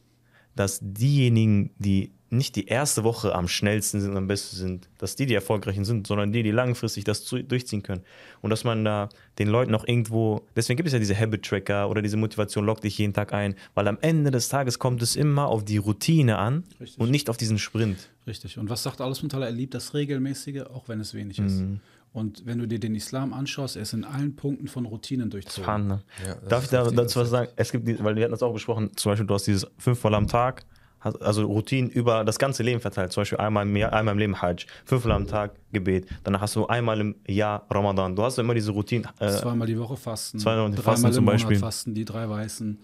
dass 0.56 0.80
diejenigen, 0.82 1.72
die 1.78 2.12
nicht 2.32 2.56
die 2.56 2.68
erste 2.68 3.04
Woche 3.04 3.36
am 3.36 3.50
schnellsten 3.50 4.00
sind, 4.00 4.16
am 4.16 4.28
besten 4.28 4.56
sind, 4.56 4.90
dass 4.98 5.18
die 5.18 5.26
die 5.26 5.34
erfolgreichen 5.36 5.84
sind, 5.84 6.08
sondern 6.08 6.32
die, 6.32 6.44
die 6.44 6.52
langfristig 6.52 7.04
das 7.04 7.26
zu, 7.26 7.44
durchziehen 7.44 7.84
können. 7.84 8.04
Und 8.42 8.52
dass 8.52 8.64
man 8.64 8.86
da 8.86 9.10
den 9.38 9.50
Leuten 9.50 9.76
auch 9.76 9.86
irgendwo, 9.86 10.42
deswegen 10.56 10.78
gibt 10.78 10.88
es 10.88 10.94
ja 10.94 11.00
diese 11.00 11.18
Habit-Tracker 11.18 11.90
oder 11.90 12.02
diese 12.02 12.16
Motivation, 12.16 12.66
lock 12.66 12.82
dich 12.82 12.98
jeden 12.98 13.14
Tag 13.14 13.34
ein, 13.34 13.56
weil 13.76 13.88
am 13.90 13.98
Ende 14.02 14.32
des 14.32 14.48
Tages 14.48 14.80
kommt 14.80 15.02
es 15.02 15.18
immer 15.18 15.48
auf 15.48 15.66
die 15.66 15.78
Routine 15.78 16.38
an 16.38 16.64
Richtig. 16.80 17.00
und 17.00 17.12
nicht 17.12 17.30
auf 17.30 17.36
diesen 17.36 17.60
Sprint. 17.60 18.10
Richtig. 18.26 18.58
Und 18.58 18.70
was 18.70 18.84
sagt 18.84 19.02
alles 19.02 19.22
Mutala? 19.22 19.48
Er 19.48 19.52
liebt 19.52 19.74
das 19.74 19.94
Regelmäßige, 19.94 20.62
auch 20.62 20.88
wenn 20.88 21.02
es 21.02 21.14
wenig 21.14 21.38
ist. 21.40 21.60
Mhm. 21.60 21.82
Und 22.14 22.46
wenn 22.46 22.60
du 22.60 22.68
dir 22.68 22.80
den 22.80 22.96
Islam 22.96 23.34
anschaust, 23.34 23.78
er 23.78 23.84
ist 23.84 23.94
in 23.94 24.04
allen 24.04 24.36
Punkten 24.36 24.68
von 24.68 24.86
Routinen 24.86 25.30
durchzogen. 25.30 25.90
Ja, 26.26 26.36
Darf 26.48 26.60
ich 26.60 26.66
ist 26.66 26.74
da, 26.74 26.90
dazu 26.92 27.20
was 27.20 27.30
sagen? 27.30 27.50
Es 27.56 27.72
gibt, 27.72 27.88
weil 28.04 28.16
wir 28.16 28.24
hatten 28.24 28.32
das 28.32 28.44
auch 28.44 28.54
besprochen, 28.54 28.92
zum 28.96 29.12
Beispiel, 29.12 29.28
du 29.28 29.34
hast 29.34 29.48
dieses 29.48 29.66
fünfmal 29.78 30.16
am 30.16 30.28
Tag, 30.28 30.66
also 31.02 31.46
Routinen 31.46 31.90
über 31.90 32.24
das 32.24 32.38
ganze 32.40 32.64
Leben 32.64 32.80
verteilt. 32.80 33.12
Zum 33.12 33.22
Beispiel 33.22 33.38
einmal 33.40 33.66
im, 33.68 33.76
Jahr, 33.76 33.94
einmal 33.94 34.14
im 34.14 34.20
Leben 34.20 34.42
Hajj, 34.42 34.66
fünfmal 34.86 35.16
am 35.16 35.28
Tag 35.28 35.52
Gebet, 35.72 36.08
danach 36.24 36.42
hast 36.42 36.56
du 36.56 36.68
einmal 36.68 37.00
im 37.00 37.16
Jahr 37.28 37.66
Ramadan. 37.70 38.16
Du 38.16 38.24
hast 38.24 38.38
immer 38.38 38.54
diese 38.54 38.72
Routinen. 38.72 39.08
Äh, 39.20 39.30
Zweimal 39.30 39.68
die 39.68 39.80
Woche 39.80 39.98
fasten, 39.98 40.40
Zweimal 40.40 40.72
die 40.72 40.78
Fasten 40.78 41.08
im 41.08 41.14
zum 41.14 41.26
Monat 41.26 41.40
Beispiel. 41.40 41.58
fasten, 41.58 41.94
die 41.94 42.06
drei 42.06 42.30
Weißen 42.30 42.78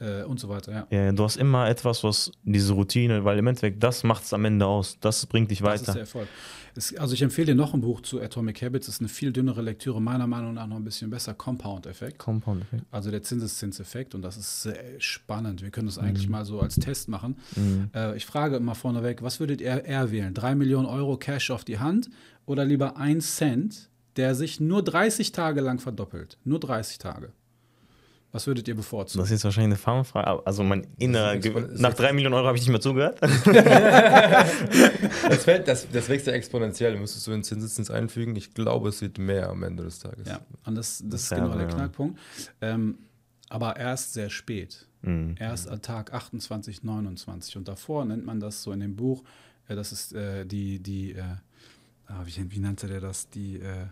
äh, 0.00 0.22
und 0.24 0.38
so 0.38 0.48
weiter. 0.48 0.86
Ja. 0.90 1.04
ja, 1.04 1.12
du 1.12 1.24
hast 1.24 1.36
immer 1.36 1.68
etwas, 1.68 2.04
was 2.04 2.30
diese 2.44 2.72
Routine, 2.74 3.24
weil 3.24 3.38
im 3.38 3.46
Endeffekt 3.46 3.82
das 3.82 4.04
macht 4.04 4.24
es 4.24 4.32
am 4.32 4.44
Ende 4.44 4.66
aus. 4.66 4.98
Das 5.00 5.26
bringt 5.26 5.50
dich 5.50 5.60
Das 5.62 5.74
ist 5.80 5.86
der 5.86 5.94
weiter. 5.94 6.00
Erfolg. 6.00 6.28
Es, 6.76 6.94
also 6.96 7.14
ich 7.14 7.22
empfehle 7.22 7.46
dir 7.46 7.54
noch 7.54 7.74
ein 7.74 7.80
Buch 7.80 8.00
zu 8.02 8.20
Atomic 8.20 8.60
Habits. 8.62 8.86
Das 8.86 8.96
ist 8.96 9.00
eine 9.00 9.08
viel 9.08 9.32
dünnere 9.32 9.62
Lektüre, 9.62 10.00
meiner 10.00 10.26
Meinung 10.26 10.54
nach 10.54 10.66
noch 10.66 10.76
ein 10.76 10.84
bisschen 10.84 11.10
besser. 11.10 11.34
Compound-Effekt. 11.34 12.18
Compound 12.18 12.62
Effekt. 12.62 12.84
Also 12.90 13.10
der 13.10 13.22
Zinseszinseffekt 13.22 14.14
und 14.14 14.22
das 14.22 14.36
ist 14.36 14.62
sehr 14.62 14.78
spannend. 14.98 15.62
Wir 15.62 15.70
können 15.70 15.86
das 15.86 15.96
Mhm. 16.00 16.04
eigentlich 16.06 16.28
mal 16.28 16.44
so 16.44 16.60
als 16.60 16.76
Test 16.76 17.08
machen. 17.08 17.36
Äh, 17.94 18.16
ich 18.16 18.26
frage 18.26 18.56
immer 18.56 18.74
vorneweg, 18.74 19.22
was 19.22 19.40
würdet 19.40 19.60
ihr 19.60 19.84
eher 19.84 20.10
wählen? 20.10 20.34
Drei 20.34 20.54
Millionen 20.54 20.86
Euro 20.86 21.16
Cash 21.16 21.50
auf 21.50 21.64
die 21.64 21.78
Hand 21.78 22.10
oder 22.44 22.64
lieber 22.64 22.96
ein 22.96 23.20
Cent, 23.20 23.88
der 24.16 24.34
sich 24.34 24.60
nur 24.60 24.82
30 24.82 25.32
Tage 25.32 25.60
lang 25.60 25.78
verdoppelt? 25.78 26.38
Nur 26.44 26.60
30 26.60 26.98
Tage. 26.98 27.32
Was 28.36 28.46
würdet 28.46 28.68
ihr 28.68 28.74
bevorzugen? 28.74 29.20
Das 29.22 29.28
ist 29.28 29.36
jetzt 29.38 29.44
wahrscheinlich 29.44 29.68
eine 29.68 29.76
Farmfrage. 29.78 30.46
Also 30.46 30.62
mein 30.62 30.86
innerer. 30.98 31.36
Nach 31.78 31.94
drei 31.94 32.12
Millionen 32.12 32.34
Euro 32.34 32.46
habe 32.48 32.58
ich 32.58 32.62
nicht 32.64 32.70
mehr 32.70 32.82
zugehört. 32.82 33.18
Das, 35.28 35.44
fällt, 35.44 35.66
das, 35.66 35.86
das 35.90 36.08
wächst 36.10 36.26
ja 36.26 36.34
exponentiell. 36.34 36.98
Müsstest 36.98 37.26
du 37.26 37.30
den 37.30 37.42
Zinseszins 37.42 37.90
einfügen? 37.90 38.36
Ich 38.36 38.52
glaube, 38.52 38.90
es 38.90 39.00
wird 39.00 39.16
mehr 39.16 39.48
am 39.48 39.62
Ende 39.62 39.84
des 39.84 40.00
Tages. 40.00 40.28
Ja, 40.28 40.40
und 40.66 40.74
das, 40.74 41.02
das 41.06 41.22
ist 41.22 41.30
Ja, 41.30 41.38
genau 41.38 41.54
der 41.56 41.66
ja. 41.66 41.74
Knackpunkt. 41.74 42.18
Ähm, 42.60 42.98
aber 43.48 43.76
erst 43.76 44.12
sehr 44.12 44.28
spät. 44.28 44.86
Mhm. 45.00 45.36
Erst 45.38 45.68
an 45.70 45.80
Tag 45.80 46.12
28, 46.12 46.82
29. 46.82 47.56
Und 47.56 47.68
davor 47.68 48.04
nennt 48.04 48.26
man 48.26 48.38
das 48.38 48.62
so 48.62 48.70
in 48.70 48.80
dem 48.80 48.96
Buch, 48.96 49.24
äh, 49.66 49.74
das 49.76 49.92
ist 49.92 50.12
äh, 50.12 50.44
die, 50.44 50.78
die 50.78 51.12
äh, 51.12 51.22
ah, 52.08 52.22
wie, 52.26 52.50
wie 52.50 52.58
nannte 52.58 52.86
der 52.86 53.00
das? 53.00 53.30
Die 53.30 53.60
äh, 53.60 53.86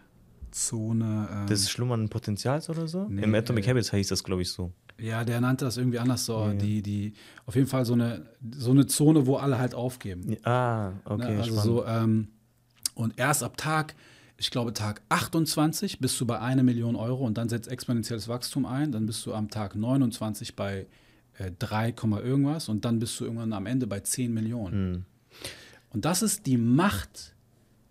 Zone. 0.55 1.29
ähm, 1.33 1.47
Des 1.47 1.69
schlummernden 1.71 2.09
Potenzials 2.09 2.71
oder 2.71 2.87
so? 2.87 3.07
Nee, 3.09 3.23
Im 3.23 3.35
Atomic 3.35 3.67
äh, 3.67 3.71
Habits 3.71 3.91
hieß 3.91 4.09
das, 4.09 4.23
glaube 4.23 4.43
ich, 4.43 4.51
so. 4.51 4.73
ja, 4.99 5.25
der 5.25 5.41
nannte 5.41 5.65
das 5.65 5.77
irgendwie 5.77 5.99
anders 5.99 6.25
so. 6.25 6.39
Ja. 6.47 6.55
Die, 6.55 6.81
die, 6.83 7.13
auf 7.47 7.57
jeden 7.57 7.67
Fall 7.67 7.85
so 7.85 7.95
eine, 7.95 8.27
so 8.57 8.71
eine 8.71 8.87
Zone, 8.87 9.27
wo 9.27 9.37
alle 9.37 9.59
halt 9.59 9.75
aufgeben. 9.75 10.37
Ah, 10.45 10.93
okay, 11.05 11.33
Ne, 11.35 11.39
also 11.41 11.43
spannend. 11.45 11.63
so, 11.65 11.87
ähm, 11.87 12.29
und 12.95 13.19
erst 13.19 13.43
ab 13.43 13.57
Tag, 13.57 13.95
ich 14.37 14.51
glaube 14.51 14.73
Tag 14.73 15.03
28 15.09 15.99
bist 15.99 16.21
du 16.21 16.27
bei 16.27 16.39
einer 16.41 16.63
Million 16.63 16.95
Euro 16.97 17.25
und 17.27 17.37
dann 17.37 17.49
setzt 17.49 17.69
exponentielles 17.69 18.29
Wachstum 18.29 18.67
ein. 18.67 18.93
Dann 18.93 19.07
bist 19.07 19.27
du 19.27 19.35
am 19.35 19.51
Tag 19.51 19.75
29 19.75 20.55
bei 20.55 20.87
äh, 21.39 21.51
3, 21.59 21.91
Komma 21.93 22.21
irgendwas 22.21 22.69
und 22.69 22.85
dann 22.85 23.01
bist 23.01 23.19
du 23.19 23.25
irgendwann 23.25 23.53
am 23.53 23.67
Ende 23.67 23.87
bei 23.89 24.01
10 24.01 24.33
Millionen. 24.33 24.91
Mhm. 24.93 25.05
Und 25.91 26.05
das 26.05 26.23
ist 26.23 26.47
die 26.47 26.57
Macht, 26.59 27.35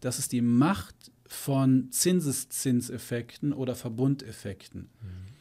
das 0.01 0.19
ist 0.19 0.31
die 0.31 0.41
Macht 0.41 0.95
von 1.33 1.87
Zinseszinseffekten 1.89 3.53
oder 3.53 3.75
Verbundeffekten. 3.75 4.89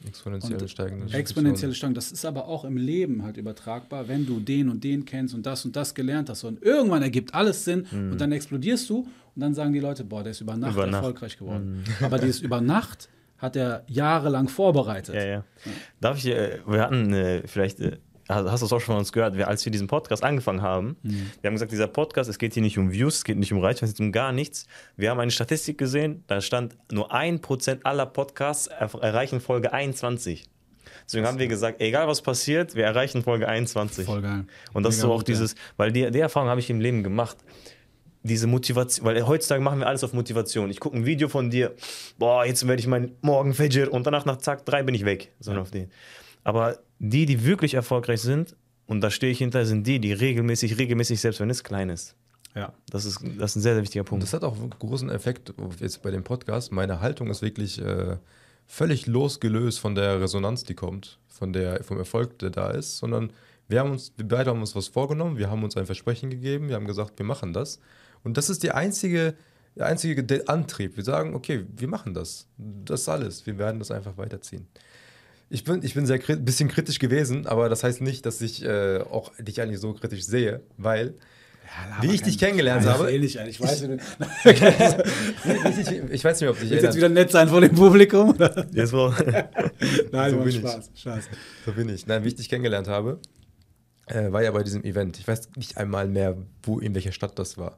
Exponentiell 0.05 0.61
Und 0.61 0.69
steigende 0.69 1.13
Exponentielle 1.13 1.73
Steigerung. 1.73 1.95
Das 1.95 2.11
ist 2.11 2.25
aber 2.25 2.47
auch 2.47 2.65
im 2.65 2.75
Leben 2.75 3.23
halt 3.23 3.37
übertragbar, 3.37 4.07
wenn 4.07 4.25
du 4.25 4.39
den 4.39 4.69
und 4.69 4.83
den 4.83 5.05
kennst 5.05 5.33
und 5.33 5.45
das 5.45 5.63
und 5.63 5.75
das 5.75 5.93
gelernt 5.93 6.29
hast. 6.29 6.43
Und 6.43 6.61
irgendwann 6.61 7.03
ergibt 7.03 7.33
alles 7.33 7.63
Sinn 7.63 7.85
und 7.91 8.19
dann 8.19 8.31
explodierst 8.31 8.89
du 8.89 9.07
und 9.35 9.39
dann 9.41 9.53
sagen 9.53 9.71
die 9.71 9.79
Leute, 9.79 10.03
boah, 10.03 10.23
der 10.23 10.31
ist 10.31 10.41
über 10.41 10.57
Nacht 10.57 10.73
Über 10.73 10.85
Nacht. 10.87 10.95
erfolgreich 10.95 11.37
geworden. 11.37 11.83
Aber 12.01 12.17
dieses 12.19 12.41
über 12.41 12.59
Nacht 12.59 13.07
hat 13.37 13.55
er 13.55 13.83
jahrelang 13.87 14.47
vorbereitet. 14.49 15.15
Ja, 15.15 15.25
ja. 15.25 15.43
Darf 16.01 16.17
ich, 16.17 16.27
äh, 16.27 16.59
wir 16.65 16.81
hatten 16.81 17.13
äh, 17.13 17.47
vielleicht, 17.47 17.79
äh, 17.79 17.97
hast 18.29 18.61
du 18.61 18.65
es 18.65 18.73
auch 18.73 18.79
schon 18.79 18.93
von 18.93 18.97
uns 18.97 19.11
gehört, 19.11 19.35
wir, 19.37 19.47
als 19.47 19.65
wir 19.65 19.71
diesen 19.71 19.87
Podcast 19.87 20.23
angefangen 20.23 20.61
haben, 20.61 20.95
Mhm. 21.03 21.31
wir 21.41 21.47
haben 21.49 21.55
gesagt, 21.55 21.71
dieser 21.71 21.87
Podcast, 21.87 22.29
es 22.29 22.37
geht 22.37 22.53
hier 22.53 22.63
nicht 22.63 22.77
um 22.77 22.91
Views, 22.91 23.17
es 23.17 23.23
geht 23.23 23.37
nicht 23.37 23.51
um 23.51 23.59
Reichweite, 23.59 23.85
es 23.85 23.91
geht 23.93 23.99
um 24.05 24.11
gar 24.11 24.31
nichts. 24.31 24.65
Wir 24.95 25.09
haben 25.09 25.19
eine 25.19 25.31
Statistik 25.31 25.77
gesehen, 25.77 26.23
da 26.27 26.41
stand, 26.41 26.75
nur 26.91 27.13
ein 27.13 27.41
Prozent 27.41 27.85
aller 27.85 28.05
Podcasts 28.05 28.67
er 28.67 28.93
erreichen 29.01 29.41
Folge 29.41 29.73
21. 29.73 30.45
Deswegen 31.05 31.25
haben 31.27 31.39
wir 31.39 31.47
gesagt, 31.47 31.81
egal 31.81 32.07
was 32.07 32.21
passiert, 32.21 32.75
wir 32.75 32.85
erreichen 32.85 33.23
Folge 33.23 33.47
21. 33.47 34.05
Voll 34.05 34.21
geil. 34.21 34.45
Und 34.73 34.83
das 34.83 34.95
ist 34.95 35.01
Mega 35.01 35.07
so 35.09 35.13
auch 35.13 35.17
gut, 35.19 35.29
ja. 35.29 35.33
dieses, 35.33 35.55
weil 35.75 35.91
die, 35.91 36.09
die 36.11 36.19
Erfahrung 36.19 36.47
habe 36.49 36.59
ich 36.61 36.69
im 36.69 36.79
Leben 36.79 37.03
gemacht. 37.03 37.37
Diese 38.25 38.47
Motivation, 38.47 39.05
weil 39.05 39.27
heutzutage 39.27 39.61
machen 39.61 39.79
wir 39.79 39.87
alles 39.87 40.01
auf 40.05 40.13
Motivation. 40.13 40.69
Ich 40.69 40.79
gucke 40.79 40.95
ein 40.95 41.05
Video 41.05 41.27
von 41.27 41.49
dir, 41.49 41.73
boah, 42.17 42.45
jetzt 42.45 42.65
werde 42.65 42.79
ich 42.79 42.87
mein 42.87 43.11
Morgen 43.21 43.53
Fajr 43.53 43.91
und 43.91 44.07
danach 44.07 44.23
nach 44.23 44.37
Zack 44.37 44.65
drei 44.65 44.81
bin 44.81 44.95
ich 44.95 45.03
weg. 45.03 45.33
So 45.41 45.51
auf 45.51 45.71
den. 45.71 45.91
Aber 46.43 46.79
die, 46.99 47.25
die 47.25 47.45
wirklich 47.45 47.73
erfolgreich 47.73 48.21
sind, 48.21 48.55
und 48.85 49.01
da 49.01 49.09
stehe 49.09 49.31
ich 49.31 49.37
hinter, 49.37 49.65
sind 49.65 49.87
die, 49.87 49.99
die 49.99 50.13
regelmäßig, 50.13 50.77
regelmäßig, 50.77 51.21
selbst 51.21 51.39
wenn 51.39 51.49
es 51.49 51.63
klein 51.63 51.89
ist. 51.89 52.15
Ja. 52.55 52.73
Das 52.89 53.05
ist, 53.05 53.21
das 53.21 53.51
ist 53.51 53.55
ein 53.57 53.61
sehr, 53.61 53.73
sehr 53.73 53.81
wichtiger 53.81 54.03
Punkt. 54.03 54.23
das 54.23 54.33
hat 54.33 54.43
auch 54.43 54.57
einen 54.57 54.69
großen 54.69 55.09
Effekt 55.09 55.53
jetzt 55.79 56.01
bei 56.01 56.11
dem 56.11 56.23
Podcast. 56.23 56.71
Meine 56.71 56.99
Haltung 56.99 57.29
ist 57.29 57.41
wirklich 57.41 57.81
äh, 57.81 58.17
völlig 58.67 59.07
losgelöst 59.07 59.79
von 59.79 59.95
der 59.95 60.21
Resonanz, 60.21 60.63
die 60.63 60.75
kommt, 60.75 61.19
von 61.27 61.53
der, 61.53 61.83
vom 61.83 61.97
Erfolg, 61.97 62.37
der 62.39 62.51
da 62.51 62.71
ist, 62.71 62.97
sondern 62.97 63.31
wir 63.67 63.79
haben 63.79 63.91
uns, 63.91 64.13
wir 64.17 64.27
beide 64.27 64.49
haben 64.49 64.59
uns 64.59 64.75
was 64.75 64.87
vorgenommen, 64.87 65.37
wir 65.37 65.49
haben 65.49 65.63
uns 65.63 65.77
ein 65.77 65.85
Versprechen 65.85 66.29
gegeben, 66.29 66.67
wir 66.67 66.75
haben 66.75 66.85
gesagt, 66.85 67.17
wir 67.17 67.25
machen 67.25 67.53
das. 67.53 67.79
Und 68.23 68.37
das 68.37 68.49
ist 68.49 68.63
die 68.63 68.71
einzige, 68.71 69.35
der 69.75 69.87
einzige 69.87 70.47
Antrieb. 70.47 70.97
Wir 70.97 71.03
sagen, 71.03 71.33
okay, 71.33 71.65
wir 71.75 71.87
machen 71.87 72.13
das. 72.13 72.47
Das 72.57 73.01
ist 73.01 73.09
alles. 73.09 73.45
Wir 73.45 73.57
werden 73.57 73.79
das 73.79 73.89
einfach 73.89 74.17
weiterziehen. 74.17 74.67
Ich 75.53 75.63
bin, 75.63 75.83
ich 75.83 75.93
bin 75.93 76.05
sehr 76.07 76.19
ein 76.27 76.45
bisschen 76.45 76.67
kritisch 76.67 76.97
gewesen, 76.97 77.45
aber 77.45 77.69
das 77.69 77.83
heißt 77.83 78.01
nicht, 78.01 78.25
dass 78.25 78.41
ich 78.41 78.63
äh, 78.65 78.99
auch 79.01 79.31
dich 79.37 79.61
eigentlich 79.61 79.79
so 79.79 79.93
kritisch 79.93 80.23
sehe, 80.25 80.61
weil 80.77 81.13
Wie 82.01 82.11
ich 82.15 82.23
dich 82.23 82.39
kennengelernt 82.39 82.87
habe. 82.87 83.11
Ähnlich, 83.11 83.37
ich 83.37 83.61
weiß, 83.61 83.81
du- 83.81 83.97
ich, 84.45 85.91
ich 86.11 86.23
weiß 86.23 86.41
nicht, 86.41 86.49
ob 86.49 86.59
dich 86.59 86.69
Willst 86.71 86.83
jetzt 86.83 86.95
wieder 86.97 87.09
nett 87.09 87.29
sein 87.31 87.47
vor 87.49 87.61
dem 87.61 87.75
Publikum? 87.75 88.29
oder? 88.31 88.65
Jetzt 88.73 88.93
war, 88.93 89.15
Nein, 90.11 90.31
So 90.31 90.37
bin 90.39 90.47
ich. 90.49 90.55
Spaß, 90.57 90.89
Spaß. 90.95 91.29
So 91.65 91.71
bin 91.73 91.89
ich. 91.89 92.07
Nein, 92.07 92.23
wie 92.23 92.29
ich 92.29 92.35
dich 92.35 92.49
kennengelernt 92.49 92.87
habe, 92.87 93.19
äh, 94.07 94.31
war 94.31 94.41
ja 94.41 94.49
bei 94.51 94.63
diesem 94.63 94.83
Event. 94.83 95.19
Ich 95.19 95.27
weiß 95.27 95.49
nicht 95.55 95.77
einmal 95.77 96.07
mehr, 96.07 96.35
wo, 96.63 96.79
in 96.79 96.95
welcher 96.95 97.11
Stadt 97.11 97.37
das 97.37 97.59
war. 97.59 97.77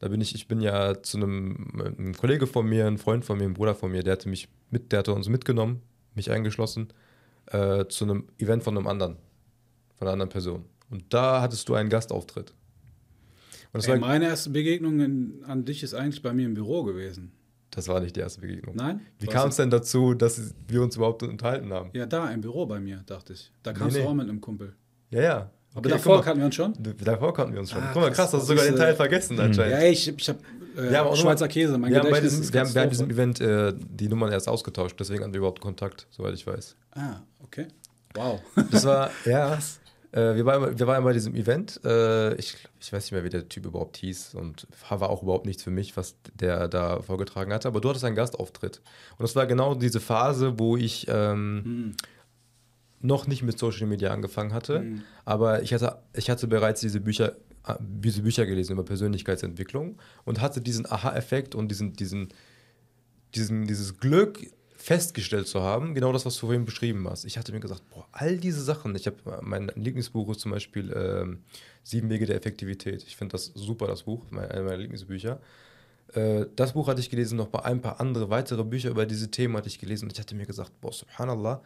Da 0.00 0.08
bin 0.08 0.20
ich, 0.20 0.34
ich 0.34 0.48
bin 0.48 0.60
ja 0.60 1.00
zu 1.00 1.18
einem, 1.18 1.68
einem 1.96 2.14
Kollege 2.16 2.48
von 2.48 2.66
mir, 2.68 2.86
ein 2.88 2.98
Freund 2.98 3.24
von 3.24 3.38
mir, 3.38 3.44
ein 3.44 3.54
Bruder 3.54 3.76
von 3.76 3.92
mir, 3.92 4.02
der 4.02 4.14
hatte 4.14 4.28
mich 4.28 4.48
mit, 4.70 4.90
der 4.90 4.98
hatte 5.00 5.14
uns 5.14 5.28
mitgenommen, 5.28 5.82
mich 6.16 6.32
eingeschlossen, 6.32 6.88
äh, 7.46 7.86
zu 7.88 8.04
einem 8.04 8.28
Event 8.38 8.62
von 8.62 8.76
einem 8.76 8.86
anderen, 8.86 9.16
von 9.96 10.06
einer 10.06 10.12
anderen 10.12 10.30
Person. 10.30 10.64
Und 10.90 11.04
da 11.12 11.40
hattest 11.40 11.68
du 11.68 11.74
einen 11.74 11.88
Gastauftritt. 11.88 12.54
Und 13.72 13.86
Ey, 13.88 13.98
meine 13.98 14.26
erste 14.26 14.50
Begegnung 14.50 15.00
in, 15.00 15.44
an 15.46 15.64
dich 15.64 15.82
ist 15.82 15.94
eigentlich 15.94 16.20
bei 16.22 16.32
mir 16.34 16.44
im 16.46 16.54
Büro 16.54 16.82
gewesen. 16.82 17.32
das 17.70 17.88
war 17.88 18.00
nicht 18.00 18.14
die 18.16 18.20
erste 18.20 18.42
Begegnung. 18.42 18.76
Nein? 18.76 19.00
Wie 19.18 19.26
kam 19.26 19.48
es 19.48 19.56
denn 19.56 19.70
dazu, 19.70 20.12
dass 20.12 20.54
wir 20.68 20.82
uns 20.82 20.96
überhaupt 20.96 21.22
unterhalten 21.22 21.72
haben? 21.72 21.88
Ja, 21.94 22.04
da, 22.04 22.30
im 22.30 22.42
Büro 22.42 22.66
bei 22.66 22.80
mir, 22.80 23.02
dachte 23.06 23.32
ich. 23.32 23.50
Da 23.62 23.72
kamst 23.72 23.96
nee. 23.96 24.02
du 24.02 24.08
auch 24.08 24.14
mit 24.14 24.28
einem 24.28 24.42
Kumpel. 24.42 24.74
Ja, 25.10 25.22
ja. 25.22 25.50
Aber 25.74 25.78
Okay, 25.78 25.88
davor 25.88 26.16
guck 26.16 26.18
mal. 26.18 26.24
kannten 26.24 26.40
wir 26.40 26.46
uns 26.46 26.54
schon? 26.54 26.74
Davor 27.02 27.32
kannten 27.32 27.52
wir 27.54 27.60
uns 27.60 27.70
schon. 27.70 27.82
Ah, 27.82 27.90
Guck 27.94 28.02
mal, 28.02 28.08
krass, 28.08 28.30
krass, 28.30 28.32
hast 28.34 28.42
du 28.42 28.46
sogar 28.54 28.66
den 28.66 28.76
Teil 28.76 28.94
vergessen 28.94 29.40
anscheinend. 29.40 29.72
Ja, 29.72 29.82
ich, 29.88 30.06
ich 30.06 30.28
habe 30.28 30.38
äh, 30.76 30.94
haben 30.94 31.16
Schweizer 31.16 31.48
Käse, 31.48 31.78
mein 31.78 31.92
wir 31.92 32.00
haben, 32.00 32.10
bei 32.10 32.20
diesem, 32.20 32.52
wir, 32.52 32.60
haben 32.60 32.74
während 32.74 32.92
diesem. 32.92 33.10
Event 33.10 33.40
äh, 33.40 33.72
die 33.76 34.08
Nummern 34.08 34.32
erst 34.32 34.48
ausgetauscht, 34.48 34.96
deswegen 34.98 35.22
hatten 35.22 35.32
wir 35.32 35.38
überhaupt 35.38 35.60
Kontakt, 35.60 36.06
soweit 36.10 36.34
ich 36.34 36.46
weiß. 36.46 36.76
Ah, 36.92 37.20
okay. 37.42 37.68
Wow. 38.14 38.40
Das 38.70 38.84
war, 38.84 39.10
ja, 39.24 39.58
äh, 40.12 40.34
wir, 40.34 40.44
waren, 40.44 40.78
wir 40.78 40.86
waren 40.86 41.02
bei 41.02 41.12
diesem 41.14 41.34
Event. 41.34 41.80
Äh, 41.84 42.34
ich, 42.34 42.56
ich 42.80 42.92
weiß 42.92 43.04
nicht 43.04 43.12
mehr, 43.12 43.24
wie 43.24 43.30
der 43.30 43.48
Typ 43.48 43.64
überhaupt 43.64 43.96
hieß 43.96 44.34
und 44.34 44.66
war 44.90 45.08
auch 45.08 45.22
überhaupt 45.22 45.46
nichts 45.46 45.62
für 45.62 45.70
mich, 45.70 45.96
was 45.96 46.16
der 46.34 46.68
da 46.68 47.00
vorgetragen 47.00 47.52
hatte. 47.52 47.68
Aber 47.68 47.80
du 47.80 47.88
hattest 47.88 48.04
einen 48.04 48.16
Gastauftritt. 48.16 48.82
Und 49.16 49.22
das 49.22 49.34
war 49.36 49.46
genau 49.46 49.74
diese 49.74 50.00
Phase, 50.00 50.58
wo 50.58 50.76
ich 50.76 51.06
ähm, 51.08 51.62
Hm. 51.64 51.96
noch 53.00 53.26
nicht 53.26 53.42
mit 53.42 53.58
Social 53.58 53.86
Media 53.86 54.12
angefangen 54.12 54.52
hatte, 54.52 54.80
Mhm. 54.80 55.02
aber 55.24 55.62
ich 55.62 55.72
hatte, 55.72 55.98
ich 56.14 56.28
hatte 56.30 56.46
bereits 56.46 56.80
diese 56.82 57.00
Bücher, 57.00 57.32
diese 57.80 58.22
Bücher 58.22 58.46
gelesen 58.46 58.72
über 58.72 58.84
Persönlichkeitsentwicklung 58.84 59.98
und 60.24 60.40
hatte 60.40 60.60
diesen 60.60 60.90
Aha-Effekt 60.90 61.54
und 61.54 61.68
diesen, 61.68 61.92
diesen, 61.92 62.28
diesen, 63.34 63.66
dieses 63.66 63.98
Glück, 63.98 64.40
festgestellt 64.82 65.46
zu 65.46 65.62
haben, 65.62 65.94
genau 65.94 66.12
das, 66.12 66.26
was 66.26 66.34
du 66.34 66.46
vorhin 66.46 66.64
beschrieben 66.64 67.08
hast. 67.08 67.24
Ich 67.24 67.38
hatte 67.38 67.52
mir 67.52 67.60
gesagt, 67.60 67.88
boah, 67.90 68.04
all 68.10 68.36
diese 68.36 68.60
Sachen, 68.60 68.96
ich 68.96 69.06
habe 69.06 69.16
mein 69.40 69.70
Lieblingsbuch 69.76 70.28
ist 70.30 70.40
zum 70.40 70.50
Beispiel 70.50 70.92
ähm, 70.92 71.44
Sieben 71.84 72.10
Wege 72.10 72.26
der 72.26 72.34
Effektivität. 72.34 73.04
Ich 73.06 73.16
finde 73.16 73.32
das 73.32 73.52
super, 73.54 73.86
das 73.86 74.02
Buch, 74.02 74.24
mein, 74.30 74.50
einer 74.50 74.64
meiner 74.64 74.78
Lieblingsbücher. 74.78 75.40
Äh, 76.14 76.46
das 76.56 76.72
Buch 76.72 76.88
hatte 76.88 77.00
ich 77.00 77.10
gelesen, 77.10 77.36
noch 77.36 77.52
ein 77.52 77.80
paar 77.80 78.00
andere 78.00 78.28
weitere 78.28 78.64
Bücher 78.64 78.90
über 78.90 79.06
diese 79.06 79.30
Themen 79.30 79.56
hatte 79.56 79.68
ich 79.68 79.78
gelesen 79.78 80.06
und 80.06 80.14
ich 80.14 80.18
hatte 80.18 80.34
mir 80.34 80.46
gesagt, 80.46 80.72
boah, 80.80 80.92
subhanallah, 80.92 81.62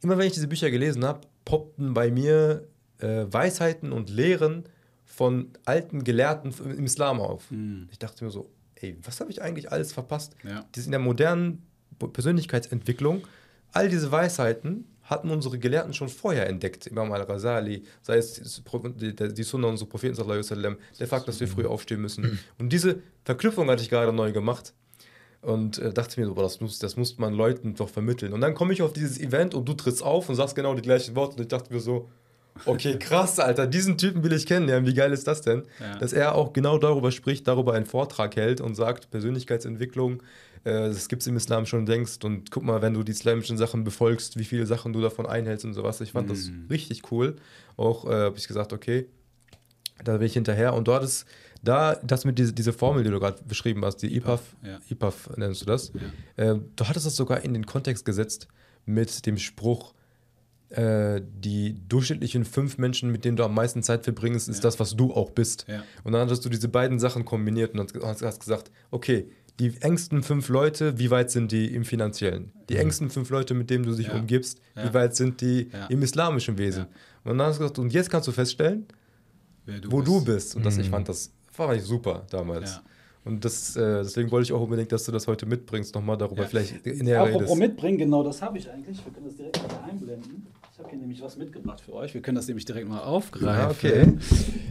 immer 0.00 0.16
wenn 0.16 0.28
ich 0.28 0.34
diese 0.34 0.46
Bücher 0.46 0.70
gelesen 0.70 1.04
habe, 1.04 1.22
poppten 1.44 1.92
bei 1.92 2.12
mir 2.12 2.68
äh, 2.98 3.24
Weisheiten 3.28 3.90
und 3.90 4.10
Lehren 4.10 4.62
von 5.12 5.50
alten 5.66 6.04
Gelehrten 6.04 6.54
im 6.64 6.86
Islam 6.86 7.20
auf. 7.20 7.50
Mhm. 7.50 7.88
Ich 7.90 7.98
dachte 7.98 8.24
mir 8.24 8.30
so, 8.30 8.50
ey, 8.76 8.96
was 9.02 9.20
habe 9.20 9.30
ich 9.30 9.42
eigentlich 9.42 9.70
alles 9.70 9.92
verpasst? 9.92 10.34
Ja. 10.42 10.64
Das 10.72 10.86
in 10.86 10.90
der 10.90 11.00
modernen 11.00 11.66
Persönlichkeitsentwicklung, 11.98 13.26
all 13.72 13.90
diese 13.90 14.10
Weisheiten 14.10 14.86
hatten 15.02 15.28
unsere 15.28 15.58
Gelehrten 15.58 15.92
schon 15.92 16.08
vorher 16.08 16.48
entdeckt. 16.48 16.86
Imam 16.86 17.12
al-Rasali, 17.12 17.84
sei 18.00 18.16
es 18.16 18.62
die, 18.64 19.42
Sunna 19.42 19.68
unseres 19.68 19.88
Propheten, 19.90 20.16
wasallam, 20.16 20.78
der 20.98 21.06
Fakt, 21.06 21.28
dass 21.28 21.40
wir 21.40 21.48
früh 21.48 21.66
aufstehen 21.66 22.00
müssen. 22.00 22.38
Und 22.58 22.72
diese 22.72 23.00
Verknüpfung 23.24 23.68
hatte 23.68 23.82
ich 23.82 23.90
gerade 23.90 24.12
neu 24.14 24.32
gemacht 24.32 24.72
und 25.42 25.78
äh, 25.78 25.92
dachte 25.92 26.20
mir, 26.20 26.26
so, 26.26 26.34
das, 26.34 26.60
muss, 26.60 26.78
das 26.78 26.96
muss 26.96 27.18
man 27.18 27.34
Leuten 27.34 27.74
doch 27.74 27.88
vermitteln. 27.88 28.32
Und 28.32 28.40
dann 28.40 28.54
komme 28.54 28.72
ich 28.72 28.80
auf 28.80 28.92
dieses 28.92 29.18
Event 29.18 29.54
und 29.54 29.68
du 29.68 29.74
trittst 29.74 30.00
auf 30.02 30.28
und 30.28 30.36
sagst 30.36 30.54
genau 30.54 30.72
die 30.74 30.82
gleichen 30.82 31.16
Worte. 31.16 31.34
Und 31.34 31.42
ich 31.42 31.48
dachte 31.48 31.74
mir 31.74 31.80
so, 31.80 32.08
okay, 32.66 32.98
krass, 32.98 33.38
Alter, 33.38 33.66
diesen 33.66 33.98
Typen 33.98 34.22
will 34.22 34.32
ich 34.32 34.46
kennenlernen. 34.46 34.86
Wie 34.86 34.94
geil 34.94 35.12
ist 35.12 35.26
das 35.26 35.42
denn? 35.42 35.62
Ja. 35.80 35.98
Dass 35.98 36.12
er 36.12 36.34
auch 36.34 36.52
genau 36.52 36.78
darüber 36.78 37.10
spricht, 37.10 37.48
darüber 37.48 37.74
einen 37.74 37.86
Vortrag 37.86 38.36
hält 38.36 38.60
und 38.60 38.74
sagt, 38.74 39.10
Persönlichkeitsentwicklung, 39.10 40.22
äh, 40.64 40.88
das 40.88 41.08
gibt 41.08 41.22
es 41.22 41.26
im 41.26 41.36
Islam 41.36 41.66
schon 41.66 41.86
längst. 41.86 42.24
Und 42.24 42.50
guck 42.50 42.62
mal, 42.62 42.82
wenn 42.82 42.94
du 42.94 43.02
die 43.02 43.12
islamischen 43.12 43.58
Sachen 43.58 43.84
befolgst, 43.84 44.38
wie 44.38 44.44
viele 44.44 44.66
Sachen 44.66 44.92
du 44.92 45.00
davon 45.00 45.26
einhältst 45.26 45.64
und 45.64 45.74
sowas. 45.74 46.00
Ich 46.00 46.12
fand 46.12 46.30
das 46.30 46.50
richtig 46.70 47.10
cool. 47.10 47.36
Auch 47.76 48.04
äh, 48.04 48.14
habe 48.14 48.36
ich 48.36 48.46
gesagt, 48.46 48.72
okay, 48.72 49.06
da 50.04 50.16
bin 50.18 50.26
ich 50.26 50.34
hinterher. 50.34 50.74
Und 50.74 50.88
dort 50.88 51.04
ist 51.04 51.26
da, 51.62 51.94
das 51.96 52.24
mit 52.24 52.38
diese, 52.38 52.52
diese 52.52 52.72
Formel, 52.72 53.04
die 53.04 53.10
du 53.10 53.20
gerade 53.20 53.42
beschrieben 53.44 53.84
hast, 53.84 53.98
die 53.98 54.14
IPAF, 54.16 54.56
ja. 54.62 54.80
IPAF 54.90 55.30
nennst 55.36 55.62
du 55.62 55.66
das, 55.66 55.92
äh, 56.36 56.56
du 56.76 56.84
hattest 56.88 57.06
das 57.06 57.16
sogar 57.16 57.44
in 57.44 57.54
den 57.54 57.66
Kontext 57.66 58.04
gesetzt 58.04 58.48
mit 58.84 59.26
dem 59.26 59.38
Spruch, 59.38 59.94
die 60.76 61.76
durchschnittlichen 61.88 62.44
fünf 62.44 62.78
Menschen, 62.78 63.10
mit 63.12 63.24
denen 63.24 63.36
du 63.36 63.44
am 63.44 63.54
meisten 63.54 63.82
Zeit 63.82 64.04
verbringst, 64.04 64.48
ist 64.48 64.56
Ja. 64.58 64.62
das, 64.62 64.80
was 64.80 64.96
du 64.96 65.12
auch 65.12 65.30
bist. 65.30 65.66
Ja. 65.68 65.82
Und 66.04 66.12
dann 66.12 66.22
hattest 66.22 66.44
du 66.44 66.48
diese 66.48 66.68
beiden 66.68 66.98
Sachen 66.98 67.24
kombiniert 67.24 67.74
und 67.78 67.92
hast, 68.02 68.22
hast 68.22 68.40
gesagt, 68.40 68.70
okay, 68.90 69.28
die 69.60 69.76
engsten 69.82 70.22
fünf 70.22 70.48
Leute, 70.48 70.98
wie 70.98 71.10
weit 71.10 71.30
sind 71.30 71.52
die 71.52 71.74
im 71.74 71.84
Finanziellen? 71.84 72.52
Die 72.70 72.76
engsten 72.76 73.10
fünf 73.10 73.28
Leute, 73.30 73.52
mit 73.52 73.68
denen 73.68 73.84
du 73.84 73.94
dich 73.94 74.06
Mhm. 74.08 74.14
Ja. 74.14 74.20
umgibst, 74.20 74.60
Ja. 74.74 74.88
wie 74.88 74.94
weit 74.94 75.14
sind 75.14 75.40
die 75.42 75.68
Ja. 75.72 75.86
im 75.86 76.02
islamischen 76.02 76.56
Wesen? 76.56 76.86
Ja. 77.24 77.30
Und 77.30 77.38
dann 77.38 77.48
hast 77.48 77.56
du 77.56 77.60
gesagt, 77.64 77.78
und 77.78 77.92
jetzt 77.92 78.08
kannst 78.10 78.26
du 78.28 78.32
feststellen, 78.32 78.86
Wer 79.66 79.80
wo 79.88 80.00
du 80.00 80.24
bist. 80.24 80.56
Und 80.56 80.64
das, 80.64 80.78
ich 80.78 80.88
fand 80.88 81.08
das 81.08 81.30
war 81.56 81.74
ich 81.74 81.82
super 81.82 82.26
damals. 82.30 82.76
Ja. 82.76 82.82
Und 83.24 83.44
das, 83.44 83.76
äh, 83.76 84.02
deswegen 84.02 84.30
wollte 84.32 84.46
ich 84.46 84.52
auch 84.52 84.62
unbedingt, 84.62 84.90
dass 84.90 85.04
du 85.04 85.12
das 85.12 85.28
heute 85.28 85.46
mitbringst, 85.46 85.94
nochmal 85.94 86.16
darüber 86.16 86.42
Ja. 86.42 86.48
vielleicht 86.48 86.84
näher 86.84 87.20
Apropos 87.20 87.42
redest. 87.42 87.58
mitbringen, 87.58 87.98
genau 87.98 88.24
das 88.24 88.42
habe 88.42 88.58
ich 88.58 88.68
eigentlich. 88.68 89.04
Wir 89.04 89.12
können 89.12 89.26
das 89.26 89.36
direkt 89.36 89.62
mal 89.62 89.84
einblenden. 89.88 90.46
Ich 90.82 90.84
habe 90.84 90.90
hier 90.96 90.98
nämlich 91.00 91.22
was 91.22 91.36
mitgebracht 91.36 91.80
für 91.80 91.92
euch. 91.92 92.12
Wir 92.12 92.22
können 92.22 92.34
das 92.34 92.48
nämlich 92.48 92.64
direkt 92.64 92.88
mal 92.88 92.98
aufgreifen. 92.98 93.46
Ja, 93.60 93.70
okay. 93.70 94.14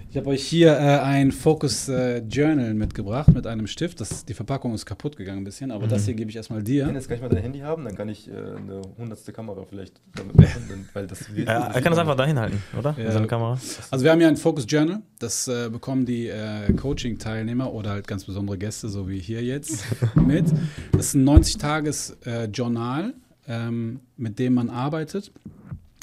Ich 0.10 0.18
habe 0.18 0.28
euch 0.28 0.44
hier 0.46 0.74
äh, 0.74 1.00
ein 1.00 1.32
Focus 1.32 1.88
äh, 1.88 2.18
Journal 2.28 2.74
mitgebracht 2.74 3.34
mit 3.34 3.48
einem 3.48 3.66
Stift. 3.66 4.02
Das, 4.02 4.26
die 4.26 4.34
Verpackung 4.34 4.74
ist 4.74 4.86
kaputt 4.86 5.16
gegangen 5.16 5.38
ein 5.40 5.44
bisschen, 5.46 5.72
aber 5.72 5.88
das 5.88 6.04
hier 6.04 6.14
gebe 6.16 6.30
ich 6.30 6.36
erstmal 6.36 6.60
Ich 6.60 6.66
kann 6.80 6.90
dir. 6.90 6.94
jetzt 6.96 7.08
gleich 7.08 7.22
mal 7.22 7.30
dein 7.30 7.42
Handy 7.44 7.60
haben, 7.60 7.86
dann 7.86 7.96
kann 7.96 8.10
ich 8.10 8.28
äh, 8.28 8.34
eine 8.34 8.82
hundertste 8.98 9.32
Kamera 9.32 9.64
vielleicht 9.64 10.02
damit 10.14 10.36
machen, 10.36 10.68
denn- 10.70 10.90
weil 10.92 11.08
das 11.08 11.34
wird. 11.34 11.48
Ja, 11.48 11.68
er 11.68 11.82
kann 11.82 11.92
das 11.94 12.00
einfach 12.00 12.18
dahin 12.18 12.38
halten, 12.38 12.62
oder? 12.78 12.94
Ja. 12.98 13.06
Mit 13.06 13.14
seiner 13.14 13.28
Kamera. 13.28 13.58
Also 13.90 14.04
wir 14.04 14.12
haben 14.12 14.20
hier 14.20 14.28
ein 14.28 14.36
Focus 14.36 14.66
Journal. 14.68 15.02
Das 15.20 15.48
äh, 15.48 15.70
bekommen 15.70 16.06
die 16.06 16.28
äh, 16.28 16.74
Coaching-Teilnehmer 16.74 17.72
oder 17.72 17.92
halt 17.92 18.06
ganz 18.06 18.26
besondere 18.26 18.58
Gäste, 18.58 18.90
so 18.90 19.08
wie 19.08 19.18
hier 19.20 19.42
jetzt, 19.44 19.86
mit. 20.16 20.46
Das 20.92 21.06
ist 21.06 21.14
ein 21.14 21.24
90-Tages-Journal, 21.30 23.14
ähm, 23.48 24.02
mit 24.18 24.40
dem 24.40 24.56
man 24.56 24.70
arbeitet, 24.70 25.32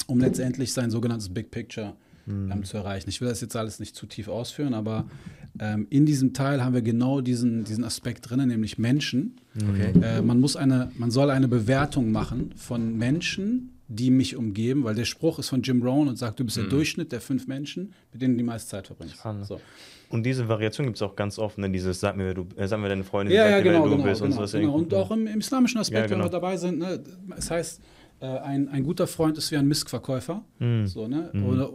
um 0.09 0.19
letztendlich 0.19 0.73
sein 0.73 0.91
sogenanntes 0.91 1.29
Big 1.29 1.51
Picture 1.51 1.95
ähm, 2.27 2.63
zu 2.63 2.77
erreichen. 2.77 3.09
Ich 3.09 3.21
will 3.21 3.29
das 3.29 3.41
jetzt 3.41 3.55
alles 3.55 3.79
nicht 3.79 3.95
zu 3.95 4.05
tief 4.05 4.27
ausführen, 4.27 4.73
aber 4.73 5.05
ähm, 5.59 5.87
in 5.89 6.05
diesem 6.05 6.33
Teil 6.33 6.63
haben 6.63 6.73
wir 6.73 6.81
genau 6.81 7.21
diesen, 7.21 7.63
diesen 7.63 7.83
Aspekt 7.83 8.29
drin, 8.29 8.47
nämlich 8.47 8.77
Menschen. 8.77 9.37
Okay. 9.55 9.93
Äh, 10.01 10.21
man, 10.21 10.39
muss 10.39 10.55
eine, 10.55 10.91
man 10.97 11.11
soll 11.11 11.29
eine 11.31 11.47
Bewertung 11.47 12.11
machen 12.11 12.51
von 12.55 12.97
Menschen, 12.97 13.71
die 13.87 14.11
mich 14.11 14.35
umgeben, 14.35 14.83
weil 14.83 14.93
der 14.93 15.05
Spruch 15.05 15.39
ist 15.39 15.49
von 15.49 15.63
Jim 15.63 15.81
Rohn 15.81 16.07
und 16.07 16.17
sagt, 16.17 16.39
du 16.39 16.45
bist 16.45 16.57
der 16.57 16.65
Durchschnitt 16.65 17.11
der 17.11 17.21
fünf 17.21 17.47
Menschen, 17.47 17.93
mit 18.13 18.21
denen 18.21 18.35
du 18.35 18.37
die 18.37 18.43
meiste 18.43 18.69
Zeit 18.69 18.85
verbringst. 18.85 19.15
Spannend. 19.15 19.47
So. 19.47 19.59
Und 20.09 20.23
diese 20.23 20.47
Variation 20.47 20.85
gibt 20.85 20.97
es 20.97 21.01
auch 21.01 21.15
ganz 21.15 21.39
oft, 21.39 21.57
ne? 21.57 21.69
dieses 21.71 21.99
Sag 21.99 22.15
mir, 22.15 22.25
wer 22.25 22.33
du, 22.35 22.47
äh, 22.55 22.67
sag 22.67 22.79
mir 22.79 22.89
deine 22.89 23.03
Freunde, 23.03 23.33
Ja, 23.33 23.43
sag 23.43 23.49
ja, 23.49 23.57
mir, 23.57 23.63
genau, 23.63 23.83
wer 23.83 23.89
du 23.89 23.95
genau, 23.97 24.09
bist 24.09 24.21
und 24.21 24.29
genau, 24.29 24.45
so. 24.45 24.59
genau. 24.59 24.73
Und 24.75 24.93
auch 24.93 25.09
im, 25.09 25.25
im 25.25 25.39
islamischen 25.39 25.79
Aspekt, 25.79 26.01
Ja, 26.01 26.05
genau. 26.07 26.19
wenn 26.19 26.25
wir 26.25 26.31
dabei 26.31 26.57
sind, 26.57 26.77
ne, 26.77 27.03
es 27.35 27.49
heißt, 27.49 27.81
äh, 28.21 28.25
ein, 28.25 28.69
ein 28.69 28.83
guter 28.83 29.07
Freund 29.07 29.37
ist 29.37 29.51
wie 29.51 29.57
ein 29.57 29.67
Miskverkäufer. 29.67 30.43
Mhm. 30.59 30.87
So, 30.87 31.07
ne? 31.07 31.31
Oder 31.47 31.71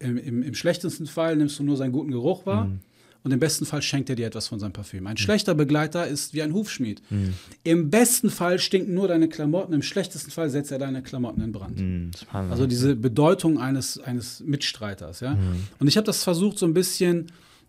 äh, 0.00 0.04
im, 0.06 0.16
im, 0.16 0.42
im 0.42 0.54
schlechtesten 0.54 1.06
Fall 1.06 1.36
nimmst 1.36 1.58
du 1.58 1.62
nur 1.62 1.76
seinen 1.76 1.92
guten 1.92 2.10
Geruch 2.10 2.46
wahr. 2.46 2.66
Mhm. 2.66 2.80
Und 3.24 3.32
im 3.32 3.40
besten 3.40 3.66
Fall 3.66 3.82
schenkt 3.82 4.08
er 4.08 4.16
dir 4.16 4.26
etwas 4.26 4.46
von 4.46 4.60
seinem 4.60 4.72
Parfüm. 4.72 5.06
Ein 5.06 5.16
schlechter 5.16 5.54
Begleiter 5.54 6.06
ist 6.06 6.34
wie 6.34 6.42
ein 6.42 6.54
Hufschmied. 6.54 7.02
Im 7.64 7.90
besten 7.90 8.30
Fall 8.30 8.60
stinken 8.60 8.94
nur 8.94 9.08
deine 9.08 9.28
Klamotten, 9.28 9.72
im 9.72 9.82
schlechtesten 9.82 10.30
Fall 10.30 10.48
setzt 10.50 10.70
er 10.70 10.78
deine 10.78 11.02
Klamotten 11.02 11.42
in 11.42 11.52
Brand. 11.52 11.82
Also 12.32 12.66
diese 12.66 12.94
Bedeutung 12.94 13.58
eines, 13.58 13.98
eines 13.98 14.40
Mitstreiters. 14.40 15.20
Ja? 15.20 15.36
Und 15.80 15.88
ich 15.88 15.96
habe 15.96 16.06
das 16.06 16.22
versucht, 16.22 16.58
so 16.58 16.64
ein 16.64 16.74
bisschen 16.74 17.26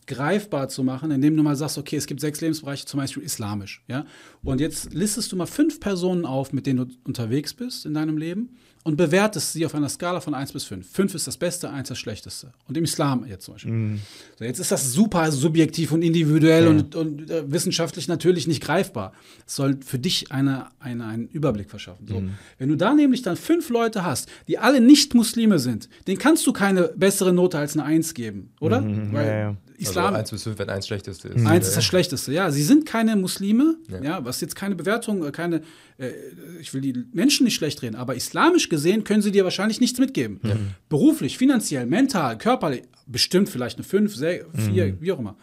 greifbar 0.10 0.68
zu 0.70 0.84
machen, 0.84 1.12
indem 1.12 1.38
du 1.38 1.44
mal 1.44 1.56
sagst, 1.56 1.78
okay, 1.78 1.96
es 1.96 2.08
gibt 2.08 2.20
sechs 2.20 2.42
Lebensbereiche, 2.42 2.86
zum 2.86 3.00
Beispiel 3.00 3.24
islamisch. 3.24 3.84
Ja? 3.88 4.06
Und 4.44 4.60
jetzt 4.60 4.94
listest 4.94 5.32
du 5.32 5.36
mal 5.36 5.46
fünf 5.46 5.80
Personen 5.80 6.26
auf, 6.26 6.52
mit 6.52 6.66
denen 6.66 6.88
du 6.88 6.96
unterwegs 7.06 7.54
bist 7.54 7.86
in 7.86 7.94
deinem 7.94 8.18
Leben 8.18 8.58
und 8.84 8.96
bewertest 8.96 9.54
sie 9.54 9.66
auf 9.66 9.76
einer 9.76 9.90
Skala 9.90 10.22
von 10.22 10.34
1 10.34 10.54
bis 10.54 10.64
5. 10.64 10.90
5 10.90 11.16
ist 11.16 11.28
das 11.28 11.38
Beste, 11.38 11.70
1 11.70 11.90
das 11.90 12.00
Schlechteste. 12.00 12.54
Und 12.68 12.78
im 12.78 12.86
Islam 12.86 13.26
jetzt 13.28 13.46
zum 13.46 13.56
Beispiel. 13.56 13.72
Mhm. 13.72 14.00
So, 14.38 14.46
jetzt 14.46 14.60
ist 14.60 14.72
das 14.72 14.94
super 14.94 15.32
subjektiv 15.32 15.92
und 15.92 16.02
individuell 16.02 16.68
und, 16.68 16.96
und 16.96 17.30
äh, 17.30 17.52
wissenschaftlich 17.52 18.08
natürlich 18.08 18.48
nicht 18.48 18.64
greifbar. 18.64 19.14
Es 19.46 19.56
soll 19.56 19.78
für 19.86 20.00
dich 20.00 20.32
eine, 20.32 20.68
eine, 20.80 21.06
einen 21.06 21.28
Überblick 21.28 21.70
verschaffen. 21.70 22.08
So. 22.08 22.22
Mhm. 22.22 22.32
Wenn 22.58 22.70
du 22.70 22.76
da 22.76 22.94
nämlich 22.94 23.22
dann 23.22 23.36
fünf 23.36 23.70
Leute 23.70 24.06
hast, 24.06 24.30
die 24.48 24.58
alle 24.58 24.80
nicht 24.80 25.14
Muslime 25.14 25.60
sind, 25.60 25.90
denen 26.08 26.18
kannst 26.18 26.48
du 26.48 26.54
keine 26.54 26.84
bessere 26.96 27.34
Note 27.34 27.58
als 27.58 27.74
eine 27.74 27.84
1 27.84 28.14
geben, 28.14 28.54
oder? 28.60 28.82
Mhm, 28.82 29.14
Weil 29.14 29.28
ja, 29.28 29.40
ja. 29.40 29.56
Islam, 29.80 30.06
Also 30.08 30.18
1 30.18 30.32
bis 30.32 30.44
5, 30.44 30.60
wenn 30.60 30.70
1 30.70 30.88
schlechteste 30.88 31.28
ist. 31.30 31.46
Eins 31.46 31.68
ist 31.68 31.78
das 31.78 31.86
Schlechteste. 31.86 32.34
Ja, 32.34 32.52
sie 32.52 32.64
sind 32.64 32.86
keine 32.86 33.16
Muslime, 33.16 33.78
ja. 33.88 34.02
Ja. 34.02 34.26
was 34.26 34.42
jetzt 34.42 34.56
keine 34.56 34.76
Bewertung, 34.76 35.26
äh, 35.26 35.32
keine, 35.32 35.62
äh, 36.00 36.12
ich 36.60 36.74
will 36.74 36.82
die 36.82 36.94
Menschen 37.14 37.44
nicht 37.44 37.56
schlecht 37.56 37.82
reden, 37.82 37.96
aber 37.96 38.16
islamisch 38.16 38.70
gesehen 38.70 39.04
können 39.04 39.22
sie 39.22 39.32
dir 39.32 39.44
wahrscheinlich 39.44 39.80
nichts 39.80 40.00
mitgeben. 40.00 40.40
Beruflich, 40.88 41.38
finanziell, 41.38 41.86
mental, 41.86 42.38
körperlich, 42.38 42.84
bestimmt 43.06 43.50
vielleicht 43.50 43.78
eine 43.78 43.84
5, 43.84 44.16
4, 44.16 45.02
wie 45.02 45.12
auch 45.12 45.20
immer. 45.20 45.38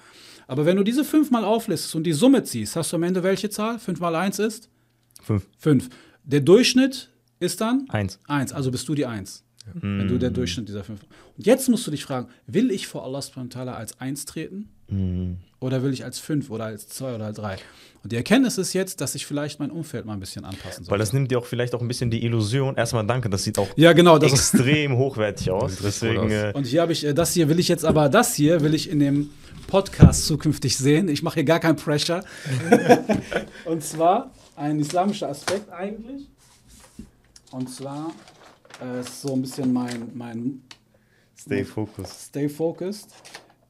Aber 0.48 0.64
wenn 0.64 0.76
du 0.76 0.84
diese 0.84 1.04
fünf 1.04 1.30
mal 1.30 1.44
auflistest 1.44 1.94
und 1.94 2.04
die 2.04 2.12
Summe 2.12 2.44
ziehst, 2.44 2.76
hast 2.76 2.92
du 2.92 2.96
am 2.96 3.02
Ende 3.02 3.22
welche 3.22 3.50
Zahl? 3.50 3.78
5 3.78 4.00
mal 4.00 4.14
1 4.14 4.38
ist? 4.38 4.70
Fünf. 5.22 5.48
5. 5.58 5.88
Der 6.24 6.40
Durchschnitt 6.40 7.10
ist 7.40 7.60
dann? 7.60 7.84
Eins. 7.88 8.18
1, 8.28 8.52
also 8.52 8.70
bist 8.70 8.88
du 8.88 8.94
die 8.94 9.06
1. 9.06 9.44
Wenn 9.74 10.06
du 10.06 10.18
der 10.18 10.30
Durchschnitt 10.30 10.68
dieser 10.68 10.84
fünf. 10.84 11.00
Und 11.36 11.44
jetzt 11.44 11.68
musst 11.68 11.84
du 11.86 11.90
dich 11.90 12.04
fragen, 12.04 12.28
will 12.46 12.70
ich 12.70 12.86
vor 12.86 13.04
Allah 13.04 13.72
als 13.74 14.00
1 14.00 14.24
treten? 14.24 14.68
Oder 15.58 15.82
will 15.82 15.92
ich 15.92 16.04
als 16.04 16.18
5 16.18 16.50
oder 16.50 16.66
als 16.66 16.88
2 16.88 17.14
oder 17.14 17.26
als 17.26 17.36
3? 17.38 17.56
Und 18.02 18.12
die 18.12 18.16
Erkenntnis 18.16 18.58
ist 18.58 18.72
jetzt, 18.72 19.00
dass 19.00 19.14
ich 19.14 19.26
vielleicht 19.26 19.58
mein 19.58 19.70
Umfeld 19.70 20.04
mal 20.04 20.12
ein 20.12 20.20
bisschen 20.20 20.44
anpassen 20.44 20.84
soll. 20.84 20.92
Weil 20.92 20.98
das 20.98 21.12
nimmt 21.12 21.30
dir 21.30 21.38
auch 21.38 21.46
vielleicht 21.46 21.74
auch 21.74 21.80
ein 21.80 21.88
bisschen 21.88 22.10
die 22.10 22.24
Illusion. 22.24 22.76
Erstmal 22.76 23.06
danke, 23.06 23.30
das 23.30 23.42
sieht 23.42 23.58
auch 23.58 23.68
ja, 23.74 23.94
genau. 23.94 24.18
Extrem 24.18 24.96
hochwertig 24.96 25.50
aus. 25.50 25.78
Deswegen, 25.82 26.30
äh, 26.30 26.52
und 26.54 26.66
hier 26.66 26.82
habe 26.82 26.92
ich, 26.92 27.04
äh, 27.04 27.14
das 27.14 27.32
hier 27.32 27.48
will 27.48 27.58
ich 27.58 27.68
jetzt 27.68 27.84
aber, 27.84 28.08
das 28.08 28.34
hier 28.34 28.60
will 28.60 28.74
ich 28.74 28.90
in 28.90 29.00
dem 29.00 29.30
Podcast 29.66 30.26
zukünftig 30.26 30.76
sehen. 30.76 31.08
Ich 31.08 31.22
mache 31.22 31.36
hier 31.36 31.44
gar 31.44 31.58
kein 31.58 31.76
Pressure. 31.76 32.22
Und 33.64 33.82
zwar 33.82 34.30
ein 34.54 34.78
islamischer 34.78 35.28
Aspekt 35.28 35.70
eigentlich. 35.72 36.28
Und 37.50 37.68
zwar 37.68 38.12
äh, 38.80 39.00
ist 39.00 39.22
so 39.22 39.34
ein 39.34 39.42
bisschen 39.42 39.72
mein, 39.72 40.10
mein 40.14 40.62
stay 41.36 41.64
focused. 41.64 42.28
Stay 42.28 42.48
focused. 42.48 43.08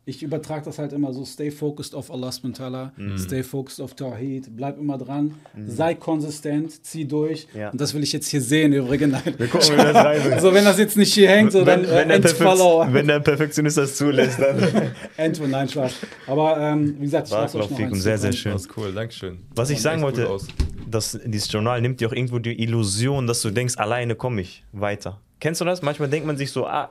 Ich 0.08 0.22
übertrage 0.22 0.64
das 0.64 0.78
halt 0.78 0.92
immer 0.92 1.12
so, 1.12 1.24
stay 1.24 1.50
focused 1.50 1.92
auf 1.92 2.12
Allah 2.12 2.30
subhanahu 2.30 2.90
Mhm. 2.96 3.18
stay 3.18 3.42
focused 3.42 3.80
auf 3.80 3.94
Tawhid, 3.94 4.56
bleib 4.56 4.78
immer 4.78 4.96
dran, 4.98 5.34
sei 5.66 5.96
konsistent, 5.96 6.84
zieh 6.86 7.04
durch. 7.06 7.48
Ja. 7.52 7.70
Und 7.70 7.80
das 7.80 7.92
will 7.92 8.04
ich 8.04 8.12
jetzt 8.12 8.28
hier 8.28 8.40
sehen, 8.40 8.72
übrigens. 8.72 9.16
Wir 9.36 9.48
gucken, 9.48 9.72
wie 9.72 9.76
das 9.78 9.96
rein 9.96 10.32
Also 10.32 10.54
wenn 10.54 10.64
das 10.64 10.78
jetzt 10.78 10.96
nicht 10.96 11.12
hier 11.12 11.28
hängt, 11.28 11.50
so 11.50 11.64
dann 11.64 11.82
wenn, 11.82 11.90
wenn, 11.90 12.10
äh, 12.10 12.20
der 12.20 12.92
wenn 12.92 13.06
der 13.08 13.18
Perfektionist 13.18 13.78
das 13.78 13.96
zulässt, 13.96 14.38
dann. 14.38 14.92
Endfollow, 15.16 15.50
nein, 15.50 15.68
Spaß. 15.68 15.94
Aber 16.28 16.56
ähm, 16.56 16.94
wie 17.00 17.04
gesagt, 17.06 17.26
ich 17.26 17.32
lasse 17.34 17.58
euch 17.58 17.68
noch 17.68 17.76
eins 17.76 18.02
sehr, 18.04 18.18
sehr 18.18 18.32
schön. 18.32 18.52
Das 18.52 18.62
ist 18.62 18.76
cool, 18.76 18.92
Dankeschön. 18.92 19.38
Was 19.56 19.70
ich 19.70 19.82
sagen 19.82 20.02
wollte, 20.02 20.28
aus. 20.28 20.46
das, 20.88 21.18
dieses 21.24 21.50
Journal 21.50 21.80
nimmt 21.80 22.00
dir 22.00 22.06
auch 22.06 22.12
irgendwo 22.12 22.38
die 22.38 22.62
Illusion, 22.62 23.26
dass 23.26 23.42
du 23.42 23.50
denkst, 23.50 23.74
alleine 23.76 24.14
komme 24.14 24.42
ich 24.42 24.62
weiter. 24.70 25.20
Kennst 25.40 25.60
du 25.60 25.64
das? 25.64 25.82
Manchmal 25.82 26.08
denkt 26.08 26.28
man 26.28 26.36
sich 26.36 26.52
so, 26.52 26.64
ah, 26.64 26.90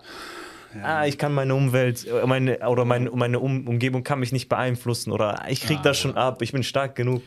ah 0.84 1.06
ich 1.06 1.18
kann 1.18 1.34
meine 1.34 1.56
Umwelt 1.56 2.06
äh, 2.08 2.26
meine, 2.26 2.60
oder 2.68 2.86
meine, 2.86 3.10
meine 3.12 3.40
um 3.40 3.68
Umgebung 3.68 4.04
kann 4.04 4.20
mich 4.20 4.32
nicht 4.32 4.50
beeinflussen 4.50 5.12
oder 5.12 5.44
ich 5.50 5.62
krieg 5.62 5.80
Ah, 5.80 5.84
das 5.84 5.98
schon 5.98 6.16
ab, 6.16 6.42
ich 6.42 6.52
bin 6.52 6.64
stark 6.64 6.96
genug. 6.96 7.22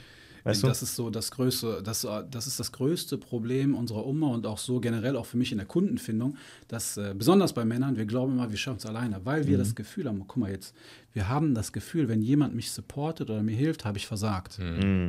Weißt 0.44 0.62
du? 0.62 0.68
Das 0.68 0.82
ist 0.82 0.94
so 0.94 1.10
das 1.10 1.30
größte, 1.30 1.82
das, 1.82 2.06
das 2.30 2.46
ist 2.46 2.58
das 2.58 2.72
größte 2.72 3.18
Problem 3.18 3.74
unserer 3.74 4.06
Umma 4.06 4.28
und 4.28 4.46
auch 4.46 4.56
so 4.56 4.80
generell 4.80 5.16
auch 5.16 5.26
für 5.26 5.36
mich 5.36 5.52
in 5.52 5.58
der 5.58 5.66
Kundenfindung, 5.66 6.36
dass 6.68 6.96
äh, 6.96 7.12
besonders 7.14 7.52
bei 7.52 7.64
Männern, 7.64 7.96
wir 7.96 8.06
glauben 8.06 8.32
immer, 8.34 8.48
wir 8.50 8.56
schaffen 8.56 8.78
es 8.78 8.86
alleine, 8.86 9.20
weil 9.24 9.46
wir 9.46 9.58
das 9.58 9.74
Gefühl 9.74 10.06
haben, 10.06 10.20
guck 10.26 10.36
mal 10.38 10.50
jetzt, 10.50 10.74
wir 11.12 11.28
haben 11.28 11.54
das 11.54 11.72
Gefühl, 11.72 12.08
wenn 12.08 12.22
jemand 12.22 12.54
mich 12.54 12.70
supportet 12.70 13.28
oder 13.28 13.42
mir 13.42 13.56
hilft, 13.56 13.84
habe 13.84 13.98
ich 13.98 14.06
versagt. 14.06 14.58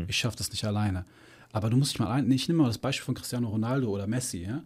Ich 0.07 0.17
schaffe 0.17 0.35
das 0.35 0.49
nicht 0.51 0.65
alleine. 0.65 1.05
Aber 1.53 1.69
du 1.69 1.77
musst 1.77 1.93
dich 1.93 1.99
mal 1.99 2.11
ein, 2.11 2.29
ich 2.31 2.47
nehme 2.49 2.63
mal 2.63 2.67
das 2.67 2.77
Beispiel 2.77 3.05
von 3.05 3.15
Cristiano 3.15 3.47
Ronaldo 3.47 3.87
oder 3.89 4.07
Messi. 4.07 4.43
Ja? 4.43 4.61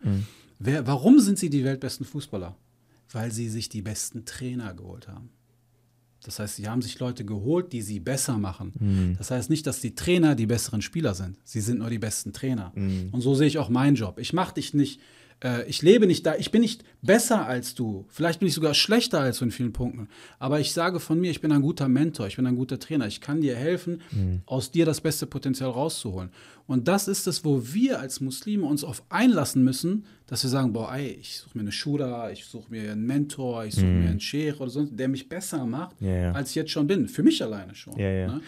Wer, 0.60 0.88
warum 0.88 1.20
sind 1.20 1.38
sie 1.38 1.50
die 1.50 1.64
weltbesten 1.64 2.06
Fußballer? 2.06 2.56
Weil 3.14 3.32
sie 3.32 3.48
sich 3.48 3.70
die 3.70 3.82
besten 3.82 4.26
Trainer 4.26 4.74
geholt 4.74 5.08
haben. 5.08 5.30
Das 6.24 6.40
heißt, 6.40 6.56
sie 6.56 6.68
haben 6.70 6.82
sich 6.82 7.00
Leute 7.00 7.26
geholt, 7.26 7.74
die 7.74 7.82
sie 7.82 8.00
besser 8.00 8.38
machen. 8.38 9.16
Das 9.18 9.30
heißt 9.30 9.50
nicht, 9.50 9.68
dass 9.68 9.82
die 9.82 9.94
Trainer 9.94 10.36
die 10.36 10.46
besseren 10.46 10.82
Spieler 10.82 11.14
sind. 11.14 11.38
Sie 11.44 11.62
sind 11.62 11.80
nur 11.80 11.90
die 11.90 12.00
besten 12.00 12.32
Trainer. 12.34 12.72
Und 13.12 13.22
so 13.22 13.36
sehe 13.36 13.48
ich 13.48 13.58
auch 13.58 13.70
meinen 13.70 13.96
Job. 13.96 14.20
Ich 14.20 14.32
mache 14.34 14.56
dich 14.56 14.74
nicht, 14.74 15.00
äh, 15.44 15.68
ich 15.68 15.82
lebe 15.82 16.08
nicht 16.08 16.26
da, 16.26 16.36
ich 16.36 16.52
bin 16.52 16.62
nicht 16.62 16.84
besser 17.02 17.46
als 17.46 17.76
du. 17.76 18.06
Vielleicht 18.10 18.40
bin 18.40 18.48
ich 18.48 18.54
sogar 18.54 18.74
schlechter 18.74 19.20
als 19.20 19.40
du 19.40 19.46
in 19.46 19.52
vielen 19.52 19.74
Punkten. 19.74 20.08
Aber 20.40 20.60
ich 20.60 20.72
sage 20.74 21.00
von 21.00 21.20
mir, 21.20 21.30
ich 21.32 21.42
bin 21.42 21.52
ein 21.52 21.62
guter 21.62 21.88
Mentor, 21.90 22.28
ich 22.28 22.38
bin 22.38 22.46
ein 22.48 22.56
guter 22.56 22.80
Trainer. 22.80 23.08
Ich 23.08 23.20
kann 23.22 23.42
dir 23.42 23.56
helfen, 23.56 24.02
aus 24.46 24.72
dir 24.72 24.86
das 24.86 25.02
beste 25.02 25.26
Potenzial 25.28 25.70
rauszuholen. 25.72 26.30
Und 26.66 26.88
das 26.88 27.08
ist 27.10 27.28
es, 27.28 27.44
wo 27.44 27.74
wir 27.74 28.00
als 28.00 28.22
Muslime 28.22 28.66
uns 28.66 28.84
auf 28.86 29.04
einlassen 29.10 29.64
müssen, 29.64 30.06
dass 30.28 30.44
wir 30.44 30.50
sagen, 30.50 30.72
boah, 30.72 30.94
ey, 30.96 31.18
ich 31.20 31.38
suche 31.40 31.58
mir 31.58 31.62
eine 31.64 31.72
Shura, 31.74 32.32
ich 32.32 32.46
suche 32.46 32.72
mir 32.72 32.92
einen 32.94 33.06
Mentor, 33.06 33.66
ich 33.66 33.76
suche 33.76 33.86
mir 33.86 34.10
einen 34.10 34.22
Sheikh 34.22 34.60
oder 34.62 34.70
sonst, 34.70 34.98
der 34.98 35.10
mich 35.10 35.28
besser 35.28 35.66
macht, 35.66 36.00
Ja, 36.02 36.16
ja. 36.16 36.32
als 36.32 36.50
ich 36.52 36.56
jetzt 36.56 36.72
schon 36.72 36.88
bin. 36.88 37.10
Für 37.10 37.22
mich 37.22 37.44
alleine 37.44 37.76
schon. 37.76 37.98
Ja. 38.00 38.28
Ne? 38.28 38.42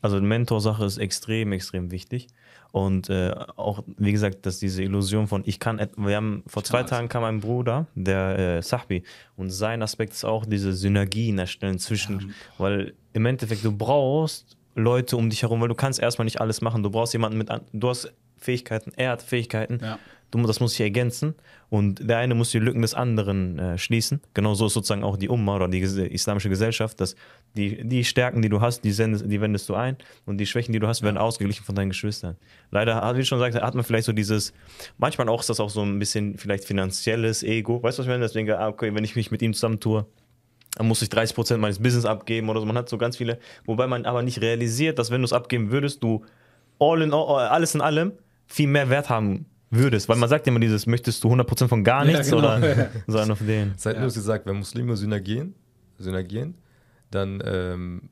Also 0.00 0.20
Mentorsache 0.20 0.84
ist 0.84 0.98
extrem, 0.98 1.50
extrem 1.52 1.90
wichtig. 1.90 2.28
Und 2.76 3.08
äh, 3.08 3.34
auch, 3.56 3.84
wie 3.96 4.12
gesagt, 4.12 4.44
dass 4.44 4.58
diese 4.58 4.82
Illusion 4.82 5.28
von, 5.28 5.42
ich 5.46 5.58
kann, 5.58 5.80
wir 5.96 6.14
haben, 6.14 6.42
vor 6.46 6.62
zwei. 6.62 6.82
Tagen 6.82 7.08
kam 7.08 7.24
ein 7.24 7.40
Bruder, 7.40 7.86
der 7.94 8.38
äh, 8.58 8.62
Sahbi, 8.62 9.02
und 9.34 9.48
sein 9.48 9.80
Aspekt 9.80 10.12
ist 10.12 10.26
auch 10.26 10.44
diese 10.44 10.74
Synergien 10.74 11.38
erstellen 11.38 11.78
zwischen, 11.78 12.34
weil 12.58 12.92
im 13.14 13.24
Endeffekt 13.24 13.64
du 13.64 13.72
brauchst 13.72 14.58
Leute 14.74 15.16
um 15.16 15.30
dich 15.30 15.40
herum, 15.40 15.62
weil 15.62 15.68
du 15.68 15.74
kannst 15.74 16.00
erstmal 16.00 16.26
nicht 16.26 16.42
alles 16.42 16.60
machen. 16.60 16.82
Du 16.82 16.90
brauchst 16.90 17.14
jemanden 17.14 17.38
mit, 17.38 17.48
du 17.72 17.88
hast 17.88 18.12
Fähigkeiten, 18.36 18.92
er 18.94 19.12
hat 19.12 19.22
Fähigkeiten. 19.22 19.78
Ja. 19.82 19.98
Das 20.44 20.60
muss 20.60 20.72
sich 20.72 20.80
ergänzen 20.80 21.34
und 21.68 22.08
der 22.08 22.18
eine 22.18 22.34
muss 22.34 22.50
die 22.50 22.58
Lücken 22.58 22.82
des 22.82 22.94
anderen 22.94 23.58
äh, 23.58 23.78
schließen. 23.78 24.20
Genauso 24.34 24.66
ist 24.66 24.74
sozusagen 24.74 25.04
auch 25.04 25.16
die 25.16 25.28
Umma 25.28 25.56
oder 25.56 25.68
die 25.68 25.80
islamische 25.80 26.48
Gesellschaft, 26.48 27.00
dass 27.00 27.16
die, 27.56 27.86
die 27.86 28.04
Stärken, 28.04 28.42
die 28.42 28.48
du 28.48 28.60
hast, 28.60 28.82
die, 28.82 28.92
sendest, 28.92 29.24
die 29.30 29.40
wendest 29.40 29.68
du 29.68 29.74
ein 29.74 29.96
und 30.24 30.38
die 30.38 30.46
Schwächen, 30.46 30.72
die 30.72 30.78
du 30.78 30.86
hast, 30.86 31.02
werden 31.02 31.18
ausgeglichen 31.18 31.64
von 31.64 31.74
deinen 31.74 31.88
Geschwistern. 31.88 32.36
Leider, 32.70 33.14
wie 33.16 33.20
ich 33.20 33.28
schon 33.28 33.38
sagte, 33.38 33.62
hat 33.62 33.74
man 33.74 33.84
vielleicht 33.84 34.06
so 34.06 34.12
dieses, 34.12 34.52
manchmal 34.98 35.28
auch 35.28 35.40
ist 35.40 35.50
das 35.50 35.60
auch 35.60 35.70
so 35.70 35.82
ein 35.82 35.98
bisschen 35.98 36.36
vielleicht 36.38 36.64
finanzielles 36.64 37.42
Ego. 37.42 37.82
Weißt 37.82 37.98
du, 37.98 38.02
was 38.02 38.06
ich 38.06 38.10
meine? 38.10 38.26
Denke, 38.28 38.58
ah, 38.58 38.68
okay, 38.68 38.94
wenn 38.94 39.04
ich 39.04 39.16
mich 39.16 39.30
mit 39.30 39.42
ihm 39.42 39.54
zusammen 39.54 39.80
tue, 39.80 40.06
dann 40.76 40.88
muss 40.88 41.00
ich 41.00 41.08
30% 41.08 41.56
meines 41.56 41.78
Business 41.78 42.04
abgeben 42.04 42.48
oder 42.50 42.60
so. 42.60 42.66
Man 42.66 42.76
hat 42.76 42.88
so 42.88 42.98
ganz 42.98 43.16
viele, 43.16 43.38
wobei 43.64 43.86
man 43.86 44.04
aber 44.04 44.22
nicht 44.22 44.40
realisiert, 44.40 44.98
dass 44.98 45.10
wenn 45.10 45.22
du 45.22 45.24
es 45.24 45.32
abgeben 45.32 45.70
würdest, 45.70 46.02
du 46.02 46.24
all 46.78 47.00
in 47.02 47.14
all, 47.14 47.48
alles 47.48 47.74
in 47.74 47.80
allem 47.80 48.12
viel 48.46 48.68
mehr 48.68 48.90
Wert 48.90 49.08
haben 49.08 49.46
würdest. 49.70 50.08
Weil 50.08 50.16
man 50.16 50.28
sagt 50.28 50.46
immer 50.46 50.60
dieses, 50.60 50.86
möchtest 50.86 51.22
du 51.24 51.28
100% 51.32 51.68
von 51.68 51.84
gar 51.84 52.04
Ja, 52.04 52.12
nichts 52.12 52.30
genau. 52.30 52.38
oder 52.56 52.90
so 53.06 53.18
einen 53.18 53.30
auf 53.30 53.38
den. 53.38 53.74
Seit 53.76 53.96
Ja. 53.96 54.02
nur 54.02 54.10
gesagt, 54.12 54.46
wenn 54.46 54.56
Muslime 54.56 54.96
synergieren, 54.96 55.54
synergieren 55.98 56.54
dann, 57.10 57.42
ähm, 57.44 58.08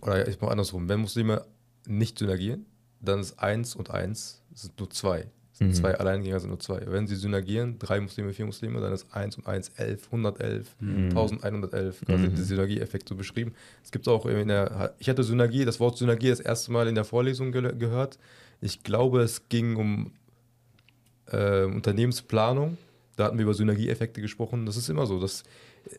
oder 0.00 0.26
ich 0.28 0.40
mache 0.40 0.50
andersrum, 0.52 0.88
wenn 0.88 1.00
Muslime 1.00 1.44
nicht 1.86 2.18
synergieren, 2.18 2.66
dann 3.00 3.20
ist 3.20 3.38
eins 3.38 3.74
und 3.74 3.90
eins 3.90 4.42
sind 4.54 4.78
nur 4.78 4.90
zwei. 4.90 5.26
Sind 5.52 5.74
Zwei 5.74 5.94
Alleingänger 5.96 6.38
sind 6.38 6.50
nur 6.50 6.60
zwei. 6.60 6.82
Wenn 6.86 7.08
sie 7.08 7.16
synergieren, 7.16 7.80
drei 7.80 8.00
Muslime, 8.00 8.32
vier 8.32 8.46
Muslime, 8.46 8.80
dann 8.80 8.92
ist 8.92 9.12
eins 9.12 9.36
und 9.36 9.46
eins 9.48 9.70
elf, 9.70 10.04
111, 10.06 10.76
1111. 10.80 12.02
Quasi 12.06 12.28
der 12.28 12.44
Synergieeffekt 12.44 13.08
so 13.08 13.16
beschrieben. 13.16 13.54
Es 13.82 13.90
gibt 13.90 14.06
auch 14.06 14.24
in 14.26 14.46
der, 14.48 14.94
ich 15.00 15.08
hatte 15.08 15.24
Synergie, 15.24 15.64
das 15.64 15.80
Wort 15.80 15.98
Synergie 15.98 16.28
das 16.28 16.38
erste 16.38 16.70
Mal 16.70 16.86
in 16.86 16.94
der 16.94 17.04
Vorlesung 17.04 17.50
ge 17.50 17.74
gehört. 17.76 18.18
Ich 18.60 18.84
glaube, 18.84 19.22
es 19.22 19.48
ging 19.48 19.74
um 19.76 20.12
äh, 21.32 21.64
Unternehmensplanung. 21.64 22.78
Da 23.16 23.24
hatten 23.24 23.38
wir 23.38 23.42
über 23.44 23.54
Synergieeffekte 23.54 24.20
gesprochen. 24.20 24.64
Das 24.66 24.76
ist 24.76 24.88
immer 24.88 25.06
so, 25.06 25.20
dass, 25.20 25.42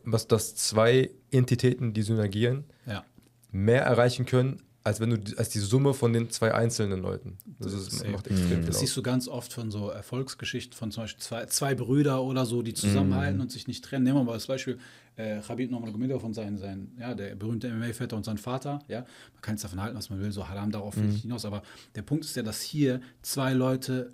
was, 0.06 0.28
dass 0.28 0.56
zwei 0.56 1.10
Entitäten, 1.32 1.94
die 1.94 2.02
synergieren, 2.02 2.64
Ja. 2.86 3.04
mehr 3.52 3.84
erreichen 3.84 4.26
können, 4.26 4.62
als 4.84 5.02
wenn 5.02 5.10
du 5.10 5.18
die- 5.20 5.38
als 5.38 5.50
die 5.50 5.60
Summe 5.60 5.94
von 5.94 6.14
den 6.14 6.30
zwei 6.30 6.54
einzelnen 6.54 7.02
Leuten. 7.02 7.38
Das, 7.60 7.74
ist, 7.74 8.08
macht 8.10 8.28
extrem 8.28 8.48
viel 8.60 8.64
Das 8.66 8.80
siehst 8.80 8.96
du 8.96 9.02
ganz 9.04 9.28
oft 9.28 9.52
von 9.52 9.70
so 9.72 9.90
Erfolgsgeschichten 9.90 10.76
von 10.78 10.92
zum 10.92 11.04
Beispiel 11.04 11.22
zwei, 11.22 11.46
zwei 11.48 11.76
Brüder 11.76 12.24
oder 12.24 12.46
so, 12.46 12.62
die 12.62 12.74
zusammenhalten 12.74 13.42
und 13.42 13.52
sich 13.52 13.68
nicht 13.68 13.84
trennen. 13.84 14.06
Nehmen 14.06 14.18
wir 14.20 14.24
mal 14.24 14.34
das 14.34 14.48
Beispiel 14.48 14.80
äh, 15.18 15.42
Khabib 15.42 15.70
Nurmagomedov 15.70 16.24
und 16.24 16.34
sein, 16.34 16.58
sein, 16.58 16.94
ja, 16.98 17.14
der 17.14 17.36
berühmte 17.36 17.68
MMA-Vetter 17.70 18.16
und 18.16 18.24
sein 18.24 18.38
Vater. 18.38 18.80
Ja, 18.88 19.02
man 19.34 19.42
kann 19.42 19.56
es 19.56 19.62
davon 19.62 19.82
halten, 19.82 19.98
was 19.98 20.10
man 20.10 20.22
will, 20.22 20.32
so 20.32 20.48
Haram 20.48 20.72
darauf 20.72 20.96
will 20.96 21.10
ich 21.14 21.24
hinaus. 21.24 21.44
Aber 21.44 21.62
der 21.96 22.04
Punkt 22.04 22.24
ist 22.24 22.38
ja, 22.38 22.42
dass 22.44 22.62
hier 22.62 23.02
zwei 23.22 23.52
Leute 23.54 24.14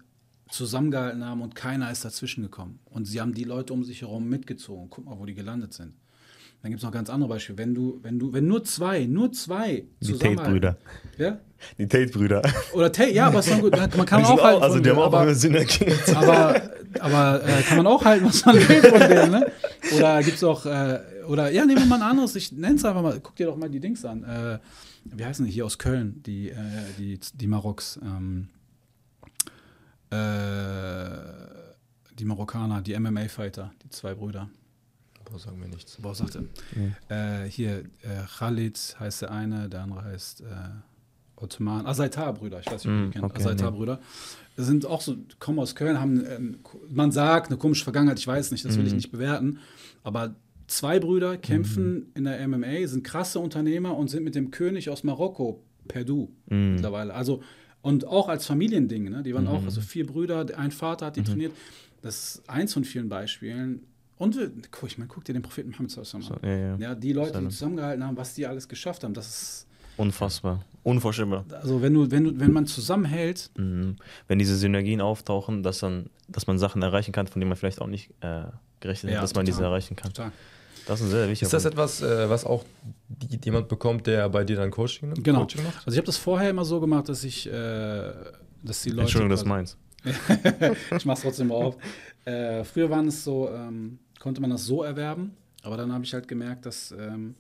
zusammengehalten 0.50 1.26
haben 1.26 1.42
und 1.42 1.56
keiner 1.56 1.92
ist 1.92 2.06
dazwischen 2.06 2.44
gekommen. 2.44 2.80
Und 2.86 3.06
sie 3.06 3.20
haben 3.22 3.34
die 3.34 3.44
Leute 3.44 3.74
um 3.74 3.84
sich 3.84 4.02
herum 4.02 4.30
mitgezogen. 4.30 4.90
Guck 4.90 5.06
mal, 5.06 5.18
wo 5.18 5.26
die 5.26 5.36
gelandet 5.36 5.74
sind. 5.74 5.94
Dann 6.62 6.72
gibt 6.72 6.80
es 6.80 6.84
noch 6.84 6.92
ganz 6.92 7.10
andere 7.10 7.30
Beispiele. 7.30 7.58
Wenn 7.60 7.76
du, 7.76 8.00
wenn 8.02 8.18
du, 8.18 8.34
wenn 8.34 8.48
nur 8.48 8.64
zwei, 8.64 9.06
nur 9.06 9.32
zwei 9.32 9.86
Die 10.00 10.14
Tate-Brüder. 10.14 10.78
Ja? 11.18 11.38
Die 11.78 11.88
Tate-Brüder. 11.88 12.42
Oder 12.74 12.92
Tate, 12.92 13.12
ja, 13.12 13.28
aber 13.28 13.40
ist 13.40 13.52
dann 13.52 13.62
gut. 13.62 13.78
Man 13.78 14.06
kann 14.06 14.26
auch 14.26 14.42
halten. 14.42 14.64
also 14.64 14.80
die 14.80 14.90
haben 14.90 14.98
auch 14.98 15.14
aber, 15.14 15.36
Synergie. 15.36 15.86
aber, 16.16 16.62
aber 17.00 17.44
äh, 17.48 17.62
kann 17.62 17.78
man 17.78 17.88
auch 17.88 18.04
halten, 18.04 18.26
was 18.26 18.44
man 18.46 18.56
will 18.56 18.82
von 18.82 19.00
denen, 19.00 19.32
ne? 19.32 19.52
Oder 19.96 20.24
gibt 20.24 20.38
es 20.38 20.44
auch, 20.44 20.66
äh, 20.66 21.02
oder 21.28 21.52
ja, 21.52 21.66
nehmen 21.66 21.82
wir 21.82 21.86
mal 21.86 21.98
ein 21.98 22.10
anderes, 22.10 22.36
ich 22.36 22.52
nenne 22.52 22.76
es 22.76 22.86
einfach 22.86 23.02
mal, 23.04 23.20
guck 23.22 23.36
dir 23.36 23.46
doch 23.46 23.58
mal 23.58 23.70
die 23.70 23.80
Dings 23.80 24.04
an. 24.04 24.24
Äh, 24.24 24.60
wie 25.06 25.24
heißen 25.24 25.46
die 25.46 25.52
hier 25.52 25.66
aus 25.68 25.78
Köln, 25.78 26.24
die, 26.26 26.50
äh, 26.50 26.56
die, 26.98 27.20
die 27.36 27.48
Maroks, 27.48 28.00
ähm, 28.02 28.48
äh, 30.12 31.16
die 32.18 32.26
Marokkaner, 32.26 32.82
die 32.82 32.98
MMA-Fighter, 32.98 33.72
die 33.84 33.90
zwei 33.90 34.14
Brüder. 34.14 34.50
Boah, 35.26 35.40
sagen 35.40 35.60
wir 35.60 35.68
nichts. 35.68 35.98
Boah, 36.02 36.14
sagte. 36.16 36.48
Äh, 37.10 37.46
hier, 37.50 37.80
äh, 37.80 37.84
Khalid 38.38 38.96
heißt 39.00 39.24
der 39.24 39.32
eine, 39.32 39.68
der 39.70 39.82
andere 39.82 40.04
heißt 40.04 40.42
äh, 40.42 40.46
Ottoman. 41.36 41.86
Asaitar-Brüder, 41.86 42.60
ich 42.60 42.68
weiß 42.68 42.86
nicht, 42.86 42.94
ob 42.94 42.94
ihr 42.94 43.02
Mm, 43.02 43.06
die 43.08 43.12
kennt. 43.20 43.26
okay, 43.26 43.42
Asaitar-Brüder. 43.42 44.00
Das 44.56 44.68
sind 44.68 44.86
auch 44.86 45.02
so, 45.02 45.18
kommen 45.40 45.60
aus 45.60 45.76
Köln, 45.76 46.00
haben, 46.00 46.24
ähm, 46.26 46.60
man 46.90 47.12
sagt, 47.12 47.48
eine 47.48 47.58
komische 47.58 47.84
Vergangenheit, 47.84 48.20
ich 48.20 48.28
weiß 48.28 48.52
nicht, 48.52 48.64
das 48.64 48.78
will 48.78 48.88
ich 48.88 48.94
nicht 48.94 49.12
bewerten. 49.12 49.60
Aber 50.04 50.36
zwei 50.68 51.00
Brüder 51.00 51.38
kämpfen 51.38 52.12
in 52.14 52.24
der 52.24 52.48
MMA, 52.48 52.88
sind 52.88 53.04
krasse 53.04 53.40
Unternehmer 53.40 53.98
und 53.98 54.10
sind 54.10 54.24
mit 54.24 54.36
dem 54.36 54.52
König 54.52 54.90
aus 54.90 55.04
Marokko, 55.04 55.62
Perdu, 55.88 56.30
mittlerweile. 56.48 57.14
Also, 57.14 57.42
und 57.86 58.08
auch 58.08 58.28
als 58.30 58.48
Familiending, 58.48 59.10
ne? 59.12 59.22
Die 59.22 59.36
waren 59.36 59.48
auch, 59.48 59.64
also 59.64 59.80
vier 59.80 60.08
Brüder, 60.08 60.46
ein 60.58 60.72
Vater 60.72 61.06
hat 61.08 61.16
die 61.18 61.24
trainiert. 61.24 61.54
Das 62.02 62.16
ist 62.36 62.50
eins 62.50 62.74
von 62.74 62.84
vielen 62.84 63.10
Beispielen. 63.10 63.82
Und 64.18 64.38
guck, 64.72 64.90
ich 64.90 64.98
meine, 64.98 65.08
guck 65.08 65.24
dir 65.26 65.34
den 65.34 65.42
Propheten 65.44 65.72
alaihi 65.74 65.96
wasallam 65.98 66.28
an. 66.32 66.40
Ja, 66.50 66.56
ja. 66.56 66.76
Ja, 66.78 66.96
die 66.96 67.14
Leute, 67.14 67.40
die 67.40 67.50
zusammengehalten 67.50 68.04
haben, 68.04 68.18
was 68.18 68.34
die 68.34 68.48
alles 68.48 68.68
geschafft 68.68 69.04
haben, 69.04 69.14
das 69.14 69.28
ist, 69.28 69.68
Unfassbar. 69.98 70.66
Unvorstellbar. 70.84 71.46
also 71.62 71.82
wenn 71.82 71.94
du, 71.94 72.10
wenn 72.12 72.24
du, 72.26 72.40
wenn 72.40 72.52
man 72.52 72.66
zusammenhält, 72.66 73.50
Mhm. 73.58 73.96
Wenn 74.28 74.40
diese 74.40 74.56
Synergien 74.58 75.00
auftauchen, 75.02 75.62
dass, 75.64 75.80
dann, 75.80 76.10
dass 76.28 76.48
man 76.48 76.58
Sachen 76.58 76.82
erreichen 76.82 77.12
kann, 77.12 77.28
von 77.28 77.40
denen 77.40 77.50
man 77.50 77.58
vielleicht 77.58 77.82
auch 77.82 77.88
nicht 77.88 78.10
äh, 78.22 78.44
gerechnet 78.80 79.12
Ja, 79.14 79.18
hat, 79.20 79.24
dass 79.24 79.36
man 79.36 79.46
diese 79.46 79.58
total. 79.60 79.72
erreichen 79.72 79.96
kann. 79.96 80.12
total. 80.12 80.32
Das 80.88 81.00
ist 81.02 81.08
ein 81.08 81.12
sehr 81.12 81.30
wichtiger 81.30 81.48
Ist 81.48 81.54
das 81.54 81.64
Punkt. 81.64 81.74
etwas, 81.78 82.02
äh, 82.02 82.30
was 82.30 82.46
auch 82.46 82.64
die, 83.08 83.40
jemand 83.44 83.68
bekommt, 83.68 84.08
der 84.08 84.30
bei 84.30 84.44
dir 84.44 84.56
dann 84.58 84.72
Coaching, 84.72 85.14
Genau. 85.16 85.42
Coaching 85.42 85.64
macht? 85.64 85.78
Also 85.86 85.92
ich 85.92 85.98
habe 85.98 86.06
das 86.06 86.18
vorher 86.18 86.50
immer 86.50 86.66
so 86.66 86.80
gemacht, 86.80 87.10
dass 87.10 87.24
ich, 87.24 87.48
äh, 87.48 88.14
dass 88.64 88.82
die 88.84 88.90
Leute. 88.90 89.02
Entschuldigung, 89.02 89.30
das 89.32 89.42
ist 89.42 89.48
meins. 89.48 89.78
ich 90.98 91.06
mach's 91.06 91.22
trotzdem 91.22 91.52
auf. 91.52 91.78
Äh, 92.26 92.64
früher 92.64 92.90
waren 92.90 93.08
es 93.08 93.24
so, 93.24 93.50
ähm, 93.50 94.00
konnte 94.20 94.42
man 94.42 94.50
das 94.52 94.66
so 94.66 94.84
erwerben, 94.84 95.36
aber 95.64 95.78
dann 95.78 95.92
habe 95.92 96.04
ich 96.04 96.14
halt 96.14 96.28
gemerkt, 96.28 96.66
dass 96.66 96.92
ähm, 96.92 97.36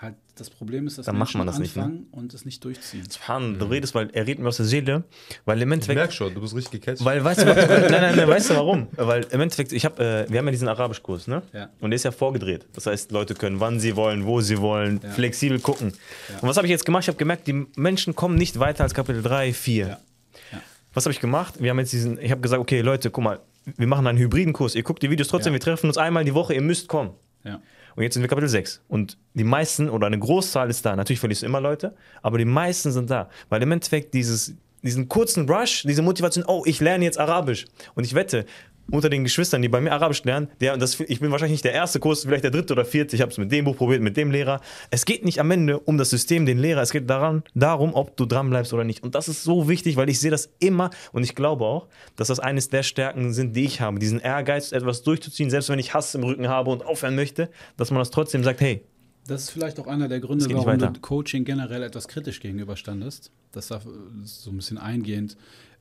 halt 0.00 0.14
das 0.36 0.50
Problem 0.50 0.86
ist, 0.88 0.98
dass 0.98 1.06
Dann 1.06 1.16
macht 1.16 1.34
man 1.36 1.46
das 1.46 1.58
nicht, 1.58 1.76
ne? 1.76 1.82
anfangen 1.84 2.06
und 2.10 2.34
es 2.34 2.44
nicht 2.44 2.62
durchziehen. 2.64 3.06
Span, 3.10 3.58
du 3.58 3.66
redest, 3.66 3.94
weil 3.94 4.10
er 4.12 4.26
redet 4.26 4.42
mir 4.42 4.48
aus 4.48 4.56
der 4.56 4.66
Seele, 4.66 5.04
weil 5.44 5.62
im 5.62 5.68
Ich 5.68 5.74
Endeffekt. 5.74 5.96
merke 5.96 6.12
schon, 6.12 6.34
du 6.34 6.40
bist 6.40 6.54
richtig 6.56 6.80
gecatcht. 6.82 7.04
Weil, 7.04 7.22
weißt 7.22 7.42
du, 7.42 7.44
nein, 7.46 7.90
nein, 7.90 8.16
nein, 8.16 8.28
weißt 8.28 8.50
du 8.50 8.54
warum? 8.54 8.88
Weil 8.96 9.24
im 9.30 9.40
Endeffekt, 9.40 9.72
ich 9.72 9.84
hab, 9.84 10.00
äh, 10.00 10.26
wir 10.28 10.38
haben 10.38 10.46
ja 10.46 10.50
diesen 10.50 10.66
Arabischkurs, 10.68 11.28
ne? 11.28 11.42
Ja. 11.52 11.70
Und 11.80 11.90
der 11.90 11.96
ist 11.96 12.02
ja 12.02 12.10
vorgedreht. 12.10 12.66
Das 12.72 12.86
heißt, 12.86 13.12
Leute 13.12 13.34
können, 13.34 13.60
wann 13.60 13.78
sie 13.78 13.94
wollen, 13.94 14.26
wo 14.26 14.40
sie 14.40 14.58
wollen, 14.60 15.00
Ja. 15.02 15.10
flexibel 15.10 15.60
gucken. 15.60 15.92
Und 16.40 16.48
was 16.48 16.56
habe 16.56 16.66
ich 16.66 16.70
jetzt 16.72 16.84
gemacht? 16.84 17.04
Ich 17.04 17.08
habe 17.08 17.18
gemerkt, 17.18 17.46
die 17.46 17.66
Menschen 17.76 18.14
kommen 18.16 18.34
nicht 18.34 18.58
weiter 18.58 18.82
als 18.82 18.94
Kapitel 18.94 19.22
3, 19.22 19.52
4. 19.52 19.86
Ja. 19.86 19.90
Ja. 20.52 20.60
was 20.92 21.04
habe 21.06 21.12
ich 21.12 21.20
gemacht? 21.20 21.54
Wir 21.60 21.70
haben 21.70 21.78
jetzt 21.78 21.92
diesen, 21.92 22.18
ich 22.20 22.30
habe 22.32 22.40
gesagt, 22.40 22.60
okay, 22.60 22.80
Leute, 22.80 23.10
guck 23.10 23.22
mal, 23.24 23.40
wir 23.76 23.86
machen 23.86 24.06
einen 24.06 24.18
hybriden 24.18 24.52
Kurs. 24.52 24.74
Ihr 24.74 24.82
guckt 24.82 25.02
die 25.02 25.10
Videos 25.10 25.28
trotzdem, 25.28 25.52
Ja. 25.52 25.58
wir 25.58 25.60
treffen 25.60 25.86
uns 25.86 25.96
einmal 25.96 26.24
die 26.24 26.34
Woche, 26.34 26.54
ihr 26.54 26.60
müsst 26.60 26.88
kommen. 26.88 27.10
Ja. 27.44 27.60
Und 27.96 28.02
jetzt 28.02 28.14
sind 28.14 28.22
wir 28.22 28.28
Kapitel 28.28 28.48
6. 28.48 28.82
Und 28.88 29.18
die 29.34 29.44
meisten 29.44 29.88
oder 29.88 30.06
eine 30.06 30.18
Großzahl 30.18 30.68
ist 30.70 30.84
da. 30.84 30.96
Natürlich 30.96 31.20
verlierst 31.20 31.42
du 31.42 31.46
immer 31.46 31.60
Leute, 31.60 31.94
aber 32.22 32.38
die 32.38 32.44
meisten 32.44 32.90
sind 32.92 33.10
da. 33.10 33.28
Weil 33.48 33.62
im 33.62 33.72
Endeffekt 33.72 34.14
dieses, 34.14 34.54
diesen 34.82 35.08
kurzen 35.08 35.48
Rush, 35.48 35.82
diese 35.82 36.02
Motivation, 36.02 36.44
oh, 36.46 36.62
ich 36.66 36.80
lerne 36.80 37.04
jetzt 37.04 37.18
Arabisch. 37.18 37.66
Und 37.94 38.04
ich 38.04 38.14
wette, 38.14 38.46
unter 38.90 39.08
den 39.08 39.24
Geschwistern, 39.24 39.62
die 39.62 39.68
bei 39.68 39.80
mir 39.80 39.92
Arabisch 39.92 40.22
lernen, 40.24 40.48
der, 40.60 40.76
das, 40.76 41.00
ich 41.00 41.20
bin 41.20 41.30
wahrscheinlich 41.30 41.52
nicht 41.54 41.64
der 41.64 41.72
erste 41.72 42.00
Kurs, 42.00 42.22
vielleicht 42.24 42.44
der 42.44 42.50
dritte 42.50 42.72
oder 42.74 42.84
vierte. 42.84 43.16
Ich 43.16 43.22
habe 43.22 43.32
es 43.32 43.38
mit 43.38 43.50
dem 43.50 43.64
Buch 43.64 43.76
probiert, 43.76 44.02
mit 44.02 44.16
dem 44.16 44.30
Lehrer. 44.30 44.60
Es 44.90 45.04
geht 45.04 45.24
nicht 45.24 45.40
am 45.40 45.50
Ende 45.50 45.78
um 45.80 45.96
das 45.98 46.10
System, 46.10 46.44
den 46.46 46.58
Lehrer. 46.58 46.82
Es 46.82 46.90
geht 46.92 47.08
daran, 47.08 47.42
darum, 47.54 47.94
ob 47.94 48.16
du 48.16 48.26
dran 48.26 48.50
bleibst 48.50 48.72
oder 48.72 48.84
nicht. 48.84 49.02
Und 49.02 49.14
das 49.14 49.28
ist 49.28 49.42
so 49.42 49.68
wichtig, 49.68 49.96
weil 49.96 50.08
ich 50.10 50.20
sehe 50.20 50.30
das 50.30 50.50
immer 50.58 50.90
und 51.12 51.22
ich 51.24 51.34
glaube 51.34 51.64
auch, 51.64 51.88
dass 52.16 52.28
das 52.28 52.40
eines 52.40 52.68
der 52.68 52.82
Stärken 52.82 53.32
sind, 53.32 53.56
die 53.56 53.64
ich 53.64 53.80
habe. 53.80 53.98
Diesen 53.98 54.20
Ehrgeiz, 54.20 54.72
etwas 54.72 55.02
durchzuziehen, 55.02 55.50
selbst 55.50 55.68
wenn 55.68 55.78
ich 55.78 55.94
Hass 55.94 56.14
im 56.14 56.22
Rücken 56.24 56.48
habe 56.48 56.70
und 56.70 56.84
aufhören 56.84 57.14
möchte, 57.14 57.48
dass 57.76 57.90
man 57.90 58.00
das 58.00 58.10
trotzdem 58.10 58.44
sagt, 58.44 58.60
hey, 58.60 58.82
Das 59.26 59.44
ist 59.44 59.50
vielleicht 59.50 59.80
auch 59.80 59.86
einer 59.86 60.08
der 60.08 60.20
Gründe, 60.20 60.46
warum 60.50 60.66
weiter. 60.66 60.88
du 60.90 61.00
Coaching 61.00 61.44
generell 61.44 61.82
etwas 61.82 62.06
kritisch 62.08 62.40
gegenüberstandest. 62.40 63.30
Das 63.52 63.70
war 63.70 63.80
so 64.24 64.50
ein 64.50 64.56
bisschen 64.56 64.76
eingehend. 64.78 65.36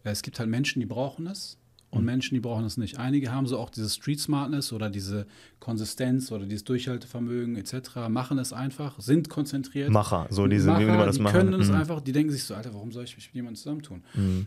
Äh, 0.05 0.11
Es 0.11 0.21
gibt 0.21 0.39
halt 0.39 0.49
Menschen, 0.49 0.79
die 0.79 0.85
brauchen 0.85 1.27
es. 1.27 1.57
Und 1.93 2.05
Menschen, 2.05 2.33
die 2.35 2.39
brauchen 2.39 2.65
es 2.65 2.77
nicht. 2.77 2.97
Einige 2.99 3.31
haben 3.31 3.47
so 3.47 3.57
auch 3.57 3.69
diese 3.69 3.89
Street 3.89 4.19
Smartness 4.19 4.73
oder 4.73 4.89
diese 4.89 5.25
Konsistenz 5.59 6.31
oder 6.31 6.45
dieses 6.45 6.63
Durchhaltevermögen 6.63 7.55
etc., 7.55 8.09
machen 8.09 8.37
es 8.37 8.53
einfach, 8.53 8.99
sind 8.99 9.29
konzentriert. 9.29 9.89
Macher, 9.89 10.27
so 10.29 10.47
diese, 10.47 10.71
wie 10.77 10.87
will 10.87 10.87
man 10.87 11.05
das 11.07 11.17
die 11.17 11.21
machen? 11.21 11.33
können 11.33 11.61
es 11.61 11.69
Mhm. 11.69 11.75
einfach, 11.75 12.01
die 12.01 12.11
denken 12.11 12.31
sich 12.31 12.43
so, 12.43 12.55
Alter, 12.55 12.73
warum 12.73 12.91
soll 12.91 13.03
ich 13.03 13.15
mich 13.15 13.27
mit 13.27 13.35
jemandem 13.35 13.55
zusammentun? 13.57 14.03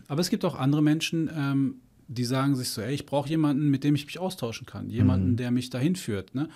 Aber 0.07 0.21
es 0.21 0.29
gibt 0.29 0.45
auch 0.45 0.55
andere 0.55 0.81
Menschen, 0.81 1.29
ähm, 1.35 1.75
die 2.07 2.23
sagen 2.23 2.55
sich 2.55 2.69
so, 2.69 2.81
ey, 2.81 2.93
ich 2.93 3.05
brauche 3.05 3.27
jemanden, 3.29 3.69
mit 3.69 3.83
dem 3.83 3.95
ich 3.95 4.05
mich 4.05 4.19
austauschen 4.19 4.65
kann, 4.65 4.89
jemanden, 4.89 5.35
der 5.35 5.51
mich 5.51 5.69
dahin 5.69 5.95
führt. 5.95 6.35
Ne? 6.35 6.47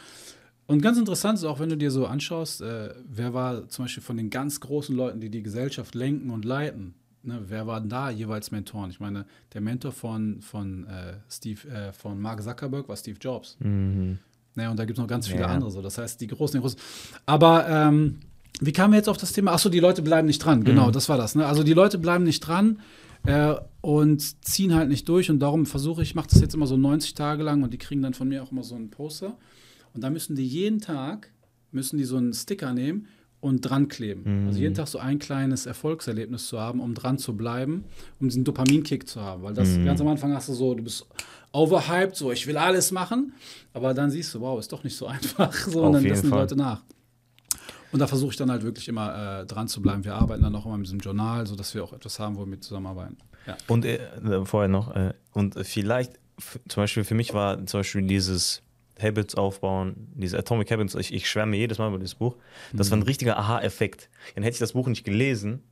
Und 0.66 0.82
ganz 0.82 0.98
interessant 0.98 1.38
ist 1.38 1.44
auch, 1.44 1.60
wenn 1.60 1.68
du 1.70 1.76
dir 1.76 1.92
so 1.92 2.06
anschaust, 2.06 2.62
äh, 2.62 2.94
wer 3.06 3.34
war 3.34 3.68
zum 3.68 3.86
Beispiel 3.86 4.04
von 4.04 4.16
den 4.16 4.30
ganz 4.30 4.62
großen 4.62 4.96
Leuten, 4.96 5.20
die 5.20 5.30
die 5.30 5.44
Gesellschaft 5.44 5.94
lenken 5.96 6.30
und 6.30 6.46
leiten, 6.46 6.94
ne, 7.24 7.42
wer 7.48 7.68
waren 7.68 7.90
da 7.90 8.10
jeweils 8.10 8.52
Mentoren? 8.52 8.90
Ich 8.92 9.00
meine, 9.00 9.26
der 9.54 9.62
Mentor 9.62 9.92
von, 9.92 10.42
von, 10.42 10.86
äh, 10.88 11.14
Steve, 11.30 11.68
äh, 11.70 11.94
von 11.94 12.20
Mark 12.20 12.42
Zuckerberg 12.44 12.88
war 12.90 12.96
Steve 12.96 13.18
Jobs. 13.20 13.58
Mhm. 13.60 14.20
Ne, 14.56 14.70
und 14.70 14.78
da 14.78 14.86
gibt 14.86 14.98
es 14.98 15.02
noch 15.02 15.08
ganz 15.08 15.28
viele 15.28 15.42
Ja. 15.42 15.48
andere. 15.48 15.72
So. 15.72 15.82
Das 15.82 15.98
heißt, 15.98 16.20
die 16.20 16.28
Großen, 16.28 16.58
die 16.58 16.62
Großen. 16.62 16.80
Aber 17.26 17.68
ähm, 17.70 18.20
wie 18.60 18.74
kamen 18.74 18.94
wir 18.94 18.98
jetzt 18.98 19.08
auf 19.10 19.18
das 19.18 19.32
Thema? 19.32 19.54
Achso, 19.54 19.70
die 19.70 19.80
Leute 19.80 20.02
bleiben 20.02 20.28
nicht 20.28 20.40
dran. 20.40 20.64
Genau, 20.64 20.88
Mhm. 20.88 20.92
das 20.92 21.08
war 21.10 21.18
das. 21.18 21.36
Ne? 21.36 21.46
Also 21.46 21.64
die 21.64 21.74
Leute 21.74 21.98
bleiben 21.98 22.26
nicht 22.26 22.42
dran 22.42 22.80
äh, 23.26 23.54
und 23.82 24.46
ziehen 24.46 24.74
halt 24.76 24.90
nicht 24.90 25.08
durch. 25.08 25.30
Und 25.30 25.40
darum 25.40 25.66
versuche 25.66 26.02
ich, 26.04 26.10
ich 26.10 26.16
mache 26.16 26.28
das 26.30 26.42
jetzt 26.42 26.54
immer 26.54 26.68
so 26.68 26.76
90 26.76 27.14
Tage 27.14 27.44
lang 27.44 27.64
und 27.64 27.74
die 27.74 27.78
kriegen 27.78 28.02
dann 28.02 28.14
von 28.14 28.28
mir 28.28 28.44
auch 28.44 28.52
immer 28.52 28.64
so 28.64 28.76
einen 28.76 28.90
Poster. 28.90 29.38
Und 29.94 30.04
da 30.04 30.10
müssen 30.10 30.36
die 30.36 30.46
jeden 30.48 30.80
Tag, 30.82 31.32
müssen 31.72 31.98
die 31.98 32.04
so 32.04 32.18
einen 32.18 32.34
Sticker 32.34 32.74
nehmen 32.74 33.08
und 33.42 33.62
dran 33.62 33.88
kleben. 33.88 34.48
Also 34.48 34.60
jeden 34.60 34.76
Tag 34.76 34.88
so 34.88 35.00
ein 35.00 35.20
kleines 35.20 35.66
Erfolgserlebnis 35.66 36.48
zu 36.48 36.60
haben, 36.60 36.80
um 36.80 36.94
dran 36.94 37.18
zu 37.18 37.36
bleiben, 37.36 37.84
um 38.20 38.30
diesen 38.30 38.44
Dopaminkick 38.44 39.08
zu 39.08 39.20
haben. 39.20 39.44
Weil 39.44 39.54
das 39.54 39.78
ganz 39.84 40.00
am 40.00 40.08
Anfang 40.08 40.34
hast 40.34 40.48
du 40.48 40.54
so, 40.54 40.76
du 40.76 40.84
bist 40.84 41.08
overhyped, 41.52 42.16
so 42.16 42.32
ich 42.32 42.48
will 42.48 42.58
alles 42.58 42.92
machen, 42.92 43.34
aber 43.74 43.94
dann 43.94 44.12
siehst 44.12 44.34
du, 44.34 44.42
wow, 44.42 44.60
ist 44.60 44.72
doch 44.72 44.84
nicht 44.84 44.96
so 44.96 45.08
einfach, 45.08 45.54
so, 45.54 45.84
und 45.84 45.94
dann 45.94 46.06
lassen 46.06 46.28
die. 46.28 46.30
Leute 46.30 46.56
nach. 46.56 46.84
Und 47.92 48.00
da 48.00 48.08
versuche 48.08 48.32
ich 48.32 48.38
dann 48.38 48.50
halt 48.50 48.64
wirklich 48.64 48.88
immer 48.88 49.42
äh, 49.42 49.46
dran 49.46 49.68
zu 49.68 49.82
bleiben. 49.82 50.06
Wir 50.06 50.16
arbeiten 50.16 50.44
dann 50.44 50.56
auch 50.56 50.66
immer 50.66 50.78
mit 50.78 50.88
diesem 50.88 51.00
Journal, 51.00 51.46
sodass 51.46 51.76
wir 51.76 51.84
auch 51.84 51.92
etwas 51.92 52.20
haben, 52.20 52.38
wo 52.38 52.46
wir 52.46 52.62
zusammenarbeiten. 52.62 53.18
Ja. 53.46 53.58
Und 53.68 53.84
äh, 53.84 54.46
vorher 54.46 54.70
noch, 54.70 54.96
äh, 54.96 55.14
und 55.34 55.56
vielleicht, 55.66 56.14
zum 56.70 56.84
Beispiel 56.84 57.04
für 57.04 57.16
mich 57.16 57.34
war 57.34 57.66
zum 57.66 57.80
Beispiel 57.80 58.04
dieses 58.04 58.62
Habits 59.02 59.36
aufbauen, 59.36 60.10
diese 60.16 60.38
Atomic 60.38 60.72
Habits, 60.72 60.96
ich, 60.96 61.14
ich 61.14 61.30
schwärme 61.30 61.58
jedes 61.58 61.78
Mal 61.78 61.90
über 61.90 62.00
dieses 62.00 62.16
Buch, 62.16 62.38
das 62.74 62.92
war 62.92 62.98
ein 62.98 63.04
richtiger 63.04 63.38
Aha-Effekt. 63.38 64.10
Dann 64.36 64.44
hätte 64.44 64.56
ich 64.56 64.60
das 64.60 64.74
Buch 64.74 64.88
nicht 64.88 65.04
gelesen, 65.04 65.64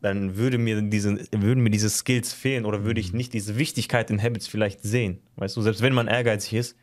dann 0.00 0.36
würde 0.36 0.58
mir 0.58 0.82
diese, 0.82 1.18
würden 1.30 1.62
mir 1.62 1.70
diese 1.70 1.88
Skills 1.88 2.32
fehlen 2.32 2.64
oder 2.64 2.84
würde 2.84 3.00
ich 3.00 3.12
nicht 3.12 3.32
diese 3.32 3.56
Wichtigkeit 3.56 4.10
in 4.10 4.20
Habits 4.20 4.48
vielleicht 4.48 4.82
sehen. 4.82 5.20
Weißt 5.36 5.56
du, 5.56 5.62
selbst 5.62 5.80
wenn 5.80 5.94
man 5.94 6.08
ehrgeizig 6.08 6.54
ist, 6.54 6.76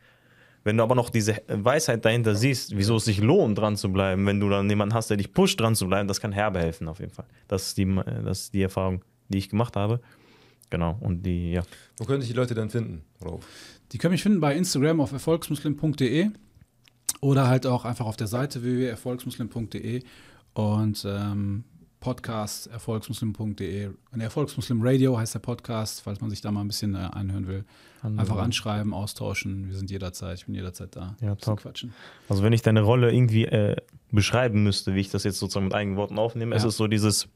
wenn 0.64 0.76
du 0.76 0.82
aber 0.82 0.94
noch 0.94 1.10
diese 1.10 1.36
Weisheit 1.48 2.04
dahinter 2.04 2.34
siehst, 2.34 2.76
wieso 2.76 2.96
es 2.96 3.04
sich 3.04 3.18
lohnt, 3.18 3.58
dran 3.58 3.76
zu 3.76 3.92
bleiben, 3.92 4.26
wenn 4.26 4.40
du 4.40 4.48
dann 4.48 4.68
jemanden 4.68 4.94
hast, 4.94 5.08
der 5.08 5.16
dich 5.16 5.32
pusht, 5.32 5.60
dran 5.60 5.74
zu 5.74 5.86
bleiben, 5.86 6.08
das 6.08 6.20
kann 6.20 6.32
herbe 6.32 6.58
helfen 6.58 6.88
auf 6.88 7.00
jeden 7.00 7.12
Fall. 7.12 7.26
Das 7.48 7.68
ist 7.68 7.78
die, 7.78 7.94
das 8.24 8.40
ist 8.40 8.54
die 8.54 8.62
Erfahrung, 8.62 9.02
die 9.28 9.38
ich 9.38 9.48
gemacht 9.48 9.76
habe. 9.76 10.00
Genau, 10.70 10.96
und 11.00 11.24
die, 11.26 11.52
ja. 11.52 11.62
Wo 11.98 12.04
können 12.04 12.20
sich 12.20 12.30
die 12.30 12.36
Leute 12.36 12.54
denn 12.54 12.70
finden, 12.70 13.02
Rauf? 13.24 13.44
Die 13.92 13.98
können 13.98 14.12
mich 14.12 14.22
finden 14.22 14.40
bei 14.40 14.56
Instagram 14.56 15.00
auf 15.00 15.10
erfolgsmuslim.de 15.12 16.30
oder 17.20 17.48
halt 17.48 17.66
auch 17.66 17.84
einfach 17.84 18.06
auf 18.06 18.16
der 18.16 18.28
Seite 18.28 18.62
www.erfolgsmuslim.de 18.62 20.02
und 20.54 21.04
ähm, 21.08 21.64
Podcast 21.98 22.68
erfolgsmuslim.de. 22.68 23.90
Und 24.12 24.20
Erfolgsmuslim 24.20 24.80
Radio 24.80 25.18
heißt 25.18 25.34
der 25.34 25.40
Podcast, 25.40 26.00
falls 26.02 26.20
man 26.20 26.30
sich 26.30 26.40
da 26.40 26.50
mal 26.50 26.62
ein 26.62 26.66
bisschen 26.68 26.94
äh, 26.94 26.98
anhören 26.98 27.46
will. 27.46 27.64
Einfach 28.02 28.38
anschreiben, 28.38 28.94
austauschen. 28.94 29.68
Wir 29.68 29.76
sind 29.76 29.90
jederzeit, 29.90 30.38
ich 30.38 30.46
bin 30.46 30.54
jederzeit 30.54 30.96
da. 30.96 31.14
Ja, 31.20 31.34
top. 31.34 31.60
Quatschen. 31.60 31.92
Also 32.30 32.42
wenn 32.42 32.54
ich 32.54 32.62
deine 32.62 32.80
Rolle 32.80 33.12
irgendwie 33.12 33.44
äh, 33.44 33.76
beschreiben 34.10 34.62
müsste, 34.62 34.94
wie 34.94 35.00
ich 35.00 35.10
das 35.10 35.24
jetzt 35.24 35.38
sozusagen 35.38 35.66
mit 35.66 35.74
eigenen 35.74 35.98
Worten 35.98 36.18
aufnehme, 36.18 36.52
Ja. 36.52 36.56
es 36.56 36.64
ist 36.64 36.78
so 36.78 36.86
dieses 36.86 37.28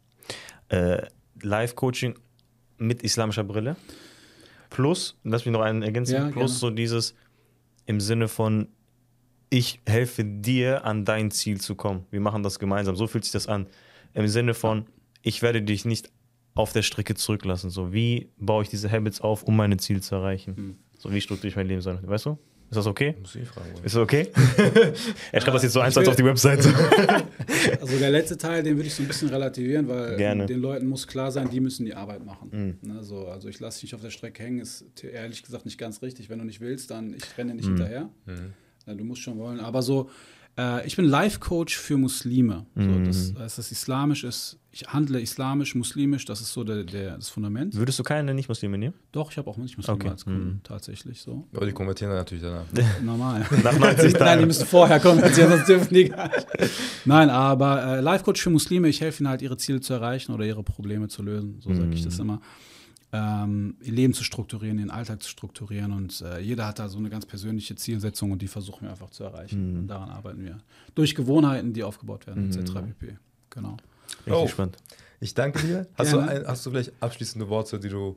äh, 0.68 1.02
Live-Coaching 1.42 2.14
mit 2.78 3.02
islamischer 3.02 3.44
Brille. 3.44 3.76
Plus, 4.70 5.16
lass 5.24 5.44
mich 5.44 5.52
noch 5.52 5.60
einen 5.60 5.82
ergänzen, 5.82 6.14
Ja, 6.14 6.22
plus 6.24 6.34
gerne. 6.34 6.48
so 6.48 6.70
dieses 6.70 7.14
im 7.86 8.00
Sinne 8.00 8.28
von, 8.28 8.68
ich 9.50 9.80
helfe 9.86 10.24
dir 10.24 10.84
an 10.84 11.04
dein 11.04 11.30
Ziel 11.30 11.60
zu 11.60 11.74
kommen. 11.74 12.06
Wir 12.10 12.20
machen 12.20 12.42
das 12.42 12.58
gemeinsam. 12.58 12.96
So 12.96 13.06
fühlt 13.06 13.24
sich 13.24 13.32
das 13.32 13.46
an. 13.46 13.66
Im 14.14 14.26
Sinne 14.26 14.54
von, 14.54 14.86
ich 15.22 15.42
werde 15.42 15.62
dich 15.62 15.84
nicht 15.84 16.10
auf 16.54 16.72
der 16.72 16.82
Strecke 16.82 17.14
zurücklassen. 17.14 17.70
So, 17.70 17.92
wie 17.92 18.30
baue 18.38 18.62
ich 18.64 18.68
diese 18.68 18.90
Habits 18.90 19.20
auf, 19.20 19.42
um 19.42 19.56
meine 19.56 19.76
Ziele 19.76 20.00
zu 20.00 20.14
erreichen? 20.14 20.56
Hm. 20.56 20.76
So, 20.98 21.12
wie 21.12 21.20
strukturiere 21.20 21.48
ich 21.50 21.56
mein 21.56 21.66
Leben? 21.68 21.84
Weißt 22.08 22.26
du? 22.26 22.38
Ist 22.70 22.76
das 22.76 22.86
okay? 22.86 23.14
Muss 23.20 23.34
ich 23.36 23.46
fragen. 23.48 23.70
oder? 23.74 23.84
Ist 23.84 23.94
das 23.94 24.02
okay? 24.02 24.28
er 25.32 25.40
schreibt 25.40 25.54
das 25.54 25.62
jetzt 25.62 25.72
so 25.72 25.80
eins 25.80 25.96
auf 25.96 26.16
die 26.16 26.24
Website. 26.24 26.66
Also 27.80 27.98
der 27.98 28.10
letzte 28.10 28.36
Teil, 28.36 28.62
den 28.62 28.76
würde 28.76 28.88
ich 28.88 28.94
so 28.94 29.02
ein 29.02 29.06
bisschen 29.08 29.28
relativieren, 29.28 29.88
weil 29.88 30.16
Gerne. 30.16 30.46
den 30.46 30.60
Leuten 30.60 30.86
muss 30.86 31.06
klar 31.06 31.30
sein, 31.30 31.48
die 31.50 31.60
müssen 31.60 31.86
die 31.86 31.94
Arbeit 31.94 32.24
machen. 32.24 32.78
Mhm. 32.82 32.88
Ne, 32.88 33.02
so, 33.02 33.26
also 33.26 33.48
ich 33.48 33.58
lasse 33.60 33.76
dich 33.80 33.84
nicht 33.84 33.94
auf 33.94 34.00
der 34.02 34.10
Strecke 34.10 34.42
hängen, 34.42 34.60
ist 34.60 34.84
ehrlich 35.02 35.42
gesagt 35.42 35.64
nicht 35.64 35.78
ganz 35.78 36.02
richtig. 36.02 36.28
Wenn 36.28 36.38
du 36.38 36.44
nicht 36.44 36.60
willst, 36.60 36.90
dann 36.90 37.14
ich 37.14 37.22
renne 37.38 37.54
nicht 37.54 37.66
Mhm. 37.68 37.76
hinterher. 37.76 38.10
Mhm. 38.26 38.98
Du 38.98 39.04
musst 39.04 39.22
schon 39.22 39.38
wollen. 39.38 39.60
Aber 39.60 39.80
so, 39.82 40.10
äh, 40.58 40.86
ich 40.86 40.96
bin 40.96 41.04
Life-Coach 41.04 41.76
für 41.76 41.96
Muslime. 41.96 42.66
So, 42.74 42.82
Mhm. 42.82 43.04
das 43.06 43.34
heißt, 43.38 43.58
das 43.58 43.72
islamisch 43.72 44.24
ist, 44.24 44.58
ich 44.72 44.88
handle 44.92 45.20
islamisch, 45.20 45.74
muslimisch, 45.76 46.24
das 46.24 46.40
ist 46.40 46.52
so 46.52 46.64
der, 46.64 46.82
der, 46.82 47.16
das 47.16 47.28
Fundament. 47.30 47.74
Würdest 47.76 47.98
du 47.98 48.02
keine 48.02 48.34
Nicht-Muslime 48.34 48.76
nehmen? 48.76 48.94
Doch, 49.12 49.30
ich 49.30 49.38
habe 49.38 49.48
auch 49.48 49.56
nicht 49.56 49.76
Muslime 49.76 49.94
Okay. 49.96 50.08
als 50.08 50.24
Kunden, 50.24 50.48
Mhm. 50.54 50.60
tatsächlich 50.64 51.20
so. 51.20 51.46
Aber 51.54 51.66
die 51.66 51.72
konvertieren 51.72 52.10
dann 52.10 52.18
natürlich 52.18 52.42
danach. 52.42 52.64
Normal. 53.02 53.46
Nach 53.62 53.78
90 53.78 53.80
Nein, 53.80 53.96
die 54.12 54.12
Tagen. 54.18 54.46
müssen 54.46 54.66
vorher 54.66 54.98
kommen, 54.98 55.20
sonst 55.20 55.68
dürfen 55.68 55.94
die 55.94 56.08
gar 56.08 56.28
nicht. 56.28 56.46
Nein, 57.04 57.30
aber 57.30 57.84
äh, 57.98 58.00
Life-Coach 58.00 58.42
für 58.42 58.50
Muslime, 58.50 58.88
ich 58.88 59.00
helfe 59.00 59.22
ihnen 59.22 59.28
halt, 59.28 59.42
ihre 59.42 59.56
Ziele 59.56 59.80
zu 59.80 59.92
erreichen 59.94 60.32
oder 60.32 60.44
ihre 60.44 60.62
Probleme 60.64 61.06
zu 61.08 61.22
lösen. 61.22 61.60
So 61.60 61.72
sage 61.72 61.90
ich 61.94 62.02
das 62.02 62.18
immer. 62.18 62.40
Ähm, 63.16 63.76
ihr 63.80 63.92
Leben 63.92 64.12
zu 64.12 64.24
strukturieren, 64.24 64.78
ihren 64.78 64.90
Alltag 64.90 65.22
zu 65.22 65.28
strukturieren 65.28 65.92
und 65.92 66.20
äh, 66.22 66.40
jeder 66.40 66.66
hat 66.66 66.80
da 66.80 66.88
so 66.88 66.98
eine 66.98 67.10
ganz 67.10 67.26
persönliche 67.26 67.76
Zielsetzung 67.76 68.32
und 68.32 68.42
die 68.42 68.48
versuchen 68.48 68.82
wir 68.82 68.90
einfach 68.90 69.10
zu 69.10 69.22
erreichen. 69.22 69.78
Und 69.78 69.86
daran 69.86 70.10
arbeiten 70.10 70.42
wir. 70.44 70.58
Durch 70.96 71.14
Gewohnheiten, 71.14 71.72
die 71.72 71.84
aufgebaut 71.84 72.26
werden, 72.26 72.50
etc. 72.50 72.72
pp. 72.98 73.16
Genau. 73.50 73.76
Richtig 74.26 74.32
Oh. 74.34 74.48
spannend. 74.48 74.78
Ich 75.20 75.32
danke 75.32 75.60
dir. 75.64 75.86
Hast 75.94 76.12
du, 76.12 76.18
ein, 76.18 76.44
hast 76.46 76.66
du 76.66 76.70
vielleicht 76.70 76.92
abschließende 77.00 77.48
Worte, 77.48 77.78
die 77.78 77.88
du 77.88 78.16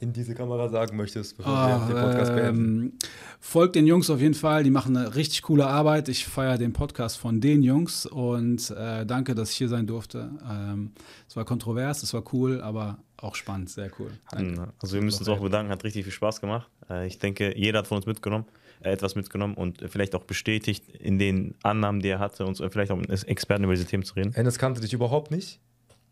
in 0.00 0.12
diese 0.12 0.34
Kamera 0.34 0.68
sagen 0.68 0.96
möchtest, 0.96 1.36
bevor 1.36 1.52
Ah, 1.52 1.88
wir 1.88 1.94
den 1.94 2.02
Podcast 2.04 2.34
beenden? 2.34 2.82
ähm, 2.82 2.92
folgt 3.40 3.74
den 3.74 3.86
Jungs 3.86 4.08
auf 4.10 4.20
jeden 4.20 4.34
Fall, 4.34 4.62
die 4.62 4.70
machen 4.70 4.96
eine 4.96 5.14
richtig 5.16 5.42
coole 5.42 5.66
Arbeit. 5.66 6.08
Ich 6.08 6.26
feiere 6.26 6.58
den 6.58 6.72
Podcast 6.74 7.16
von 7.18 7.40
den 7.40 7.62
Jungs 7.62 8.06
und 8.06 8.70
äh, 8.70 9.04
danke, 9.04 9.34
dass 9.34 9.50
ich 9.50 9.56
hier 9.56 9.68
sein 9.68 9.86
durfte. 9.86 10.30
Ähm, 10.48 10.92
es 11.26 11.34
war 11.36 11.44
kontrovers, 11.44 12.02
es 12.02 12.12
war 12.14 12.22
cool, 12.32 12.60
aber 12.60 12.98
auch 13.20 13.34
spannend, 13.34 13.70
sehr 13.70 13.90
cool. 13.98 14.10
Danke. 14.30 14.60
Mhm. 14.60 14.66
Also 14.80 14.94
wir 14.94 15.02
müssen 15.02 15.20
uns 15.20 15.28
auch 15.28 15.40
bedanken, 15.40 15.70
hat 15.72 15.84
richtig 15.84 16.04
viel 16.04 16.12
Spaß 16.12 16.40
gemacht. 16.40 16.68
Äh, 16.88 17.06
Ich 17.06 17.18
denke, 17.18 17.56
jeder 17.56 17.80
hat 17.80 17.86
von 17.86 17.96
uns 17.96 18.06
mitgenommen, 18.06 18.44
äh, 18.80 18.90
etwas 18.90 19.14
mitgenommen 19.14 19.54
und 19.54 19.84
vielleicht 19.90 20.14
auch 20.14 20.24
bestätigt 20.24 20.88
in 20.88 21.18
den 21.18 21.54
Annahmen, 21.62 22.00
die 22.00 22.08
er 22.08 22.18
hatte 22.20 22.46
und 22.46 22.54
so, 22.56 22.68
vielleicht 22.70 22.90
auch 22.92 22.96
mit 22.96 23.10
Experten 23.10 23.64
über 23.64 23.74
diese 23.74 23.86
Themen 23.86 24.04
zu 24.04 24.14
reden. 24.14 24.34
Enes 24.34 24.58
kannte 24.58 24.80
dich 24.80 24.92
überhaupt 24.92 25.30
nicht. 25.30 25.60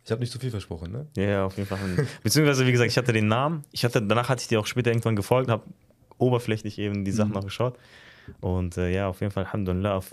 Ich 0.05 0.11
habe 0.13 0.21
nicht 0.21 0.31
zu 0.33 0.39
viel 0.39 0.51
versprochen, 0.51 0.93
ne? 0.93 1.07
Ja, 1.17 1.47
auf 1.47 1.57
jeden 1.57 1.69
Fall. 1.69 1.79
Beziehungsweise, 2.23 2.65
wie 2.67 2.73
gesagt, 2.73 2.91
ich 2.91 2.97
hatte 2.97 3.13
den 3.13 3.27
Namen. 3.27 3.65
Ich 3.73 3.85
hatte, 3.85 4.01
danach 4.01 4.29
hatte 4.29 4.43
ich 4.43 4.49
dir 4.49 4.61
auch 4.61 4.67
später 4.67 4.91
irgendwann 4.91 5.17
gefolgt, 5.17 5.51
habe 5.51 5.65
oberflächlich 6.19 6.79
eben 6.79 7.05
die 7.05 7.11
Sachen 7.11 7.33
noch 7.33 7.45
geschaut. 7.45 7.77
Und 8.41 8.77
äh, 8.77 8.93
ja, 8.93 9.09
auf 9.09 9.21
jeden 9.21 9.33
Fall, 9.33 9.45
Alhamdulillah, 9.45 9.97
auf 9.97 10.13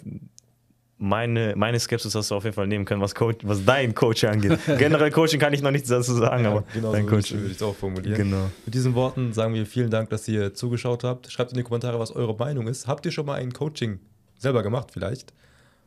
meine, 1.04 1.54
meine 1.58 1.80
Skepsis 1.80 2.16
hast 2.16 2.32
du 2.32 2.36
auf 2.36 2.46
jeden 2.46 2.56
Fall 2.56 2.68
nehmen 2.68 2.86
können, 2.86 3.02
was, 3.02 3.14
Coach, 3.14 3.40
was 3.44 3.64
dein 3.66 3.94
Coach 3.94 4.24
angeht. 4.24 4.58
Generell 4.78 5.12
Coaching 5.12 5.40
kann 5.40 5.54
ich 5.54 5.62
noch 5.62 5.72
nichts 5.72 5.90
dazu 5.90 6.14
sagen, 6.14 6.46
aber 6.46 6.64
genau 6.74 6.94
dein 6.94 7.04
so 7.04 7.10
Coach. 7.10 7.34
würde 7.34 7.48
ich 7.48 7.54
es 7.54 7.62
auch 7.62 7.76
formulieren. 7.76 8.16
Genau. 8.16 8.50
Mit 8.66 8.74
diesen 8.74 8.96
Worten 8.96 9.34
sagen 9.34 9.54
wir 9.54 9.66
vielen 9.66 9.90
Dank, 9.90 10.10
dass 10.10 10.28
ihr 10.28 10.54
zugeschaut 10.54 11.04
habt. 11.04 11.32
Schreibt 11.32 11.52
in 11.52 11.58
die 11.58 11.64
Kommentare, 11.64 12.00
was 12.00 12.12
eure 12.12 12.36
Meinung 12.36 12.68
ist. 12.68 12.88
Habt 12.88 13.06
ihr 13.06 13.12
schon 13.12 13.26
mal 13.26 13.36
ein 13.36 13.52
Coaching 13.52 14.00
selber 14.40 14.64
gemacht 14.64 14.90
vielleicht? 14.92 15.34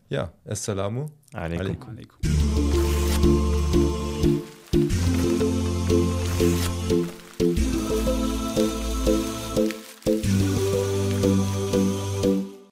Ja, 0.08 0.32
Assalamu. 0.44 1.06
Alaikum. 1.32 1.66
Alaikum. 1.66 1.90
Alaikum. 1.90 2.75